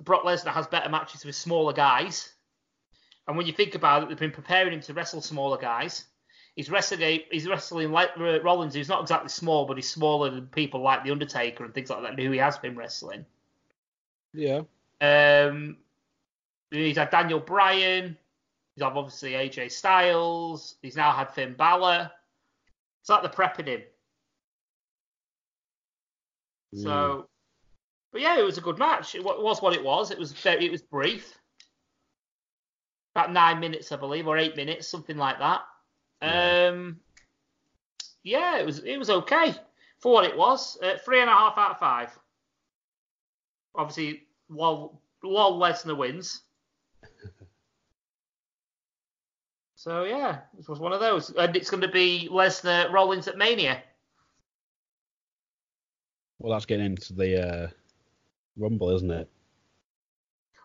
Brock 0.00 0.24
Lesnar 0.24 0.52
has 0.52 0.66
better 0.66 0.90
matches 0.90 1.24
with 1.24 1.34
smaller 1.34 1.72
guys. 1.72 2.32
And 3.26 3.36
when 3.36 3.46
you 3.46 3.52
think 3.52 3.74
about 3.74 4.02
it, 4.02 4.08
they've 4.08 4.18
been 4.18 4.32
preparing 4.32 4.72
him 4.72 4.80
to 4.82 4.92
wrestle 4.92 5.22
smaller 5.22 5.56
guys. 5.56 6.04
He's 6.56 6.68
wrestling. 6.68 7.20
He's 7.30 7.48
wrestling 7.48 7.92
like 7.92 8.10
uh, 8.18 8.42
Rollins, 8.42 8.74
who's 8.74 8.88
not 8.88 9.00
exactly 9.00 9.30
small, 9.30 9.64
but 9.64 9.78
he's 9.78 9.88
smaller 9.88 10.28
than 10.28 10.48
people 10.48 10.82
like 10.82 11.04
the 11.04 11.10
Undertaker 11.10 11.64
and 11.64 11.72
things 11.72 11.88
like 11.88 12.02
that, 12.02 12.20
who 12.20 12.30
he 12.32 12.38
has 12.38 12.58
been 12.58 12.76
wrestling. 12.76 13.24
Yeah. 14.34 14.62
Um, 15.00 15.78
he's 16.70 16.98
had 16.98 17.10
Daniel 17.10 17.40
Bryan. 17.40 18.18
He's 18.74 18.82
had 18.82 18.92
obviously 18.94 19.32
AJ 19.32 19.70
Styles. 19.72 20.76
He's 20.82 20.96
now 20.96 21.12
had 21.12 21.34
Finn 21.34 21.54
Balor. 21.54 22.10
It's 23.00 23.10
like 23.10 23.22
they're 23.22 23.30
prepping 23.30 23.66
him. 23.66 23.82
So, 26.74 27.28
but 28.12 28.22
yeah, 28.22 28.38
it 28.38 28.44
was 28.44 28.58
a 28.58 28.62
good 28.62 28.78
match. 28.78 29.14
It 29.14 29.22
was 29.22 29.60
what 29.60 29.74
it 29.74 29.84
was. 29.84 30.10
It 30.10 30.18
was 30.18 30.32
very, 30.32 30.64
it 30.64 30.72
was 30.72 30.82
brief, 30.82 31.38
about 33.14 33.32
nine 33.32 33.60
minutes, 33.60 33.92
I 33.92 33.96
believe, 33.96 34.26
or 34.26 34.38
eight 34.38 34.56
minutes, 34.56 34.88
something 34.88 35.16
like 35.16 35.38
that. 35.38 35.62
Yeah. 36.22 36.68
Um, 36.70 37.00
yeah, 38.22 38.58
it 38.58 38.64
was 38.64 38.78
it 38.80 38.96
was 38.96 39.10
okay 39.10 39.54
for 39.98 40.12
what 40.12 40.24
it 40.24 40.36
was. 40.36 40.78
Uh, 40.82 40.96
three 41.04 41.20
and 41.20 41.28
a 41.28 41.32
half 41.32 41.58
out 41.58 41.72
of 41.72 41.78
five. 41.78 42.16
Obviously, 43.74 44.22
lol, 44.48 45.02
lol 45.22 45.58
Lesnar 45.58 45.96
wins. 45.96 46.42
So 49.82 50.04
yeah, 50.04 50.38
this 50.56 50.68
was 50.68 50.78
one 50.78 50.92
of 50.92 51.00
those, 51.00 51.30
and 51.30 51.56
it's 51.56 51.68
going 51.68 51.80
to 51.80 51.88
be 51.88 52.28
Lesnar 52.30 52.92
Rollins 52.92 53.26
at 53.26 53.36
Mania. 53.36 53.82
Well, 56.38 56.52
that's 56.52 56.66
getting 56.66 56.86
into 56.86 57.12
the 57.14 57.64
uh, 57.64 57.68
Rumble, 58.56 58.90
isn't 58.94 59.10
it? 59.10 59.28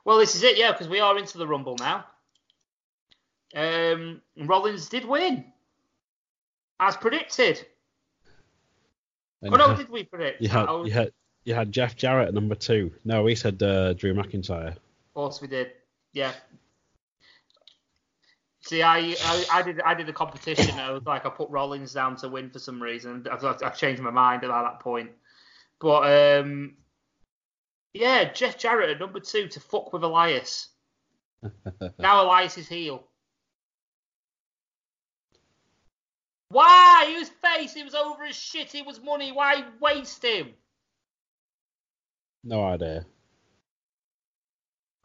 Well, 0.05 0.19
this 0.19 0.35
is 0.35 0.43
it, 0.43 0.55
yeah, 0.55 0.71
because 0.71 0.87
we 0.87 0.99
are 0.99 1.17
into 1.17 1.39
the 1.39 1.47
Rumble 1.47 1.75
now. 1.79 2.05
Um, 3.55 4.21
Rollins 4.37 4.87
did 4.87 5.03
win, 5.03 5.45
as 6.79 6.95
predicted. 6.95 7.65
And 9.41 9.51
oh 9.51 9.57
no, 9.57 9.67
had- 9.69 9.77
did 9.77 9.89
we 9.89 10.03
predict? 10.03 10.43
you 10.43 10.49
had, 10.49 10.67
Oh, 10.69 10.85
you 10.85 10.91
had 10.91 11.11
you 11.43 11.55
had 11.55 11.71
Jeff 11.71 11.95
Jarrett 11.95 12.27
at 12.27 12.33
number 12.35 12.53
two. 12.53 12.93
No, 13.03 13.23
we 13.23 13.33
said 13.33 13.63
uh, 13.63 13.93
Drew 13.93 14.13
McIntyre. 14.13 14.73
Of 14.75 15.13
course 15.15 15.41
we 15.41 15.47
did. 15.47 15.71
Yeah. 16.13 16.33
See, 18.67 18.83
I, 18.83 19.15
I 19.23 19.45
I 19.49 19.61
did 19.61 19.79
I 19.79 19.93
did 19.93 20.09
a 20.09 20.13
competition. 20.13 20.77
I 20.77 20.91
was 20.91 21.05
like 21.05 21.25
I 21.25 21.29
put 21.29 21.49
Rollins 21.49 21.93
down 21.93 22.17
to 22.17 22.27
win 22.27 22.49
for 22.49 22.59
some 22.59 22.83
reason. 22.83 23.25
I've, 23.31 23.41
I've 23.45 23.77
changed 23.77 24.01
my 24.01 24.11
mind 24.11 24.43
about 24.43 24.69
that 24.69 24.81
point. 24.81 25.11
But 25.79 26.41
um, 26.41 26.75
yeah, 27.93 28.33
Jeff 28.33 28.57
Jarrett 28.57 28.89
at 28.89 28.99
number 28.99 29.21
two 29.21 29.47
to 29.47 29.61
fuck 29.61 29.93
with 29.93 30.03
Elias. 30.03 30.67
now 31.97 32.25
Elias 32.25 32.57
is 32.57 32.67
heel. 32.67 33.07
Why? 36.49 37.05
He 37.07 37.19
was 37.19 37.29
face. 37.29 37.73
He 37.73 37.83
was 37.83 37.95
over 37.95 38.25
his 38.25 38.35
shit. 38.35 38.69
He 38.69 38.81
was 38.81 39.01
money. 39.01 39.31
Why 39.31 39.63
waste 39.79 40.25
him? 40.25 40.49
No 42.43 42.65
idea. 42.65 43.05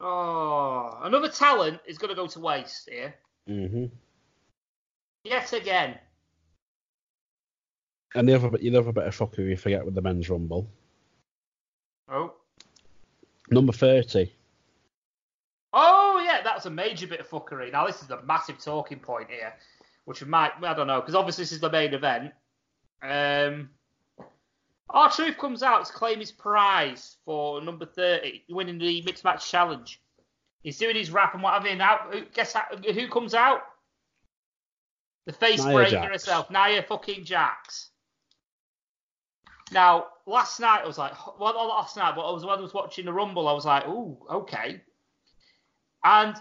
Oh, 0.01 0.99
another 1.01 1.29
talent 1.29 1.79
is 1.85 1.97
going 1.97 2.09
to 2.09 2.15
go 2.15 2.27
to 2.27 2.39
waste 2.41 2.89
here. 2.89 3.15
Hmm 3.47 3.85
Yet 5.23 5.53
again. 5.53 5.97
And 8.15 8.27
the 8.27 8.35
other 8.35 8.49
the 8.49 8.77
other 8.77 8.91
bit 8.91 9.07
of 9.07 9.17
fuckery 9.17 9.49
you 9.49 9.57
forget 9.57 9.85
with 9.85 9.95
the 9.95 10.01
men's 10.01 10.29
Rumble. 10.29 10.69
Oh. 12.09 12.33
Number 13.49 13.73
thirty. 13.73 14.33
Oh, 15.75 16.21
yeah, 16.23 16.41
that's 16.43 16.67
a 16.67 16.69
major 16.69 17.07
bit 17.07 17.19
of 17.19 17.27
fuckery. 17.27 17.71
Now, 17.71 17.87
this 17.87 18.03
is 18.03 18.09
a 18.11 18.21
massive 18.21 18.59
talking 18.59 18.99
point 18.99 19.29
here, 19.31 19.53
which 20.05 20.21
we 20.21 20.27
might, 20.27 20.51
I 20.61 20.75
don't 20.75 20.85
know, 20.85 21.01
because 21.01 21.15
obviously 21.15 21.41
this 21.41 21.51
is 21.51 21.59
the 21.59 21.71
main 21.71 21.95
event. 21.95 22.31
Um, 23.01 23.69
R 24.91 25.09
Truth 25.09 25.39
comes 25.39 25.63
out 25.63 25.83
to 25.85 25.93
claim 25.93 26.19
his 26.19 26.31
prize 26.31 27.17
for 27.25 27.59
number 27.59 27.87
30, 27.87 28.43
winning 28.49 28.77
the 28.77 29.01
Mixed 29.01 29.23
Match 29.23 29.49
Challenge. 29.49 29.99
He's 30.63 30.77
doing 30.77 30.95
his 30.95 31.11
rap 31.11 31.33
and 31.33 31.43
what 31.43 31.53
have 31.53 31.65
you. 31.65 31.75
Now, 31.75 32.07
who- 32.09 32.25
guess 32.25 32.53
how, 32.53 32.63
who 32.75 33.07
comes 33.09 33.33
out? 33.33 33.61
The 35.25 35.33
face 35.33 35.63
Nia 35.63 35.73
breaker 35.73 35.91
Jax. 35.91 36.11
herself, 36.11 36.49
Nia 36.49 36.83
fucking 36.83 37.23
Jax. 37.23 37.89
Now, 39.71 40.07
last 40.25 40.59
night 40.59 40.81
I 40.83 40.87
was 40.87 40.97
like, 40.97 41.13
well, 41.39 41.53
not 41.53 41.67
last 41.67 41.95
night, 41.97 42.15
but 42.15 42.27
I 42.27 42.31
was 42.31 42.45
when 42.45 42.57
I 42.57 42.61
was 42.61 42.73
watching 42.73 43.05
the 43.05 43.13
Rumble, 43.13 43.47
I 43.47 43.53
was 43.53 43.65
like, 43.65 43.87
ooh, 43.87 44.17
okay. 44.29 44.81
And 46.03 46.35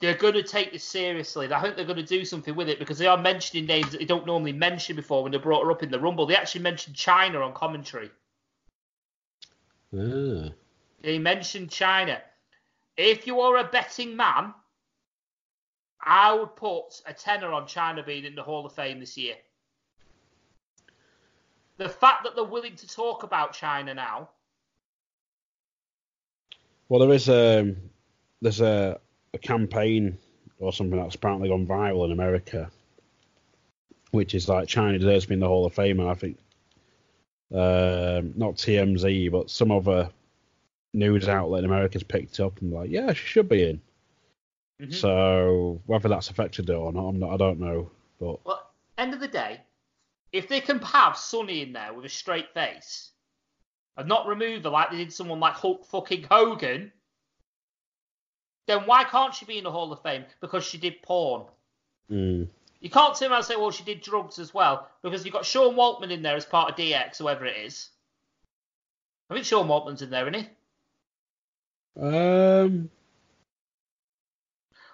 they're 0.00 0.14
going 0.14 0.34
to 0.34 0.42
take 0.42 0.72
this 0.72 0.84
seriously. 0.84 1.52
I 1.52 1.60
think 1.60 1.76
they're 1.76 1.84
going 1.84 1.96
to 1.96 2.04
do 2.04 2.24
something 2.24 2.54
with 2.54 2.68
it 2.68 2.78
because 2.78 2.98
they 2.98 3.06
are 3.06 3.16
mentioning 3.16 3.66
names 3.66 3.90
that 3.90 3.98
they 3.98 4.04
don't 4.04 4.26
normally 4.26 4.52
mention 4.52 4.96
before 4.96 5.22
when 5.22 5.32
they 5.32 5.38
brought 5.38 5.64
her 5.64 5.70
up 5.70 5.82
in 5.82 5.90
the 5.90 5.98
Rumble. 5.98 6.26
They 6.26 6.36
actually 6.36 6.62
mentioned 6.62 6.96
Chyna 6.96 7.44
on 7.44 7.54
commentary. 7.54 8.10
Ah. 9.96 10.50
They 11.00 11.18
mentioned 11.18 11.68
Chyna. 11.70 12.20
If 12.98 13.26
you 13.26 13.40
are 13.40 13.56
a 13.56 13.64
betting 13.64 14.16
man, 14.16 14.52
I 16.04 16.34
would 16.34 16.56
put 16.56 17.00
a 17.06 17.14
tenner 17.14 17.52
on 17.52 17.64
Chyna 17.64 18.04
being 18.04 18.24
in 18.24 18.34
the 18.34 18.42
Hall 18.42 18.66
of 18.66 18.72
Fame 18.74 19.00
this 19.00 19.16
year. 19.16 19.36
The 21.78 21.88
fact 21.88 22.24
that 22.24 22.34
they're 22.34 22.44
willing 22.44 22.74
to 22.76 22.88
talk 22.88 23.22
about 23.22 23.54
Chyna 23.54 23.94
now, 23.94 24.28
Well, 26.88 27.00
there 27.00 27.12
is 27.12 27.28
um, 27.28 27.76
there's 28.40 28.60
a, 28.60 28.98
a 29.34 29.38
campaign 29.38 30.18
or 30.58 30.72
something 30.72 30.98
that's 30.98 31.14
apparently 31.14 31.50
gone 31.50 31.66
viral 31.66 32.04
in 32.06 32.12
America, 32.12 32.70
which 34.10 34.34
is 34.34 34.48
like 34.48 34.68
Chyna 34.68 34.98
deserves 34.98 35.24
to 35.24 35.28
be 35.28 35.34
in 35.34 35.40
the 35.40 35.46
Hall 35.46 35.66
of 35.66 35.74
Fame, 35.74 36.00
and 36.00 36.08
I 36.08 36.14
think 36.14 36.38
um, 37.52 38.32
not 38.36 38.56
TMZ, 38.56 39.30
but 39.30 39.50
some 39.50 39.70
other 39.70 40.10
news 40.94 41.28
outlet 41.28 41.60
in 41.64 41.70
America's 41.70 42.02
picked 42.02 42.40
up 42.40 42.60
and 42.60 42.72
like, 42.72 42.90
yeah, 42.90 43.12
she 43.12 43.26
should 43.26 43.48
be 43.48 43.68
in. 43.68 43.80
Mhm. 44.80 44.94
So 44.94 45.80
whether 45.86 46.08
that's 46.08 46.30
affected 46.30 46.70
it 46.70 46.74
or 46.74 46.92
not, 46.92 47.08
I'm 47.08 47.18
not, 47.18 47.30
I 47.32 47.36
don't 47.36 47.60
know. 47.60 47.90
But 48.20 48.44
well, 48.44 48.70
end 48.96 49.14
of 49.14 49.20
the 49.20 49.28
day, 49.28 49.60
if 50.32 50.48
they 50.48 50.60
can 50.60 50.78
have 50.80 51.16
Sunny 51.16 51.62
in 51.62 51.72
there 51.72 51.92
with 51.92 52.04
a 52.04 52.08
straight 52.08 52.52
face 52.54 53.10
and 53.96 54.08
not 54.08 54.26
remove 54.26 54.62
her 54.64 54.70
like 54.70 54.90
they 54.90 54.96
did 54.98 55.12
someone 55.12 55.40
like 55.40 55.54
Hulk 55.54 55.84
fucking 55.86 56.24
Hogan, 56.30 56.92
then 58.66 58.80
why 58.86 59.04
can't 59.04 59.34
she 59.34 59.44
be 59.46 59.58
in 59.58 59.64
the 59.64 59.70
Hall 59.72 59.92
of 59.92 60.02
Fame? 60.02 60.24
Because 60.40 60.64
she 60.64 60.78
did 60.78 61.00
porn. 61.02 61.46
mm, 62.10 62.46
You 62.80 62.90
can't 62.90 63.16
turn 63.16 63.30
around 63.30 63.38
and 63.38 63.46
say, 63.46 63.56
well, 63.56 63.70
she 63.70 63.82
did 63.84 64.02
drugs 64.02 64.38
as 64.38 64.52
well, 64.52 64.88
because 65.02 65.24
you've 65.24 65.32
got 65.32 65.46
Sean 65.46 65.74
Waltman 65.74 66.10
in 66.12 66.22
there 66.22 66.36
as 66.36 66.44
part 66.44 66.70
of 66.70 66.76
DX, 66.76 67.18
whoever 67.18 67.46
it 67.46 67.56
is. 67.56 67.88
I 69.30 69.34
think 69.34 69.46
Sean 69.46 69.66
Waltman's 69.68 70.02
in 70.02 70.10
there, 70.10 70.28
isn't 70.28 70.42
he? 70.42 70.48
Um, 71.98 72.90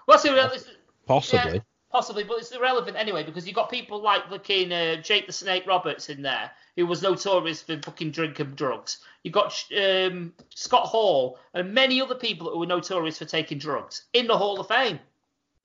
Well, 0.07 0.19
it's. 0.53 0.71
Possibly. 1.07 1.55
Yeah, 1.55 1.61
possibly, 1.91 2.25
but 2.25 2.39
it's 2.39 2.51
irrelevant 2.51 2.97
anyway 2.97 3.23
because 3.23 3.47
you've 3.47 3.55
got 3.55 3.71
people 3.71 4.03
like 4.03 4.29
fucking 4.29 4.73
uh, 4.73 4.97
Jake 4.97 5.27
the 5.27 5.33
Snake 5.33 5.67
Roberts 5.67 6.09
in 6.09 6.23
there, 6.23 6.51
who 6.77 6.87
was 6.87 7.03
notorious 7.03 7.63
for 7.63 7.79
fucking 7.79 8.11
drinking 8.11 8.53
drugs. 8.57 8.99
You've 9.23 9.35
got 9.35 9.55
um, 9.79 10.33
Scott 10.55 10.87
Hall 10.87 11.39
and 11.53 11.73
many 11.73 12.01
other 12.01 12.15
people 12.15 12.51
who 12.51 12.59
were 12.59 12.67
notorious 12.67 13.19
for 13.19 13.27
taking 13.27 13.59
drugs 13.59 14.05
in 14.13 14.27
the 14.27 14.37
Hall 14.37 14.59
of 14.59 14.69
Fame. 14.69 14.99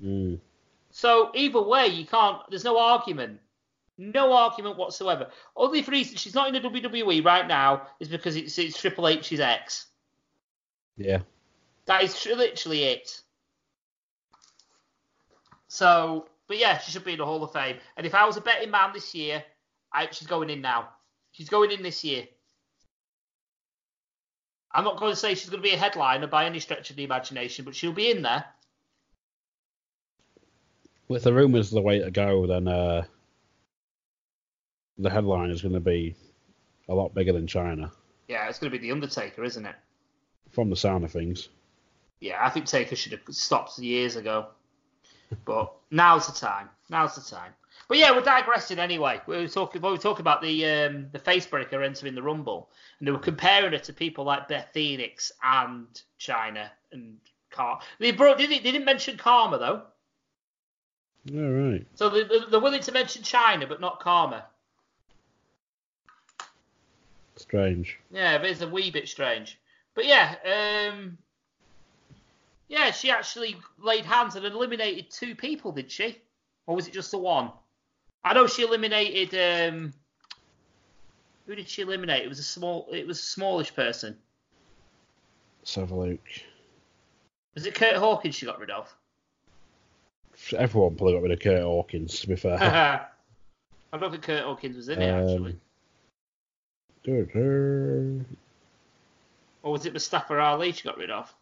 Mm. 0.04 0.40
So 0.92 1.32
either 1.34 1.62
way, 1.62 1.88
you 1.88 2.06
can't. 2.06 2.42
There's 2.50 2.64
no 2.64 2.78
argument. 2.78 3.40
No 3.98 4.32
argument 4.32 4.78
whatsoever. 4.78 5.28
Only 5.58 5.82
reason 5.82 6.16
she's 6.16 6.36
not 6.36 6.48
in 6.48 6.62
the 6.62 6.70
WWE 6.70 7.26
right 7.26 7.48
now 7.48 7.88
is 8.00 8.08
because 8.08 8.38
it's, 8.38 8.58
it's 8.58 8.80
Triple 8.80 9.10
H's 9.10 9.42
ex. 9.42 9.88
Yeah. 11.00 11.22
That 11.86 12.04
is 12.04 12.26
literally 12.26 12.84
it. 12.84 13.22
So, 15.70 16.28
but 16.48 16.60
yeah, 16.60 16.78
she 16.78 16.92
should 16.92 17.06
be 17.06 17.14
in 17.14 17.18
the 17.18 17.26
Hall 17.26 17.44
of 17.44 17.54
Fame. 17.54 17.78
And 17.98 18.06
if 18.06 18.14
I 18.14 18.26
was 18.26 18.38
a 18.38 18.42
betting 18.42 18.70
man 18.70 18.92
this 18.94 19.16
year, 19.16 19.44
I, 19.92 20.08
she's 20.12 20.28
going 20.28 20.50
in 20.50 20.62
now. 20.62 20.90
She's 21.32 21.50
going 21.50 21.72
in 21.72 21.82
this 21.82 22.04
year. 22.04 22.26
I'm 24.72 24.84
not 24.84 25.00
going 25.00 25.12
to 25.12 25.16
say 25.16 25.34
she's 25.34 25.50
going 25.50 25.64
to 25.64 25.68
be 25.68 25.74
a 25.74 25.80
headliner 25.80 26.28
by 26.28 26.46
any 26.46 26.60
stretch 26.60 26.92
of 26.92 26.96
the 26.96 27.04
imagination, 27.04 27.66
but 27.66 27.76
she'll 27.76 27.92
be 27.92 28.12
in 28.12 28.22
there. 28.22 28.46
With 31.08 31.24
the 31.24 31.34
rumours 31.34 31.72
the 31.72 31.82
way 31.82 32.00
to 32.00 32.12
go, 32.12 32.46
then 32.46 32.68
uh, 32.68 33.06
the 35.00 35.10
headline 35.10 35.50
is 35.50 35.64
going 35.64 35.74
to 35.74 35.80
be 35.80 36.16
a 36.88 36.94
lot 36.94 37.16
bigger 37.16 37.34
than 37.34 37.48
Chyna, 37.48 37.92
Yeah, 38.28 38.48
it's 38.48 38.60
going 38.60 38.72
to 38.72 38.78
be 38.78 38.82
The 38.82 38.92
Undertaker, 38.92 39.44
isn't 39.44 39.66
it? 39.66 39.76
From 40.52 40.70
the 40.70 40.76
sound 40.76 41.04
of 41.04 41.12
things. 41.12 41.50
Yeah, 42.20 42.38
I 42.44 42.50
think 42.50 42.66
Taker 42.66 42.96
should 42.96 43.12
have 43.14 43.22
stopped 43.30 43.78
years 43.80 44.16
ago. 44.16 44.48
But 45.46 45.72
now's 45.92 46.26
the 46.28 46.34
time. 46.34 46.70
Now's 46.90 47.16
the 47.16 47.22
time. 47.22 47.54
But 47.88 47.98
yeah, 47.98 48.12
we're 48.12 48.22
digressing 48.22 48.80
anyway. 48.80 49.22
We 49.28 49.38
were 49.38 49.48
talking. 49.48 49.82
We 49.82 49.90
were 49.92 49.98
talking 49.98 50.22
about 50.22 50.42
the 50.42 50.66
um, 50.66 51.08
the 51.12 51.20
facebreaker 51.20 51.86
entering 51.86 52.16
the 52.16 52.22
Rumble, 52.24 52.70
and 53.00 53.08
they 53.08 53.12
were 53.12 53.20
comparing 53.20 53.74
it 53.74 53.84
to 53.86 53.94
people 53.94 54.26
like 54.26 54.48
Beth 54.48 54.70
Phoenix 54.74 55.32
and 55.44 55.86
Chyna 56.20 56.70
and 56.92 57.18
Car. 57.52 57.80
They 58.00 58.12
brought. 58.12 58.38
They 58.40 58.48
didn't, 58.48 58.64
they 58.64 58.72
didn't 58.72 58.86
mention 58.86 59.18
Karma 59.18 59.60
though. 59.60 59.82
All 61.38 61.52
right. 61.52 61.86
So 61.96 62.10
they, 62.10 62.24
they- 62.24 62.46
they're 62.50 62.60
willing 62.60 62.82
to 62.82 62.92
mention 62.92 63.22
Chyna, 63.22 63.70
but 63.70 63.80
not 63.82 64.00
Karma. 64.00 64.46
Strange. 67.36 67.98
Yeah, 68.12 68.38
but 68.38 68.50
it's 68.50 68.62
a 68.62 68.68
wee 68.68 68.92
bit 68.92 69.08
strange. 69.08 69.58
But 69.96 70.06
yeah, 70.06 70.36
um, 70.92 71.18
yeah, 72.68 72.92
she 72.92 73.10
actually 73.10 73.58
laid 73.80 74.06
hands 74.06 74.36
and 74.36 74.46
eliminated 74.46 75.10
two 75.10 75.36
people, 75.36 75.72
did 75.72 75.92
she? 75.92 76.22
Or 76.68 76.76
was 76.76 76.88
it 76.88 76.94
just 76.94 77.12
the 77.12 77.18
one? 77.18 77.52
I 78.24 78.34
know 78.34 78.48
she 78.48 78.64
eliminated. 78.64 79.34
Um, 79.34 79.94
who 81.48 81.56
did 81.56 81.68
she 81.68 81.82
eliminate? 81.82 82.24
It 82.24 82.30
was 82.30 82.40
a 82.40 82.44
small. 82.44 82.88
It 82.92 83.08
was 83.08 83.20
a 83.20 83.24
smallish 83.24 83.74
person. 83.76 84.16
Let's 85.62 85.76
have 85.76 85.92
a 85.92 85.96
look. 85.96 86.20
Was 87.56 87.66
it 87.66 87.74
Kurt 87.76 87.96
Hawkins 87.96 88.36
she 88.36 88.46
got 88.46 88.60
rid 88.60 88.70
of? 88.70 88.94
Everyone 90.56 90.96
probably 90.96 91.14
got 91.14 91.24
rid 91.24 91.32
of 91.32 91.40
Kurt 91.40 91.64
Hawkins, 91.64 92.20
to 92.22 92.28
be 92.28 92.36
fair. 92.36 92.58
I 93.94 93.98
don't 93.98 94.12
think 94.12 94.24
Kurt 94.24 94.44
Hawkins 94.44 94.78
was 94.78 94.90
in 94.90 95.02
it 95.02 95.08
actually. 95.08 95.52
Um, 95.52 95.62
Good. 97.04 98.26
Or 99.62 99.74
was 99.74 99.86
it 99.86 99.94
Mustafa 99.94 100.40
Ali 100.40 100.72
she 100.72 100.84
got 100.84 100.98
rid 100.98 101.12
of? 101.12 101.34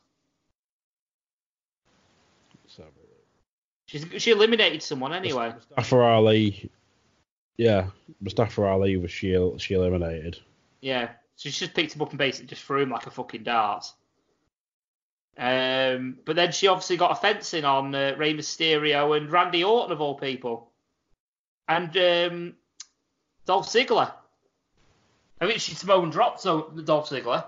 let's 2.63 2.78
have 2.78 2.88
a 2.88 2.99
look. 2.99 4.11
She's, 4.11 4.22
she 4.22 4.32
eliminated 4.32 4.84
someone 4.84 5.13
anyway. 5.13 5.53
Mustafa 5.53 5.97
Ali. 5.97 6.70
Yeah, 7.57 7.88
Mustafa 8.22 8.63
Ali 8.63 8.97
was 8.97 9.11
she 9.11 9.36
she 9.57 9.74
eliminated. 9.74 10.39
Yeah, 10.82 11.09
so 11.36 11.49
she 11.49 11.59
just 11.59 11.74
picked 11.74 11.95
him 11.95 12.01
up 12.01 12.09
and 12.11 12.18
basically 12.18 12.47
just 12.47 12.63
threw 12.63 12.82
him 12.82 12.89
like 12.89 13.07
a 13.07 13.11
fucking 13.11 13.43
dart. 13.43 13.91
Um, 15.38 16.18
but 16.26 16.36
then 16.36 16.51
she 16.51 16.68
obviously 16.68 16.97
got 16.97 17.11
a 17.11 17.15
fencing 17.15 17.63
on 17.63 17.93
uh, 17.93 18.15
Rey 18.18 18.34
Mysterio 18.34 19.15
and 19.15 19.32
Randy 19.32 19.63
Orton 19.63 19.91
of 19.91 20.01
all 20.01 20.15
people, 20.15 20.72
and 21.68 21.95
um, 21.97 22.53
Dolph 23.45 23.68
Ziggler. 23.68 24.11
I 25.39 25.45
mean, 25.45 25.59
she 25.59 25.76
Samoan 25.76 26.09
dropped 26.09 26.41
so 26.41 26.70
Dolph 26.84 27.09
Ziggler. 27.09 27.45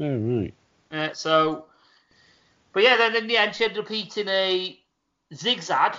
Oh 0.00 0.16
right. 0.18 0.54
Uh, 0.90 1.12
so, 1.12 1.66
but 2.72 2.82
yeah, 2.82 2.96
then 2.96 3.16
in 3.16 3.26
the 3.26 3.36
end 3.36 3.54
she 3.54 3.64
ended 3.64 3.84
up 3.84 3.90
eating 3.90 4.28
a 4.28 4.78
zigzag. 5.34 5.96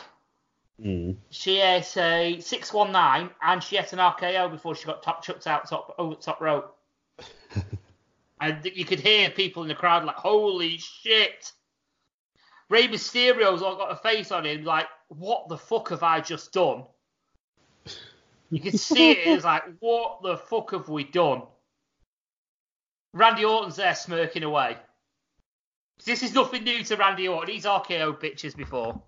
Mm. 0.83 1.15
She 1.29 1.61
ate 1.61 1.97
a 1.97 2.39
six 2.39 2.73
one 2.73 2.91
nine 2.91 3.29
and 3.41 3.63
she 3.63 3.77
ate 3.77 3.93
an 3.93 3.99
RKO 3.99 4.51
before 4.51 4.75
she 4.75 4.85
got 4.85 5.03
top 5.03 5.23
chucked 5.23 5.47
out 5.47 5.67
top 5.69 5.95
over 5.97 6.15
the 6.15 6.21
top 6.21 6.41
rope. 6.41 6.77
and 8.41 8.65
you 8.73 8.85
could 8.85 8.99
hear 8.99 9.29
people 9.29 9.61
in 9.61 9.69
the 9.69 9.75
crowd 9.75 10.03
like, 10.05 10.15
"Holy 10.15 10.77
shit!" 10.77 11.51
Rey 12.69 12.87
Mysterio's 12.87 13.61
all 13.61 13.75
got 13.75 13.91
a 13.91 13.95
face 13.95 14.31
on 14.31 14.45
him 14.45 14.63
like, 14.63 14.87
"What 15.09 15.47
the 15.47 15.57
fuck 15.57 15.89
have 15.89 16.03
I 16.03 16.21
just 16.21 16.51
done?" 16.53 16.85
You 18.49 18.59
could 18.59 18.79
see 18.79 19.11
it. 19.11 19.27
It 19.27 19.43
like, 19.43 19.63
"What 19.79 20.23
the 20.23 20.37
fuck 20.37 20.71
have 20.71 20.89
we 20.89 21.03
done?" 21.03 21.43
Randy 23.13 23.45
Orton's 23.45 23.75
there 23.75 23.95
smirking 23.95 24.43
away. 24.43 24.77
This 26.03 26.23
is 26.23 26.33
nothing 26.33 26.63
new 26.63 26.83
to 26.83 26.95
Randy 26.97 27.27
Orton. 27.27 27.53
He's 27.53 27.65
RKO 27.65 28.19
bitches 28.19 28.55
before. 28.55 28.99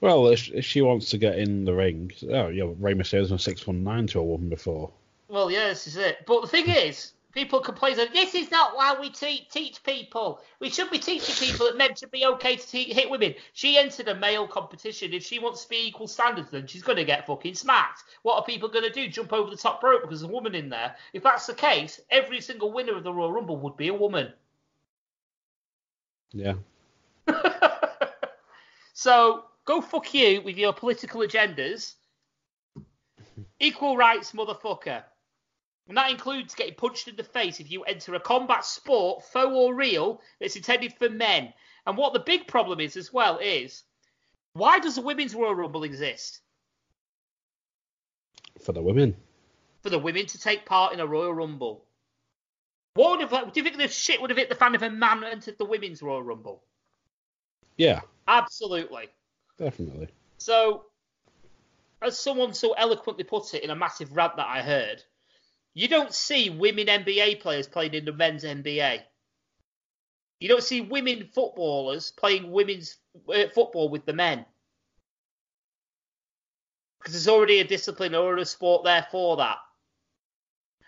Well, 0.00 0.28
if, 0.28 0.48
if 0.50 0.64
she 0.64 0.80
wants 0.80 1.10
to 1.10 1.18
get 1.18 1.38
in 1.38 1.64
the 1.64 1.74
ring, 1.74 2.12
oh 2.30 2.48
yeah, 2.48 2.70
Rey 2.78 2.94
Mysterio's 2.94 3.32
on 3.32 3.38
six 3.38 3.66
one 3.66 3.82
nine 3.82 4.06
to 4.08 4.20
a 4.20 4.24
woman 4.24 4.48
before. 4.48 4.90
Well, 5.28 5.50
yeah, 5.50 5.68
this 5.68 5.86
is 5.86 5.96
it. 5.96 6.18
But 6.26 6.42
the 6.42 6.48
thing 6.48 6.68
is, 6.68 7.13
people 7.34 7.60
complain 7.60 7.96
that 7.96 8.12
this 8.12 8.34
is 8.34 8.50
not 8.50 8.76
why 8.76 8.96
we 8.98 9.10
te- 9.10 9.46
teach 9.50 9.82
people. 9.82 10.40
We 10.60 10.70
should 10.70 10.90
be 10.90 10.98
teaching 10.98 11.34
people 11.34 11.66
that 11.66 11.76
men 11.76 11.94
should 11.94 12.12
be 12.12 12.24
okay 12.24 12.56
to 12.56 12.66
te- 12.66 12.94
hit 12.94 13.10
women. 13.10 13.34
She 13.52 13.76
entered 13.76 14.08
a 14.08 14.14
male 14.14 14.46
competition. 14.46 15.12
If 15.12 15.24
she 15.24 15.40
wants 15.40 15.64
to 15.64 15.68
be 15.68 15.88
equal 15.88 16.06
standards, 16.06 16.50
then 16.50 16.66
she's 16.66 16.82
going 16.82 16.96
to 16.96 17.04
get 17.04 17.26
fucking 17.26 17.56
smacked. 17.56 18.04
What 18.22 18.36
are 18.36 18.44
people 18.44 18.68
going 18.68 18.84
to 18.84 18.90
do? 18.90 19.08
Jump 19.08 19.32
over 19.32 19.50
the 19.50 19.56
top 19.56 19.82
rope 19.82 20.02
because 20.02 20.20
there's 20.20 20.30
a 20.30 20.32
woman 20.32 20.54
in 20.54 20.68
there? 20.68 20.94
If 21.12 21.24
that's 21.24 21.46
the 21.46 21.54
case, 21.54 22.00
every 22.10 22.40
single 22.40 22.72
winner 22.72 22.96
of 22.96 23.02
the 23.02 23.12
Royal 23.12 23.32
Rumble 23.32 23.56
would 23.58 23.76
be 23.76 23.88
a 23.88 23.94
woman. 23.94 24.32
Yeah. 26.32 26.54
so 28.94 29.44
go 29.64 29.80
fuck 29.80 30.14
you 30.14 30.40
with 30.42 30.56
your 30.56 30.72
political 30.72 31.20
agendas. 31.20 31.94
Equal 33.58 33.96
rights, 33.96 34.32
motherfucker. 34.32 35.02
And 35.88 35.96
that 35.96 36.10
includes 36.10 36.54
getting 36.54 36.74
punched 36.74 37.08
in 37.08 37.16
the 37.16 37.24
face 37.24 37.60
if 37.60 37.70
you 37.70 37.82
enter 37.82 38.14
a 38.14 38.20
combat 38.20 38.64
sport, 38.64 39.24
faux 39.24 39.52
or 39.52 39.74
real, 39.74 40.20
that's 40.40 40.56
intended 40.56 40.94
for 40.94 41.10
men. 41.10 41.52
And 41.86 41.96
what 41.96 42.14
the 42.14 42.20
big 42.20 42.46
problem 42.46 42.80
is 42.80 42.96
as 42.96 43.12
well 43.12 43.38
is 43.38 43.82
why 44.54 44.78
does 44.78 44.94
the 44.94 45.02
Women's 45.02 45.34
Royal 45.34 45.54
Rumble 45.54 45.84
exist? 45.84 46.40
For 48.62 48.72
the 48.72 48.82
women. 48.82 49.14
For 49.82 49.90
the 49.90 49.98
women 49.98 50.24
to 50.26 50.38
take 50.38 50.64
part 50.64 50.94
in 50.94 51.00
a 51.00 51.06
Royal 51.06 51.34
Rumble. 51.34 51.84
What 52.94 53.18
would 53.18 53.28
have, 53.28 53.52
do 53.52 53.60
you 53.60 53.64
think 53.64 53.76
this 53.76 53.94
shit 53.94 54.20
would 54.20 54.30
have 54.30 54.38
hit 54.38 54.48
the 54.48 54.54
fan 54.54 54.74
if 54.74 54.82
a 54.82 54.88
man 54.88 55.24
entered 55.24 55.58
the 55.58 55.64
Women's 55.64 56.00
Royal 56.00 56.22
Rumble? 56.22 56.62
Yeah, 57.76 58.00
Absolutely. 58.28 59.08
definitely. 59.58 60.08
So, 60.38 60.86
as 62.00 62.18
someone 62.18 62.54
so 62.54 62.72
eloquently 62.72 63.24
put 63.24 63.52
it 63.52 63.64
in 63.64 63.70
a 63.70 63.76
massive 63.76 64.14
rant 64.16 64.36
that 64.36 64.46
I 64.46 64.62
heard, 64.62 65.02
you 65.74 65.88
don't 65.88 66.14
see 66.14 66.50
women 66.50 66.86
NBA 66.86 67.40
players 67.40 67.66
playing 67.66 67.94
in 67.94 68.04
the 68.04 68.12
men's 68.12 68.44
NBA. 68.44 69.00
You 70.40 70.48
don't 70.48 70.62
see 70.62 70.80
women 70.80 71.28
footballers 71.34 72.12
playing 72.12 72.50
women's 72.50 72.96
uh, 73.28 73.48
football 73.54 73.88
with 73.88 74.06
the 74.06 74.12
men. 74.12 74.44
Because 76.98 77.14
there's 77.14 77.28
already 77.28 77.60
a 77.60 77.64
discipline 77.64 78.14
or 78.14 78.36
a 78.36 78.44
sport 78.44 78.84
there 78.84 79.06
for 79.10 79.36
that. 79.38 79.58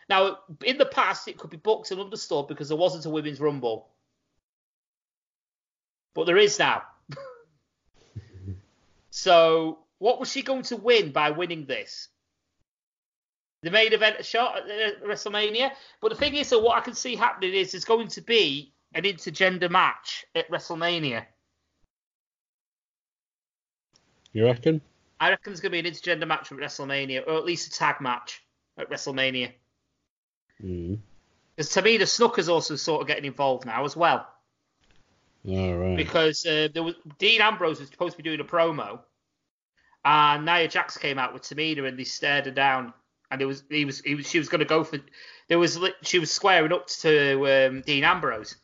Now, 0.09 0.39
in 0.64 0.78
the 0.78 0.87
past, 0.87 1.26
it 1.28 1.37
could 1.37 1.51
be 1.51 1.57
booked 1.57 1.91
and 1.91 2.01
understood 2.01 2.47
because 2.47 2.68
there 2.68 2.78
wasn't 2.78 3.07
a 3.07 3.11
women's 3.11 3.41
rumble. 3.41 3.89
But 6.14 6.24
there 6.24 6.39
is 6.39 6.59
now. 6.59 6.82
So, 9.16 9.78
what 9.97 10.20
was 10.20 10.30
she 10.30 10.43
going 10.43 10.64
to 10.64 10.76
win 10.76 11.11
by 11.11 11.30
winning 11.30 11.64
this? 11.64 12.09
The 13.62 13.70
main 13.70 13.92
event 13.92 14.24
shot 14.24 14.59
at 14.59 15.02
uh, 15.02 15.07
WrestleMania. 15.07 15.70
But 16.00 16.11
the 16.11 16.16
thing 16.16 16.34
is, 16.34 16.48
so 16.48 16.61
what 16.61 16.76
I 16.76 16.80
can 16.80 16.94
see 16.94 17.16
happening 17.16 17.54
is 17.54 17.72
there's 17.72 17.84
going 17.84 18.09
to 18.09 18.20
be 18.20 18.72
an 18.94 19.04
intergender 19.04 19.70
match 19.70 20.24
at 20.34 20.50
WrestleMania. 20.50 21.24
You 24.32 24.44
reckon? 24.44 24.80
I 25.18 25.30
reckon 25.30 25.52
there's 25.52 25.61
going 25.61 25.72
to 25.72 25.82
be 25.82 25.88
an 25.88 25.94
intergender 25.94 26.28
match 26.28 26.52
at 26.52 26.59
WrestleMania, 26.59 27.26
or 27.26 27.36
at 27.36 27.44
least 27.44 27.68
a 27.68 27.78
tag 27.78 28.00
match 28.00 28.42
at 28.78 28.90
WrestleMania. 28.90 29.52
Mm. 30.62 30.98
Because 31.57 31.70
Tamina 31.72 32.02
Snuka's 32.02 32.48
also 32.48 32.76
sort 32.76 33.00
of 33.00 33.09
getting 33.09 33.24
involved 33.24 33.64
now 33.64 33.84
as 33.84 33.96
well. 33.96 34.26
All 35.48 35.74
right. 35.74 35.96
because 35.96 36.44
uh, 36.44 36.68
there 36.74 36.82
was 36.82 36.94
Dean 37.18 37.40
Ambrose 37.40 37.78
was 37.78 37.88
supposed 37.88 38.16
to 38.16 38.22
be 38.22 38.28
doing 38.28 38.40
a 38.40 38.44
promo, 38.44 38.98
and 40.04 40.44
Nia 40.44 40.66
Jax 40.66 40.98
came 40.98 41.18
out 41.18 41.32
with 41.32 41.42
Tamina, 41.42 41.86
and 41.86 41.98
they 41.98 42.04
stared 42.04 42.46
her 42.46 42.52
down, 42.52 42.92
and 43.30 43.42
it 43.42 43.46
was 43.46 43.64
he 43.68 43.84
was, 43.84 44.00
he 44.00 44.14
was 44.14 44.28
she 44.28 44.38
was 44.38 44.48
going 44.48 44.60
to 44.60 44.64
go 44.64 44.84
for 44.84 44.98
there 45.48 45.58
was 45.58 45.78
she 46.02 46.18
was 46.18 46.30
squaring 46.30 46.72
up 46.72 46.86
to 46.88 47.66
um, 47.68 47.82
Dean 47.82 48.04
Ambrose. 48.04 48.56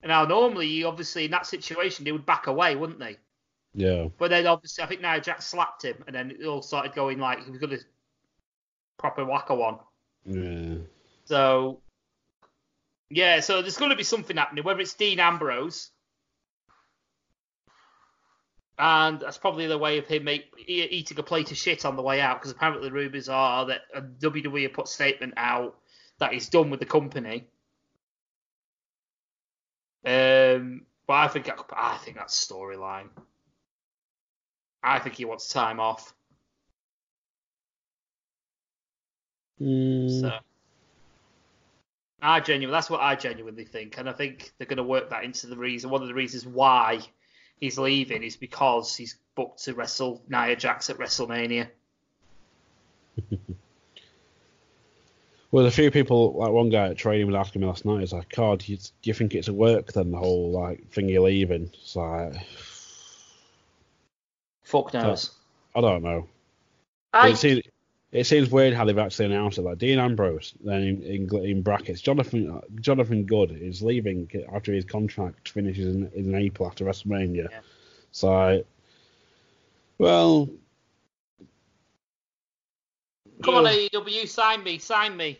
And 0.00 0.10
now 0.10 0.24
normally, 0.24 0.84
obviously 0.84 1.24
in 1.24 1.32
that 1.32 1.46
situation, 1.46 2.04
they 2.04 2.12
would 2.12 2.26
back 2.26 2.46
away, 2.46 2.76
wouldn't 2.76 3.00
they? 3.00 3.16
yeah. 3.74 4.08
But 4.18 4.30
then 4.30 4.46
obviously, 4.46 4.84
I 4.84 4.86
think 4.86 5.00
Nia 5.00 5.20
Jax 5.20 5.46
slapped 5.46 5.84
him, 5.84 6.02
and 6.06 6.14
then 6.14 6.30
it 6.30 6.44
all 6.46 6.62
started 6.62 6.94
going 6.94 7.18
like 7.18 7.44
he 7.44 7.50
was 7.50 7.60
going 7.60 7.76
to 7.76 7.84
proper 8.96 9.24
whack 9.24 9.50
a 9.50 9.54
one. 9.54 9.78
Yeah. 10.24 10.76
So 11.24 11.80
yeah, 13.10 13.40
so 13.40 13.62
there's 13.62 13.76
going 13.76 13.90
to 13.90 13.96
be 13.96 14.04
something 14.04 14.36
happening, 14.36 14.64
whether 14.64 14.80
it's 14.80 14.94
Dean 14.94 15.20
Ambrose, 15.20 15.90
and 18.78 19.20
that's 19.20 19.38
probably 19.38 19.66
the 19.66 19.78
way 19.78 19.98
of 19.98 20.06
him 20.06 20.24
make, 20.24 20.44
eating 20.66 21.18
a 21.18 21.22
plate 21.22 21.50
of 21.50 21.56
shit 21.56 21.84
on 21.84 21.96
the 21.96 22.02
way 22.02 22.20
out, 22.20 22.38
because 22.38 22.52
apparently 22.52 22.88
the 22.88 22.94
rumours 22.94 23.28
are 23.28 23.66
that 23.66 23.82
WWE 24.20 24.62
have 24.62 24.72
put 24.72 24.86
a 24.86 24.90
statement 24.90 25.34
out 25.36 25.76
that 26.18 26.32
he's 26.32 26.48
done 26.48 26.70
with 26.70 26.80
the 26.80 26.86
company. 26.86 27.48
Um, 30.04 30.86
but 31.06 31.14
I 31.14 31.28
think 31.28 31.50
I 31.72 31.96
think 31.98 32.16
that's 32.16 32.46
storyline. 32.46 33.08
I 34.82 35.00
think 35.00 35.16
he 35.16 35.24
wants 35.24 35.48
time 35.48 35.80
off. 35.80 36.14
Mm, 39.60 40.20
So 40.20 40.38
I 42.22 42.38
genuinely, 42.40 42.72
that's 42.72 42.90
what 42.90 43.00
I 43.00 43.16
genuinely 43.16 43.64
think, 43.64 43.98
and 43.98 44.08
I 44.08 44.12
think 44.12 44.52
they're 44.56 44.68
going 44.68 44.76
to 44.76 44.84
work 44.84 45.10
that 45.10 45.24
into 45.24 45.48
the 45.48 45.56
reason. 45.56 45.90
One 45.90 46.02
of 46.02 46.08
the 46.08 46.14
reasons 46.14 46.46
why 46.46 47.00
he's 47.60 47.78
leaving 47.78 48.22
is 48.22 48.36
because 48.36 48.96
he's 48.96 49.16
booked 49.34 49.64
to 49.64 49.74
wrestle 49.74 50.22
Nia 50.28 50.56
Jax 50.56 50.90
at 50.90 50.98
WrestleMania. 50.98 51.68
Well, 55.50 55.64
a 55.64 55.70
few 55.70 55.90
people, 55.90 56.34
like 56.34 56.50
one 56.50 56.68
guy 56.68 56.88
at 56.88 56.98
training 56.98 57.26
was 57.26 57.34
asking 57.34 57.62
me 57.62 57.68
last 57.68 57.86
night, 57.86 58.00
he's 58.00 58.12
like, 58.12 58.28
"God, 58.34 58.58
do 58.58 58.72
you, 58.72 58.76
do 58.76 58.84
you 59.04 59.14
think 59.14 59.34
it's 59.34 59.48
a 59.48 59.52
work 59.52 59.92
then, 59.92 60.10
the 60.10 60.18
whole 60.18 60.50
like 60.50 60.86
thing 60.90 61.08
you're 61.08 61.22
leaving?" 61.22 61.70
It's 61.72 61.96
like, 61.96 62.34
Fuck 64.62 64.92
knows. 64.92 65.30
I 65.74 65.80
don't 65.80 66.02
know. 66.02 66.28
I, 67.14 67.28
It 67.28 67.36
seems, 67.36 67.62
it 68.10 68.24
seems 68.24 68.50
weird 68.50 68.72
how 68.72 68.84
they've 68.84 68.98
actually 68.98 69.26
announced 69.26 69.58
it. 69.58 69.62
Like 69.62 69.78
Dean 69.78 69.98
Ambrose, 69.98 70.54
then 70.64 70.82
in, 70.82 71.02
in, 71.02 71.44
in 71.44 71.62
brackets, 71.62 72.00
Jonathan 72.00 72.60
Jonathan 72.80 73.24
Good 73.24 73.52
is 73.52 73.82
leaving 73.82 74.30
after 74.52 74.72
his 74.72 74.84
contract 74.84 75.50
finishes 75.50 75.94
in, 75.94 76.10
in 76.14 76.34
April 76.34 76.68
after 76.68 76.84
WrestleMania. 76.84 77.48
Yeah. 77.50 77.60
So, 78.10 78.64
well, 79.98 80.48
come 83.42 83.56
on. 83.56 83.64
AEW, 83.64 84.26
sign 84.26 84.62
me, 84.62 84.78
sign 84.78 85.16
me. 85.16 85.38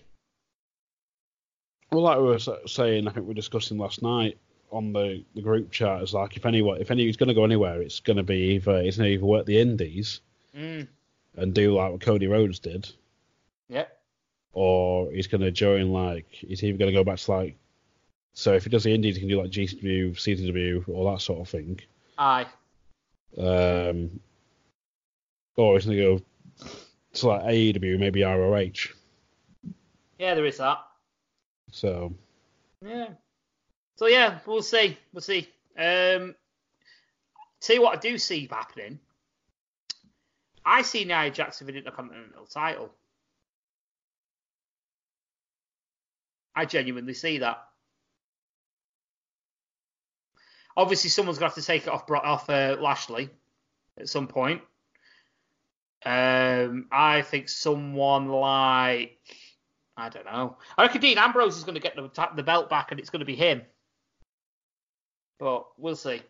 Well, 1.91 2.03
like 2.03 2.19
we 2.19 2.25
were 2.25 2.39
saying, 2.67 3.09
I 3.09 3.13
think 3.13 3.25
we 3.25 3.29
were 3.29 3.35
discussing 3.35 3.79
last 3.79 4.03
night 4.03 4.37
on 4.71 4.93
the, 4.93 5.25
the 5.35 5.41
group 5.41 5.71
chat, 5.71 6.03
is 6.03 6.13
like 6.13 6.37
if 6.37 6.45
anyone, 6.45 6.83
if 6.83 6.91
anybody's 6.91 7.17
going 7.17 7.29
to 7.29 7.35
go 7.35 7.45
anywhere, 7.45 7.81
it's 7.81 8.01
going 8.01 8.19
to 8.19 8.23
be 8.23 8.57
either 8.57 8.77
it's 8.77 8.99
going 8.99 9.09
to 9.09 9.15
either 9.15 9.25
work 9.25 9.47
the 9.47 9.59
Indies 9.59 10.21
Mm, 10.57 10.89
and 11.39 11.55
do 11.55 11.75
like 11.75 11.93
what 11.93 12.01
Cody 12.01 12.27
Rhodes 12.27 12.59
did, 12.59 12.89
yep. 13.69 14.01
or 14.53 15.11
he's 15.13 15.27
going 15.27 15.41
to 15.41 15.51
join 15.51 15.93
like 15.93 16.27
he's 16.31 16.63
even 16.63 16.79
going 16.79 16.93
to 16.93 16.99
go 16.99 17.05
back 17.05 17.19
to 17.19 17.31
like. 17.31 17.57
So 18.35 18.55
if 18.55 18.65
he 18.65 18.71
does 18.71 18.85
the 18.85 18.95
Indies, 18.95 19.17
he 19.17 19.21
can 19.21 19.29
do 19.29 19.41
like 19.41 19.51
GCW, 19.51 20.13
CW, 20.13 20.89
all 20.89 21.11
that 21.11 21.21
sort 21.21 21.41
of 21.41 21.49
thing. 21.49 21.81
Aye. 22.19 22.47
Um, 23.37 24.21
or 25.57 25.75
he's 25.75 25.87
going 25.87 25.97
to 25.97 26.03
go 26.03 26.21
to 27.15 27.29
like 27.29 27.43
AEW, 27.43 27.99
maybe 27.99 28.23
ROH. 28.23 28.93
Yeah, 30.19 30.35
there 30.35 30.47
is 30.47 30.59
that. 30.59 30.79
So 31.73 32.15
Yeah. 32.85 33.09
So 33.97 34.07
yeah, 34.07 34.39
we'll 34.47 34.63
see. 34.63 34.97
We'll 35.13 35.21
see. 35.21 35.49
Um, 35.77 36.35
see 37.61 37.79
what, 37.79 37.97
I 37.97 38.01
do 38.01 38.19
see 38.19 38.49
happening. 38.51 39.01
I 40.69 40.83
see 40.83 41.05
Nia 41.05 41.31
Jax 41.31 41.61
with 41.61 41.71
an 41.71 41.77
Intercontinental 41.77 42.45
title. 42.45 42.91
I 46.55 46.67
genuinely 46.67 47.15
see 47.15 47.39
that. 47.39 47.63
Obviously, 50.77 51.11
someone's 51.11 51.39
going 51.39 51.51
to 51.51 51.55
have 51.57 51.65
to 51.65 51.67
take 51.67 51.85
it 51.85 51.89
off 51.89 52.11
off 52.11 52.51
uh, 52.51 52.77
Lashley 52.79 53.31
at 53.99 54.09
some 54.09 54.29
point. 54.29 54.61
Um, 56.05 56.87
I 56.93 57.23
think 57.23 57.49
someone 57.49 58.29
like 58.29 59.19
I 59.97 60.09
don't 60.11 60.27
know. 60.27 60.59
I 60.77 60.83
reckon 60.83 61.01
Dean 61.01 61.19
Ambrose 61.19 61.57
is 61.57 61.65
going 61.65 61.75
to 61.75 61.81
get 61.81 61.97
the, 61.97 62.29
the 62.37 62.43
belt 62.43 62.69
back, 62.69 62.91
and 62.91 63.01
it's 63.01 63.11
going 63.11 63.21
to 63.21 63.27
be 63.27 63.35
him. 63.35 63.63
But 65.39 65.67
we'll 65.79 65.97
see. 65.97 66.23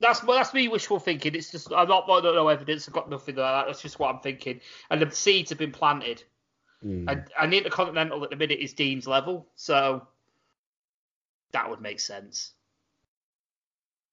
That's 0.00 0.24
well, 0.24 0.38
that's 0.38 0.54
me 0.54 0.68
wishful 0.68 0.98
thinking. 0.98 1.34
It's 1.34 1.50
just 1.50 1.70
I'm 1.72 1.88
not 1.88 2.08
I 2.08 2.20
don't 2.22 2.34
know 2.34 2.48
evidence. 2.48 2.88
I've 2.88 2.94
got 2.94 3.10
nothing 3.10 3.36
like 3.36 3.52
that. 3.52 3.66
That's 3.66 3.82
just 3.82 3.98
what 3.98 4.14
I'm 4.14 4.20
thinking. 4.20 4.60
And 4.90 5.02
the 5.02 5.10
seeds 5.10 5.50
have 5.50 5.58
been 5.58 5.72
planted. 5.72 6.24
mm, 6.84 7.04
And, 7.10 7.24
and 7.38 7.52
Intercontinental 7.54 8.24
at 8.24 8.30
the 8.30 8.36
minute 8.36 8.60
is 8.60 8.72
Dean's 8.72 9.06
level, 9.06 9.46
so 9.56 10.06
that 11.52 11.68
would 11.68 11.82
make 11.82 12.00
sense. 12.00 12.52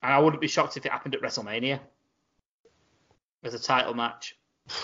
And 0.03 0.13
I 0.13 0.19
wouldn't 0.19 0.41
be 0.41 0.47
shocked 0.47 0.75
if 0.77 0.85
it 0.85 0.91
happened 0.91 1.15
at 1.15 1.21
WrestleMania 1.21 1.79
as 3.43 3.53
a 3.53 3.59
title 3.59 3.93
match. 3.93 4.37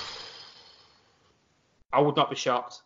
I 1.92 2.00
would 2.00 2.16
not 2.16 2.30
be 2.30 2.36
shocked. 2.36 2.82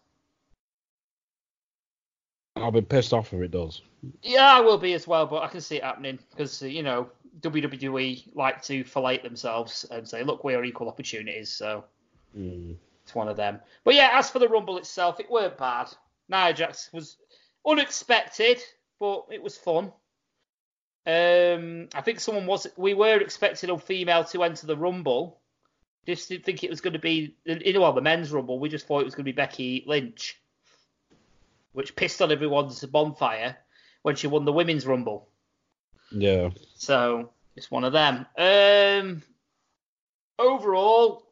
I'll 2.58 2.72
be 2.72 2.82
pissed 2.82 3.14
off 3.14 3.34
if 3.34 3.42
it 3.42 3.52
does. 3.52 3.82
Yeah, 4.24 4.58
I 4.58 4.60
will 4.62 4.78
be 4.78 4.94
as 4.94 5.08
well, 5.08 5.26
but 5.28 5.44
I 5.44 5.48
can 5.48 5.62
see 5.62 5.78
it 5.78 5.84
happening 5.84 6.20
because 6.32 6.62
you 6.62 6.84
know 6.84 7.10
WWE 7.42 8.36
like 8.36 8.62
to 8.64 8.84
fillet 8.84 9.20
themselves 9.20 9.86
and 9.92 10.08
say, 10.08 10.24
"Look, 10.24 10.44
we're 10.44 10.64
equal 10.64 10.90
opportunities." 10.90 11.50
So 11.52 11.84
Mm. 12.38 12.76
it's 13.04 13.16
one 13.16 13.28
of 13.28 13.38
them. 13.38 13.60
But 13.84 13.96
yeah, 13.96 14.12
as 14.14 14.30
for 14.30 14.40
the 14.40 14.50
Rumble 14.50 14.78
itself, 14.78 15.20
it 15.20 15.30
weren't 15.32 15.58
bad. 15.58 15.90
Nia 16.30 16.54
Jax 16.54 16.92
was 16.92 17.18
unexpected, 17.66 18.62
but 19.00 19.26
it 19.32 19.42
was 19.42 19.58
fun. 19.58 19.92
Um, 21.06 21.88
I 21.94 22.02
think 22.02 22.20
someone 22.20 22.46
was. 22.46 22.68
We 22.76 22.94
were 22.94 23.18
expecting 23.20 23.70
a 23.70 23.78
female 23.78 24.24
to 24.26 24.44
enter 24.44 24.68
the 24.68 24.76
Rumble. 24.76 25.40
Just 26.06 26.30
didn't 26.30 26.46
think 26.46 26.64
it 26.64 26.70
was 26.70 26.82
going 26.82 26.94
to 26.94 27.00
be, 27.00 27.36
you 27.46 27.74
know, 27.74 27.82
well, 27.82 27.94
the 27.94 28.02
men's 28.02 28.32
Rumble. 28.32 28.60
We 28.60 28.70
just 28.70 28.88
thought 28.88 29.02
it 29.02 29.06
was 29.06 29.16
going 29.16 29.26
to 29.26 29.32
be 29.32 29.36
Becky 29.36 29.84
Lynch, 29.88 30.40
which 31.74 31.96
pissed 31.96 32.22
on 32.22 32.32
everyone's 32.32 32.84
bonfire 32.86 33.58
when 34.04 34.16
she 34.16 34.28
won 34.28 34.46
the 34.46 34.54
women's 34.54 34.86
Rumble. 34.86 35.30
Yeah. 36.12 36.50
So 36.76 37.32
it's 37.56 37.72
one 37.72 37.84
of 37.84 37.94
them. 37.94 38.26
Um, 38.38 39.24
overall, 40.40 41.28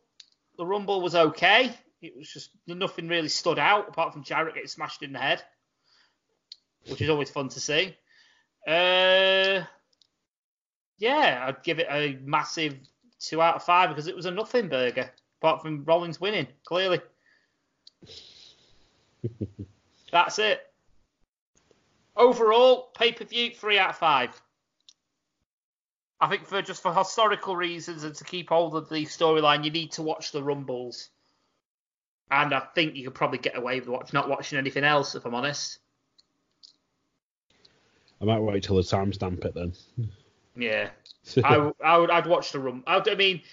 the 0.58 0.66
Rumble 0.66 1.02
was 1.02 1.16
okay. 1.16 1.72
It 2.02 2.16
was 2.18 2.32
just 2.32 2.52
nothing 2.68 3.08
really 3.08 3.30
stood 3.30 3.60
out 3.60 3.90
apart 3.90 4.14
from 4.14 4.24
Jarrett 4.24 4.56
getting 4.56 4.68
smashed 4.68 5.02
in 5.02 5.14
the 5.14 5.20
head, 5.20 5.42
which 6.88 7.02
is 7.02 7.10
always 7.10 7.30
fun 7.30 7.50
to 7.50 7.60
see. 7.60 7.96
Uh, 8.68 9.64
yeah, 10.98 11.46
I'd 11.48 11.64
give 11.64 11.80
it 11.80 11.88
a 11.90 12.18
massive 12.24 12.76
two 13.20 13.42
out 13.42 13.56
of 13.56 13.64
five 13.64 13.90
because 13.90 14.08
it 14.08 14.16
was 14.16 14.26
a 14.26 14.32
nothing 14.32 14.68
burger 14.70 15.10
apart 15.42 15.62
from 15.62 15.84
Rollins 15.84 16.20
winning. 16.20 16.48
Clearly, 16.64 17.02
that's 20.12 20.40
it. 20.40 20.62
Overall, 22.16 22.92
pay 22.96 23.12
per 23.12 23.26
view 23.26 23.52
three 23.54 23.78
out 23.78 23.92
of 23.92 23.98
five. 23.98 24.30
I 26.26 26.28
think 26.28 26.48
for 26.48 26.60
just 26.64 26.82
for 26.82 26.92
historical 26.92 27.56
reasons 27.56 28.04
and 28.04 28.16
to 28.16 28.24
keep 28.24 28.50
hold 28.50 28.76
of 28.76 28.90
the 28.90 29.06
storyline, 29.06 29.64
you 29.64 29.70
need 29.70 29.92
to 29.92 30.02
watch 30.02 30.32
the 30.32 30.42
Rumbles. 30.42 31.10
And 32.32 32.52
I 32.52 32.62
think 32.74 32.96
you 32.96 33.04
could 33.04 33.14
probably 33.14 33.38
get 33.38 33.56
away 33.56 33.80
with 33.80 33.88
watch, 33.88 34.12
not 34.12 34.28
watching 34.28 34.58
anything 34.58 34.84
else, 34.84 35.14
if 35.14 35.24
I'm 35.24 35.36
honest. 35.36 35.78
I 38.20 38.26
might 38.26 38.40
wait 38.40 38.64
till 38.64 38.76
the 38.76 38.82
timestamp 38.82 39.46
it 39.46 39.54
then. 39.54 39.74
Yeah, 40.56 40.90
I, 41.44 41.72
I 41.84 41.98
would. 42.00 42.10
I'd 42.10 42.26
watch 42.26 42.54
the 42.54 42.60
rum. 42.60 42.84
I'd, 42.88 43.08
I 43.08 43.14
mean, 43.14 43.44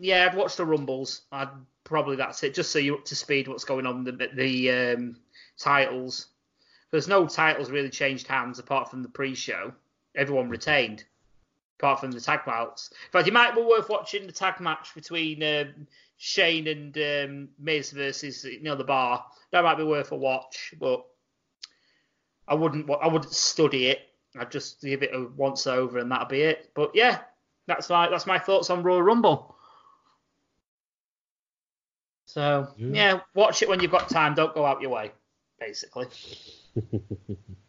yeah, 0.00 0.26
I'd 0.28 0.36
watch 0.36 0.56
the 0.56 0.66
Rumbles. 0.66 1.20
I'd 1.30 1.50
probably 1.84 2.16
that's 2.16 2.42
it, 2.42 2.54
just 2.54 2.72
so 2.72 2.80
you're 2.80 2.96
up 2.96 3.04
to 3.04 3.14
speed 3.14 3.46
what's 3.46 3.62
going 3.62 3.86
on 3.86 4.02
the 4.02 4.30
the 4.34 4.70
um, 4.72 5.16
titles. 5.60 6.26
There's 6.90 7.06
no 7.06 7.28
titles 7.28 7.70
really 7.70 7.90
changed 7.90 8.26
hands 8.26 8.58
apart 8.58 8.90
from 8.90 9.04
the 9.04 9.08
pre-show. 9.08 9.74
Everyone 10.16 10.48
retained, 10.48 11.04
apart 11.78 12.00
from 12.00 12.12
the 12.12 12.20
tag 12.20 12.40
bouts. 12.46 12.90
In 13.06 13.10
fact, 13.12 13.28
it 13.28 13.34
might 13.34 13.54
be 13.54 13.62
worth 13.62 13.88
watching 13.88 14.26
the 14.26 14.32
tag 14.32 14.60
match 14.60 14.94
between 14.94 15.42
um, 15.42 15.86
Shane 16.16 16.68
and 16.68 16.96
um, 16.96 17.48
Miz 17.58 17.90
versus 17.90 18.44
you 18.44 18.62
know 18.62 18.76
the 18.76 18.84
bar. 18.84 19.24
That 19.50 19.64
might 19.64 19.78
be 19.78 19.84
worth 19.84 20.12
a 20.12 20.16
watch, 20.16 20.74
but 20.78 21.04
I 22.46 22.54
wouldn't. 22.54 22.88
I 22.90 23.08
wouldn't 23.08 23.32
study 23.32 23.88
it. 23.88 24.00
I'd 24.38 24.50
just 24.50 24.80
give 24.80 25.02
it 25.02 25.14
a 25.14 25.28
once 25.36 25.66
over 25.66 25.98
and 25.98 26.10
that'd 26.10 26.28
be 26.28 26.42
it. 26.42 26.70
But 26.74 26.90
yeah, 26.94 27.20
that's 27.66 27.88
my 27.88 28.08
that's 28.08 28.26
my 28.26 28.38
thoughts 28.38 28.70
on 28.70 28.82
Royal 28.82 29.02
Rumble. 29.02 29.54
So 32.26 32.68
Yeah. 32.76 32.88
yeah, 32.92 33.20
watch 33.34 33.62
it 33.62 33.68
when 33.68 33.80
you've 33.80 33.90
got 33.92 34.08
time. 34.08 34.34
Don't 34.34 34.54
go 34.54 34.64
out 34.64 34.80
your 34.80 34.90
way, 34.90 35.12
basically. 35.60 36.06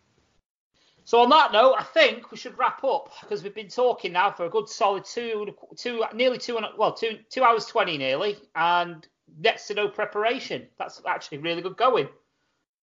So 1.06 1.22
on 1.22 1.30
that 1.30 1.52
note, 1.54 1.76
I 1.78 1.84
think 1.84 2.32
we 2.32 2.38
should 2.38 2.58
wrap 2.58 2.84
up 2.84 3.14
because 3.22 3.44
we've 3.44 3.54
been 3.54 3.70
talking 3.70 4.12
now 4.14 4.32
for 4.32 4.46
a 4.46 4.50
good 4.50 4.68
solid 4.68 5.06
two, 5.06 5.56
two, 5.78 6.04
nearly 6.14 6.40
two 6.40 6.58
well, 6.78 6.94
two, 6.94 7.20
two 7.30 7.44
hours 7.44 7.68
twenty 7.68 7.98
nearly, 7.98 8.38
and 8.56 9.08
next 9.40 9.68
to 9.68 9.76
no 9.76 9.88
preparation. 9.88 10.68
That's 10.80 11.02
actually 11.08 11.38
really 11.40 11.62
good 11.62 11.78
going. 11.78 12.10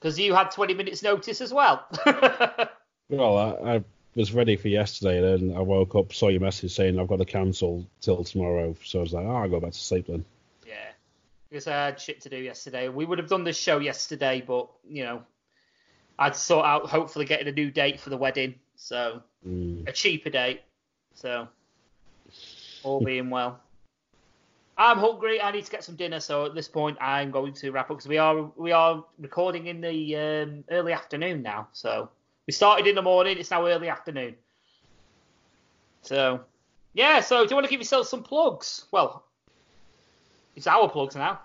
Because 0.00 0.18
you 0.18 0.34
had 0.34 0.50
twenty 0.50 0.74
minutes 0.74 1.04
notice 1.04 1.40
as 1.40 1.52
well. 1.52 1.86
Well, 3.08 3.36
I, 3.36 3.74
I 3.74 3.84
was 4.14 4.32
ready 4.32 4.56
for 4.56 4.68
yesterday, 4.68 5.20
then 5.20 5.54
I 5.54 5.60
woke 5.60 5.94
up, 5.94 6.14
saw 6.14 6.28
your 6.28 6.40
message 6.40 6.74
saying 6.74 6.98
I've 6.98 7.08
got 7.08 7.18
to 7.18 7.26
cancel 7.26 7.86
till 8.00 8.24
tomorrow. 8.24 8.74
So 8.82 9.00
I 9.00 9.02
was 9.02 9.12
like, 9.12 9.26
oh, 9.26 9.36
I'll 9.36 9.50
go 9.50 9.60
back 9.60 9.72
to 9.72 9.78
sleep 9.78 10.06
then. 10.06 10.24
yeah, 10.66 10.92
because 11.50 11.66
I 11.66 11.72
had 11.72 12.00
shit 12.00 12.22
to 12.22 12.30
do 12.30 12.38
yesterday. 12.38 12.88
We 12.88 13.04
would 13.04 13.18
have 13.18 13.28
done 13.28 13.44
this 13.44 13.58
show 13.58 13.78
yesterday, 13.80 14.42
but 14.46 14.70
you 14.88 15.04
know, 15.04 15.22
I'd 16.18 16.36
sort 16.36 16.66
out 16.66 16.88
hopefully 16.88 17.24
getting 17.24 17.48
a 17.48 17.52
new 17.52 17.70
date 17.70 18.00
for 18.00 18.10
the 18.10 18.16
wedding. 18.16 18.54
So 18.76 19.22
Mm. 19.46 19.88
a 19.88 19.92
cheaper 19.92 20.30
date. 20.30 20.62
So 21.14 21.48
all 22.84 23.00
being 23.04 23.28
well. 23.30 23.60
I'm 24.78 24.98
hungry. 24.98 25.40
I 25.40 25.50
need 25.50 25.64
to 25.64 25.70
get 25.70 25.84
some 25.84 25.96
dinner. 25.96 26.20
So 26.20 26.46
at 26.46 26.54
this 26.54 26.68
point, 26.68 26.96
I'm 27.00 27.30
going 27.30 27.52
to 27.54 27.70
wrap 27.70 27.90
up 27.90 27.96
because 27.98 28.08
we 28.08 28.18
are 28.18 28.50
we 28.56 28.72
are 28.72 29.04
recording 29.18 29.66
in 29.66 29.80
the 29.80 30.16
um, 30.16 30.64
early 30.70 30.92
afternoon 30.92 31.42
now. 31.42 31.68
So 31.72 32.08
we 32.46 32.52
started 32.52 32.86
in 32.86 32.94
the 32.94 33.02
morning. 33.02 33.36
It's 33.38 33.50
now 33.50 33.66
early 33.66 33.88
afternoon. 33.88 34.36
So 36.02 36.40
yeah. 36.94 37.20
So 37.20 37.44
do 37.44 37.50
you 37.50 37.56
want 37.56 37.66
to 37.66 37.70
give 37.70 37.80
yourself 37.80 38.08
some 38.08 38.22
plugs? 38.22 38.86
Well, 38.92 39.24
it's 40.56 40.66
our 40.66 40.88
plugs 40.88 41.16
now. 41.16 41.40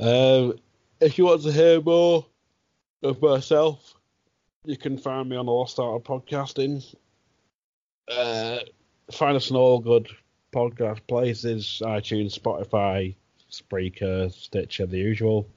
Um, 0.00 0.54
if 1.00 1.18
you 1.18 1.26
want 1.26 1.42
to 1.42 1.52
hear 1.52 1.80
more 1.80 2.26
of 3.06 3.22
myself, 3.22 3.94
you 4.64 4.76
can 4.76 4.98
find 4.98 5.28
me 5.28 5.36
on 5.36 5.46
the 5.46 5.52
Lost 5.52 5.78
Art 5.78 5.96
of 5.96 6.02
Podcasting. 6.02 6.84
Uh, 8.08 8.58
find 9.10 9.36
us 9.36 9.50
on 9.50 9.56
all 9.56 9.78
good 9.78 10.08
podcast 10.52 11.00
places 11.06 11.82
iTunes, 11.84 12.38
Spotify, 12.38 13.14
Spreaker, 13.50 14.32
Stitcher, 14.32 14.86
the 14.86 14.98
usual. 14.98 15.48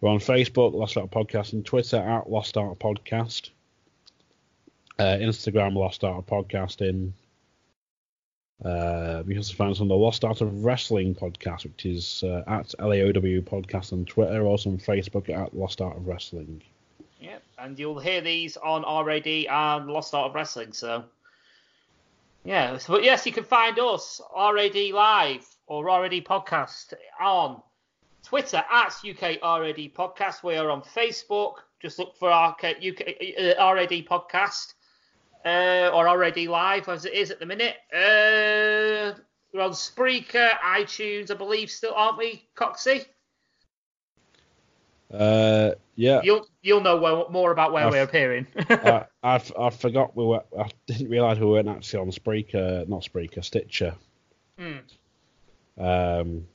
We're 0.00 0.10
on 0.10 0.18
Facebook, 0.18 0.74
Lost 0.74 0.96
Art 0.96 1.10
Podcast, 1.10 1.52
and 1.52 1.64
Twitter 1.64 1.96
at 1.96 2.30
Lost 2.30 2.56
Art 2.56 2.78
Podcast. 2.78 3.50
Uh, 4.98 5.16
Instagram, 5.16 5.74
Lost 5.74 6.04
Art 6.04 6.18
of 6.18 6.26
Podcasting. 6.26 7.12
Uh, 8.64 9.22
you 9.26 9.30
can 9.30 9.38
also 9.38 9.54
find 9.54 9.72
us 9.72 9.80
on 9.80 9.88
the 9.88 9.96
Lost 9.96 10.24
Art 10.24 10.40
of 10.40 10.64
Wrestling 10.64 11.14
podcast, 11.14 11.64
which 11.64 11.84
is 11.84 12.22
uh, 12.22 12.44
at 12.46 12.72
LAOW 12.78 13.42
Podcast 13.42 13.92
on 13.92 14.04
Twitter, 14.04 14.42
also 14.44 14.70
on 14.70 14.78
Facebook 14.78 15.28
at 15.30 15.56
Lost 15.56 15.80
Art 15.80 15.96
of 15.96 16.06
Wrestling. 16.06 16.62
Yep, 17.20 17.42
and 17.58 17.78
you'll 17.78 17.98
hear 17.98 18.20
these 18.20 18.56
on 18.56 18.82
RAD 19.04 19.26
and 19.26 19.90
Lost 19.90 20.14
Art 20.14 20.30
of 20.30 20.34
Wrestling. 20.34 20.72
So, 20.72 21.04
yeah, 22.44 22.78
but 22.86 23.02
yes, 23.02 23.26
you 23.26 23.32
can 23.32 23.44
find 23.44 23.78
us 23.80 24.20
RAD 24.36 24.76
Live 24.92 25.46
or 25.66 25.84
RAD 25.84 26.12
Podcast 26.24 26.94
on 27.20 27.60
Twitter 28.22 28.62
at 28.70 28.94
UK 29.04 29.42
RAD 29.42 29.92
Podcast. 29.94 30.44
We 30.44 30.54
are 30.54 30.70
on 30.70 30.82
Facebook. 30.82 31.54
Just 31.80 31.98
look 31.98 32.16
for 32.16 32.30
our 32.30 32.50
UK 32.60 33.00
uh, 33.58 33.74
RAD 33.74 33.90
Podcast 34.06 34.74
uh, 35.44 35.90
or 35.92 36.18
RAD 36.18 36.36
Live 36.38 36.88
as 36.88 37.04
it 37.04 37.14
is 37.14 37.30
at 37.30 37.38
the 37.38 37.46
minute. 37.46 37.76
Uh, 37.92 39.18
we're 39.52 39.60
on 39.62 39.72
Spreaker, 39.72 40.50
iTunes, 40.64 41.30
I 41.30 41.34
believe, 41.34 41.70
still, 41.70 41.92
aren't 41.94 42.18
we, 42.18 42.48
Coxie? 42.56 43.04
Uh, 45.12 45.72
yeah, 45.94 46.20
You'll 46.24 46.46
you'll 46.62 46.80
know 46.80 46.96
well, 46.96 47.26
more 47.30 47.52
about 47.52 47.72
where 47.72 47.84
I've- 47.84 47.92
we're 47.94 48.02
appearing. 48.02 48.46
I 48.70 49.04
I 49.22 49.70
forgot 49.70 50.16
we 50.16 50.24
were. 50.24 50.42
I 50.58 50.70
didn't 50.86 51.10
realise 51.10 51.38
we 51.38 51.44
weren't 51.46 51.68
actually 51.68 52.00
on 52.00 52.10
Spreaker, 52.10 52.88
not 52.88 53.02
Spreaker, 53.02 53.44
Stitcher. 53.44 53.94
Hmm. 54.58 54.78
Um, 55.78 56.46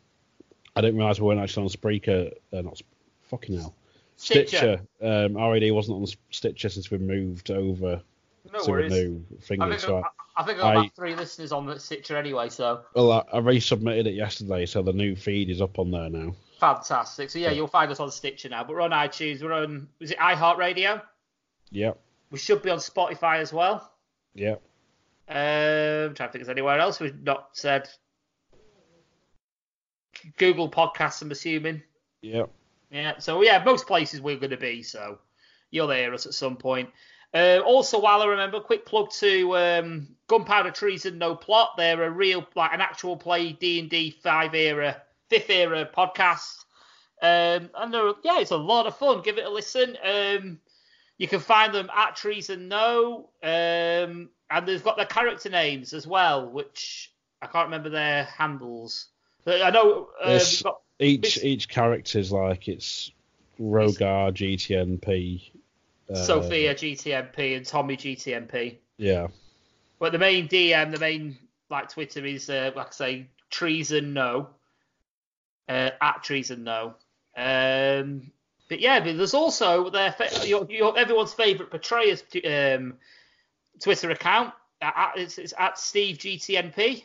I 0.76 0.82
didn't 0.82 0.98
realise 0.98 1.20
we 1.20 1.28
weren't 1.28 1.40
actually 1.40 1.64
on 1.66 1.70
Spreaker. 1.70 2.32
Uh, 2.52 2.62
not 2.62 2.82
fucking 3.30 3.60
hell. 3.60 3.76
Stitcher. 4.16 4.58
Stitcher. 4.58 4.82
Um, 5.04 5.38
RAD 5.38 5.72
wasn't 5.72 5.98
on 5.98 6.08
Stitcher 6.32 6.70
since 6.70 6.90
we 6.90 6.98
moved 6.98 7.52
over 7.52 8.02
No 8.54 8.60
worries. 8.68 8.92
thing. 9.42 9.62
I 9.62 9.70
think, 9.70 9.80
So 9.80 9.98
I, 9.98 10.42
I, 10.42 10.44
think 10.44 10.60
I've 10.60 10.76
got 10.76 10.96
three 10.96 11.16
listeners 11.16 11.52
on 11.52 11.66
the 11.66 11.80
Stitcher 11.80 12.18
anyway, 12.18 12.50
so 12.50 12.84
well, 12.94 13.12
I, 13.12 13.24
I 13.34 13.40
resubmitted 13.40 14.06
it 14.08 14.14
yesterday, 14.16 14.66
so 14.66 14.82
the 14.82 14.94
new 14.94 15.16
feed 15.16 15.50
is 15.50 15.62
up 15.62 15.80
on 15.80 15.92
there 15.92 16.10
now. 16.10 16.36
fantastic. 16.60 17.30
So 17.30 17.40
yeah, 17.40 17.52
you'll 17.52 17.68
find 17.68 17.92
us 17.92 18.00
on 18.00 18.12
Stitcher 18.12 18.50
now, 18.50 18.64
but 18.64 18.74
we're 18.74 18.82
on 18.82 18.92
iTunes. 18.92 19.42
We're 19.42 19.54
on 19.54 19.88
is 20.00 20.12
it 20.12 20.18
iHeartRadio? 20.18 21.02
Yep, 21.72 22.00
We 22.32 22.40
should 22.40 22.62
be 22.62 22.70
on 22.70 22.78
Spotify 22.80 23.40
as 23.40 23.52
well. 23.52 23.92
yep. 24.34 24.62
Um, 25.30 25.36
trying 25.36 26.14
to 26.14 26.16
think 26.16 26.34
there's 26.36 26.50
anywhere 26.50 26.80
else 26.80 27.02
we've 27.02 27.22
not 27.22 27.50
said. 27.52 27.90
Google 30.38 30.70
Podcasts, 30.72 31.22
I'm 31.22 31.32
assuming. 31.32 31.84
Yep. 32.22 32.50
Yeah, 32.92 33.18
so 33.20 33.42
yeah, 33.42 33.62
most 33.64 33.88
places 33.88 34.22
we're 34.22 34.38
going 34.38 34.52
to 34.52 34.58
be, 34.58 34.82
so 34.84 35.20
you'll 35.72 35.90
hear 35.90 36.14
us 36.14 36.26
at 36.26 36.34
some 36.34 36.56
point. 36.56 36.90
Uh, 37.34 37.60
also, 37.66 38.00
while 38.00 38.22
I 38.22 38.26
remember, 38.26 38.60
quick 38.60 38.86
plug 38.86 39.12
to 39.12 39.58
um, 39.58 40.08
Gunpowder 40.28 40.72
Treason 40.72 41.18
No 41.18 41.36
Plot. 41.36 41.72
They're 41.78 42.04
a 42.04 42.10
real, 42.10 42.48
like 42.56 42.74
an 42.74 42.82
actual 42.82 43.18
play 43.18 43.52
D 43.52 43.80
and 43.80 43.90
D 43.90 44.12
five 44.12 44.56
era, 44.56 45.02
fifth 45.30 45.50
era 45.50 45.88
podcast, 45.96 46.66
um, 47.22 47.70
and 47.76 47.94
they're, 47.94 48.14
yeah, 48.24 48.40
it's 48.40 48.52
a 48.52 48.58
lot 48.58 48.88
of 48.88 48.98
fun. 48.98 49.22
Give 49.24 49.38
it 49.38 49.46
a 49.46 49.50
listen. 49.50 49.98
Um, 50.04 50.60
you 51.18 51.28
can 51.28 51.40
find 51.40 51.74
them 51.74 51.90
at 51.96 52.16
Treason 52.16 52.68
No, 52.68 53.30
um, 53.44 54.30
and 54.50 54.66
they've 54.66 54.84
got 54.84 54.98
their 54.98 55.06
character 55.06 55.50
names 55.50 55.94
as 55.94 56.08
well, 56.08 56.50
which 56.50 57.12
I 57.42 57.48
can't 57.48 57.68
remember 57.68 57.90
their 57.90 58.24
handles. 58.24 59.08
But 59.44 59.62
I 59.62 59.70
know 59.70 60.10
uh, 60.22 60.40
got 60.64 60.80
Each 61.00 61.44
each 61.44 61.70
character's 61.70 62.32
like 62.32 62.68
it's 62.68 63.12
Rogar, 63.60 64.32
GTNP. 64.32 65.52
Uh, 66.10 66.16
Sophia 66.16 66.74
GTNP 66.74 67.58
and 67.58 67.66
Tommy 67.66 67.98
GTNP. 67.98 68.78
Yeah. 68.98 69.28
But 70.00 70.12
the 70.12 70.20
main 70.20 70.48
DM, 70.48 70.92
the 70.92 71.00
main 71.00 71.38
like 71.70 71.90
Twitter 71.90 72.26
is 72.26 72.50
uh, 72.50 72.72
like 72.76 72.88
I 72.88 72.92
say, 72.92 73.28
treason 73.50 74.14
no, 74.14 74.50
uh, 75.68 75.92
at 76.02 76.24
treason 76.24 76.64
no. 76.64 76.96
Um, 77.36 78.32
but 78.70 78.80
yeah, 78.80 79.00
but 79.00 79.18
there's 79.18 79.34
also 79.34 79.90
their 79.90 80.16
your, 80.46 80.66
your 80.70 80.98
everyone's 80.98 81.34
favourite 81.34 81.72
betrayers 81.72 82.24
um, 82.46 82.96
Twitter 83.82 84.12
account. 84.12 84.54
Uh, 84.82 84.92
at, 84.96 85.14
it's, 85.18 85.38
it's 85.38 85.54
at 85.58 85.78
Steve 85.80 86.18
GTNP. 86.18 87.04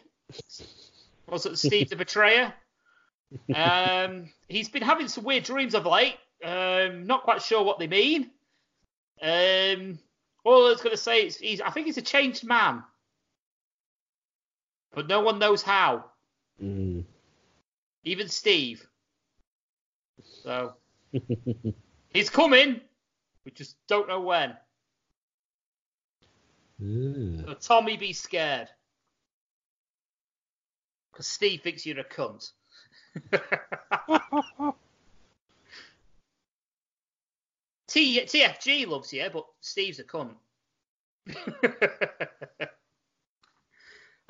Was 1.28 1.46
it 1.46 1.58
Steve 1.58 1.90
the 1.90 1.96
Betrayer? 1.96 2.52
Um, 3.56 4.28
he's 4.46 4.68
been 4.68 4.82
having 4.82 5.08
some 5.08 5.24
weird 5.24 5.44
dreams 5.44 5.74
of 5.74 5.86
late. 5.86 6.18
Um, 6.44 7.06
not 7.06 7.22
quite 7.22 7.40
sure 7.40 7.62
what 7.62 7.78
they 7.78 7.86
mean. 7.86 8.30
Um, 9.22 10.00
all 10.44 10.66
I 10.66 10.70
was 10.70 10.80
going 10.82 10.96
to 10.96 10.96
say 10.96 11.26
is 11.26 11.36
he's, 11.36 11.60
I 11.60 11.70
think 11.70 11.86
he's 11.86 11.96
a 11.96 12.02
changed 12.02 12.44
man, 12.44 12.82
but 14.92 15.06
no 15.06 15.20
one 15.20 15.38
knows 15.38 15.62
how. 15.62 16.06
Mm. 16.60 17.04
Even 18.02 18.28
Steve. 18.28 18.84
So 20.42 20.74
he's 22.12 22.30
coming. 22.30 22.80
We 23.44 23.52
just 23.52 23.76
don't 23.86 24.08
know 24.08 24.20
when. 24.20 24.56
Ah. 26.80 27.46
So 27.46 27.54
Tommy, 27.60 27.96
be 27.96 28.12
scared. 28.12 28.68
Because 31.12 31.28
Steve 31.28 31.60
thinks 31.62 31.86
you're 31.86 32.00
a 32.00 32.04
cunt. 32.04 32.50
T- 37.92 38.22
TFG 38.22 38.86
loves 38.86 39.12
you, 39.12 39.28
but 39.30 39.44
Steve's 39.60 39.98
a 39.98 40.04
cunt. 40.04 40.30
and 41.26 41.36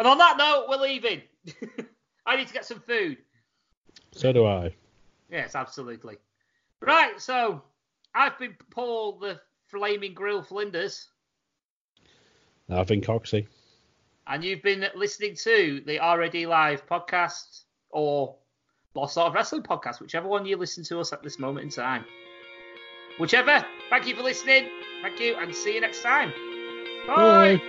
on 0.00 0.18
that 0.18 0.36
note, 0.36 0.66
we're 0.68 0.78
leaving. 0.78 1.22
I 2.26 2.34
need 2.34 2.48
to 2.48 2.52
get 2.52 2.64
some 2.64 2.80
food. 2.80 3.18
So 4.10 4.32
do 4.32 4.46
I. 4.46 4.74
Yes, 5.30 5.54
absolutely. 5.54 6.16
Right, 6.80 7.20
so 7.20 7.62
I've 8.16 8.36
been 8.36 8.56
Paul 8.70 9.20
the 9.20 9.40
Flaming 9.68 10.12
Grill 10.12 10.42
Flinders, 10.42 11.06
I've 12.68 12.88
been 12.88 13.00
Coxie. 13.00 13.46
and 14.26 14.42
you've 14.42 14.62
been 14.62 14.86
listening 14.96 15.36
to 15.36 15.82
the 15.86 15.98
RAD 15.98 16.34
Live 16.34 16.84
podcast 16.88 17.62
or 17.90 18.34
Lost 18.94 19.16
Art 19.16 19.28
of 19.28 19.34
Wrestling 19.34 19.62
podcast, 19.62 20.00
whichever 20.00 20.26
one 20.26 20.46
you 20.46 20.56
listen 20.56 20.82
to 20.84 20.98
us 20.98 21.12
at 21.12 21.22
this 21.22 21.38
moment 21.38 21.64
in 21.64 21.70
time 21.70 22.04
whichever. 23.18 23.64
Thank 23.90 24.06
you 24.06 24.14
for 24.14 24.22
listening. 24.22 24.68
Thank 25.02 25.20
you, 25.20 25.36
and 25.36 25.54
see 25.54 25.74
you 25.74 25.80
next 25.80 26.02
time. 26.02 26.32
Bye. 27.06 27.56
Bye. 27.56 27.62